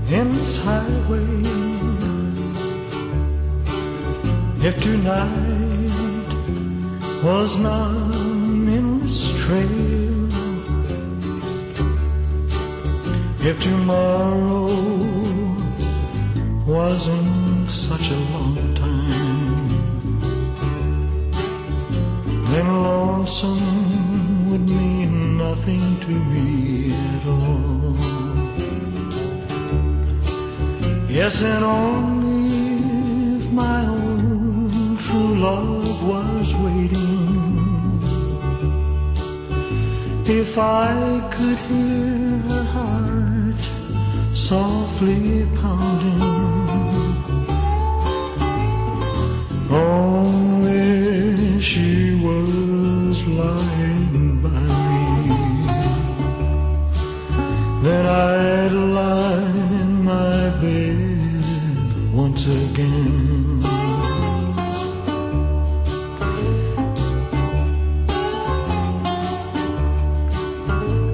in 0.07 0.31
this 0.31 0.55
highway, 0.63 1.27
if 4.67 4.81
tonight 4.81 5.95
was 7.21 7.57
not 7.57 8.15
in 8.77 9.01
this 9.01 9.21
trail, 9.43 10.29
if 13.49 13.55
tomorrow 13.59 14.71
wasn't 16.65 17.69
such 17.69 18.11
a 18.11 18.19
long 18.33 18.75
time, 18.75 20.21
then 22.49 22.65
lonesome 22.81 24.51
would 24.51 24.69
mean 24.69 24.94
nothing 25.55 25.99
to 26.05 26.13
me 26.31 26.91
at 27.15 27.25
all. 27.27 27.95
Yes, 31.09 31.41
and 31.43 31.63
only 31.63 33.37
if 33.37 33.51
my 33.51 33.85
own 33.85 34.97
true 35.05 35.35
love 35.47 36.07
was 36.11 36.47
waiting, 36.65 38.01
if 40.41 40.57
I 40.57 40.93
could 41.35 41.59
hear 41.69 42.37
her 42.49 42.65
heart 42.75 43.61
softly 44.33 45.47
pounding, 45.61 46.21
only 49.71 50.14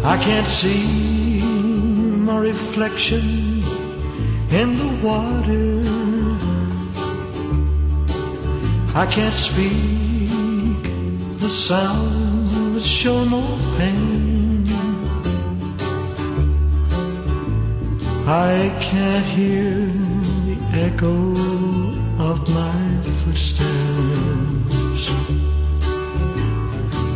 I 0.04 0.18
can't 0.18 0.48
see 0.48 1.40
my 1.42 2.40
reflection 2.40 3.62
in 4.50 4.78
the 4.82 4.90
water. 5.04 5.82
I 8.98 9.06
can't 9.06 9.36
speak 9.36 10.84
the 11.38 11.48
sound 11.48 12.48
that 12.76 12.84
show 12.84 13.24
no 13.26 13.44
pain. 13.78 14.66
I 18.28 18.76
can't 18.82 19.26
hear 19.26 19.70
the 20.48 20.58
echo 20.74 21.16
of 22.30 22.50
my 22.50 22.81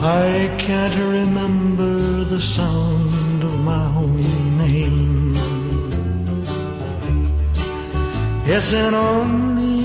I 0.06 0.56
can't 0.60 0.94
remember 1.00 2.26
the 2.26 2.40
sound 2.40 3.44
of 3.44 3.56
my 3.66 3.88
own 3.88 4.22
name. 4.60 5.34
Yes, 8.46 8.72
and 8.74 8.96
only 8.96 9.80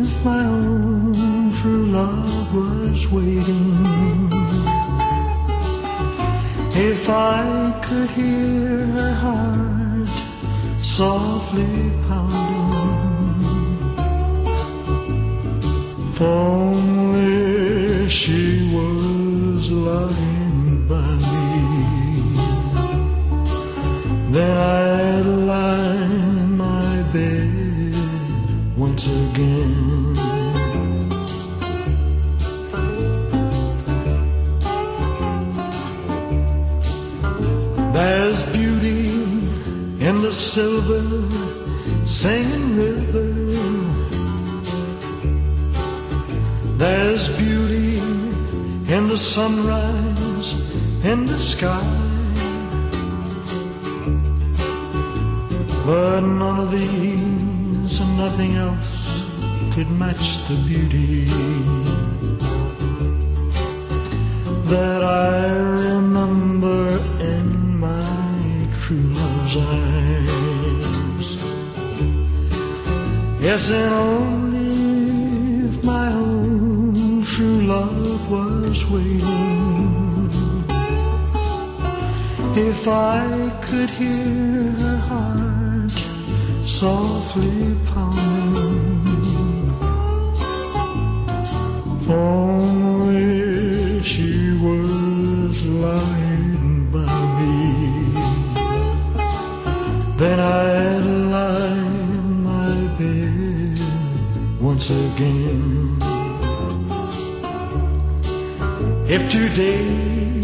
if 0.00 0.24
my 0.24 0.42
own 0.46 1.52
true 1.60 1.86
love 2.00 2.54
was 2.54 3.08
waiting, 3.08 4.30
If 6.74 7.10
I 7.10 7.78
could 7.84 8.08
hear 8.12 8.86
her 8.86 9.14
heart 9.24 10.08
softly 10.82 11.92
pounding, 12.08 12.72
if 16.08 16.22
only 16.22 18.08
she 18.08 18.74
was 18.74 18.99
lying 19.70 20.86
by 20.88 21.14
me, 21.16 22.34
then 24.32 24.56
I'd 24.58 25.26
lie 25.26 25.94
in 25.94 26.56
my 26.56 27.02
bed 27.12 27.94
once 28.76 29.06
again. 29.06 30.14
There's 37.92 38.42
beauty 38.52 39.08
in 40.06 40.22
the 40.22 40.32
silver 40.32 41.02
singing 42.04 42.76
river. 42.76 43.28
There's 46.76 47.28
beauty 47.36 47.99
in 48.90 49.06
the 49.06 49.16
sunrise 49.16 50.52
in 51.04 51.24
the 51.24 51.38
sky. 51.38 51.86
But 55.86 56.20
none 56.22 56.58
of 56.58 56.72
these 56.72 58.00
and 58.00 58.16
nothing 58.16 58.56
else 58.56 59.22
could 59.74 59.88
match 59.90 60.44
the 60.48 60.56
beauty 60.66 61.24
that 64.72 65.02
I 65.04 65.46
remember 65.86 66.98
in 67.20 67.78
my 67.78 68.66
true 68.80 69.08
love's 69.20 69.56
eyes. 69.56 71.28
Yes, 73.40 73.70
and 73.70 74.39
if 82.56 82.88
I 82.88 83.50
could 83.62 83.90
hear 83.90 84.72
her 84.82 84.96
heart 85.10 85.92
softly 86.66 87.76
pounding, 87.86 89.70
if 92.00 92.10
only 92.10 94.02
she 94.02 94.58
was 94.58 95.62
lying 95.64 96.90
by 96.90 97.06
me, 97.38 97.58
then 100.18 100.40
I'd 100.40 101.04
lie 101.30 101.78
in 101.78 102.42
my 102.42 102.74
bed 102.98 103.78
once 104.60 104.90
again. 104.90 105.49
If 109.12 109.28
today 109.28 110.40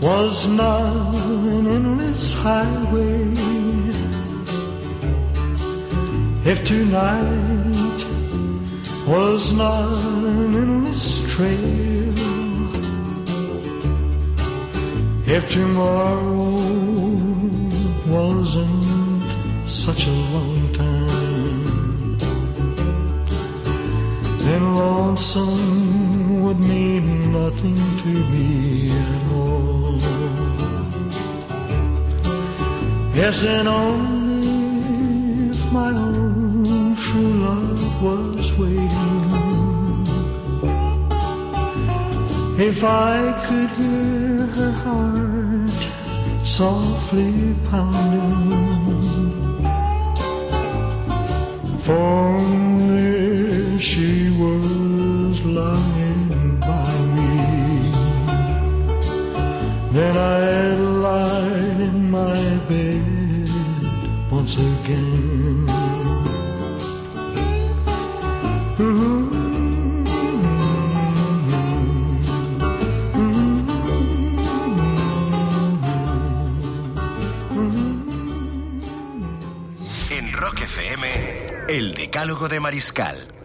was 0.00 0.46
not 0.46 1.12
an 1.12 1.66
endless 1.66 2.32
highway, 2.34 3.34
if 6.44 6.62
tonight 6.62 7.98
was 9.08 9.52
not 9.54 9.90
an 9.90 10.54
endless 10.54 11.04
trail, 11.34 12.14
if 15.26 15.50
tomorrow 15.50 16.62
wasn't 18.06 19.68
such 19.68 20.06
a 20.06 20.16
long 20.34 20.72
time, 20.74 22.18
then 24.44 24.62
lonesome 24.76 26.44
would 26.44 26.60
mean 26.60 27.17
nothing 27.32 27.76
to 28.02 28.08
me 28.32 28.90
at 28.90 29.32
all. 29.32 29.98
Yes, 33.14 33.44
and 33.44 33.68
only 33.68 35.50
if 35.50 35.72
my 35.72 35.90
own 35.90 36.96
true 36.96 37.34
love 37.48 38.02
was 38.02 38.52
waiting. 38.58 40.06
If 42.58 42.82
I 42.82 43.16
could 43.46 43.70
hear 43.78 44.46
her 44.58 44.72
heart 44.84 45.80
softly 46.46 47.54
pounding, 47.70 48.62
if 51.76 51.88
only 51.88 53.78
she 53.78 54.27
Decálogo 82.08 82.48
de 82.48 82.58
Mariscal 82.58 83.37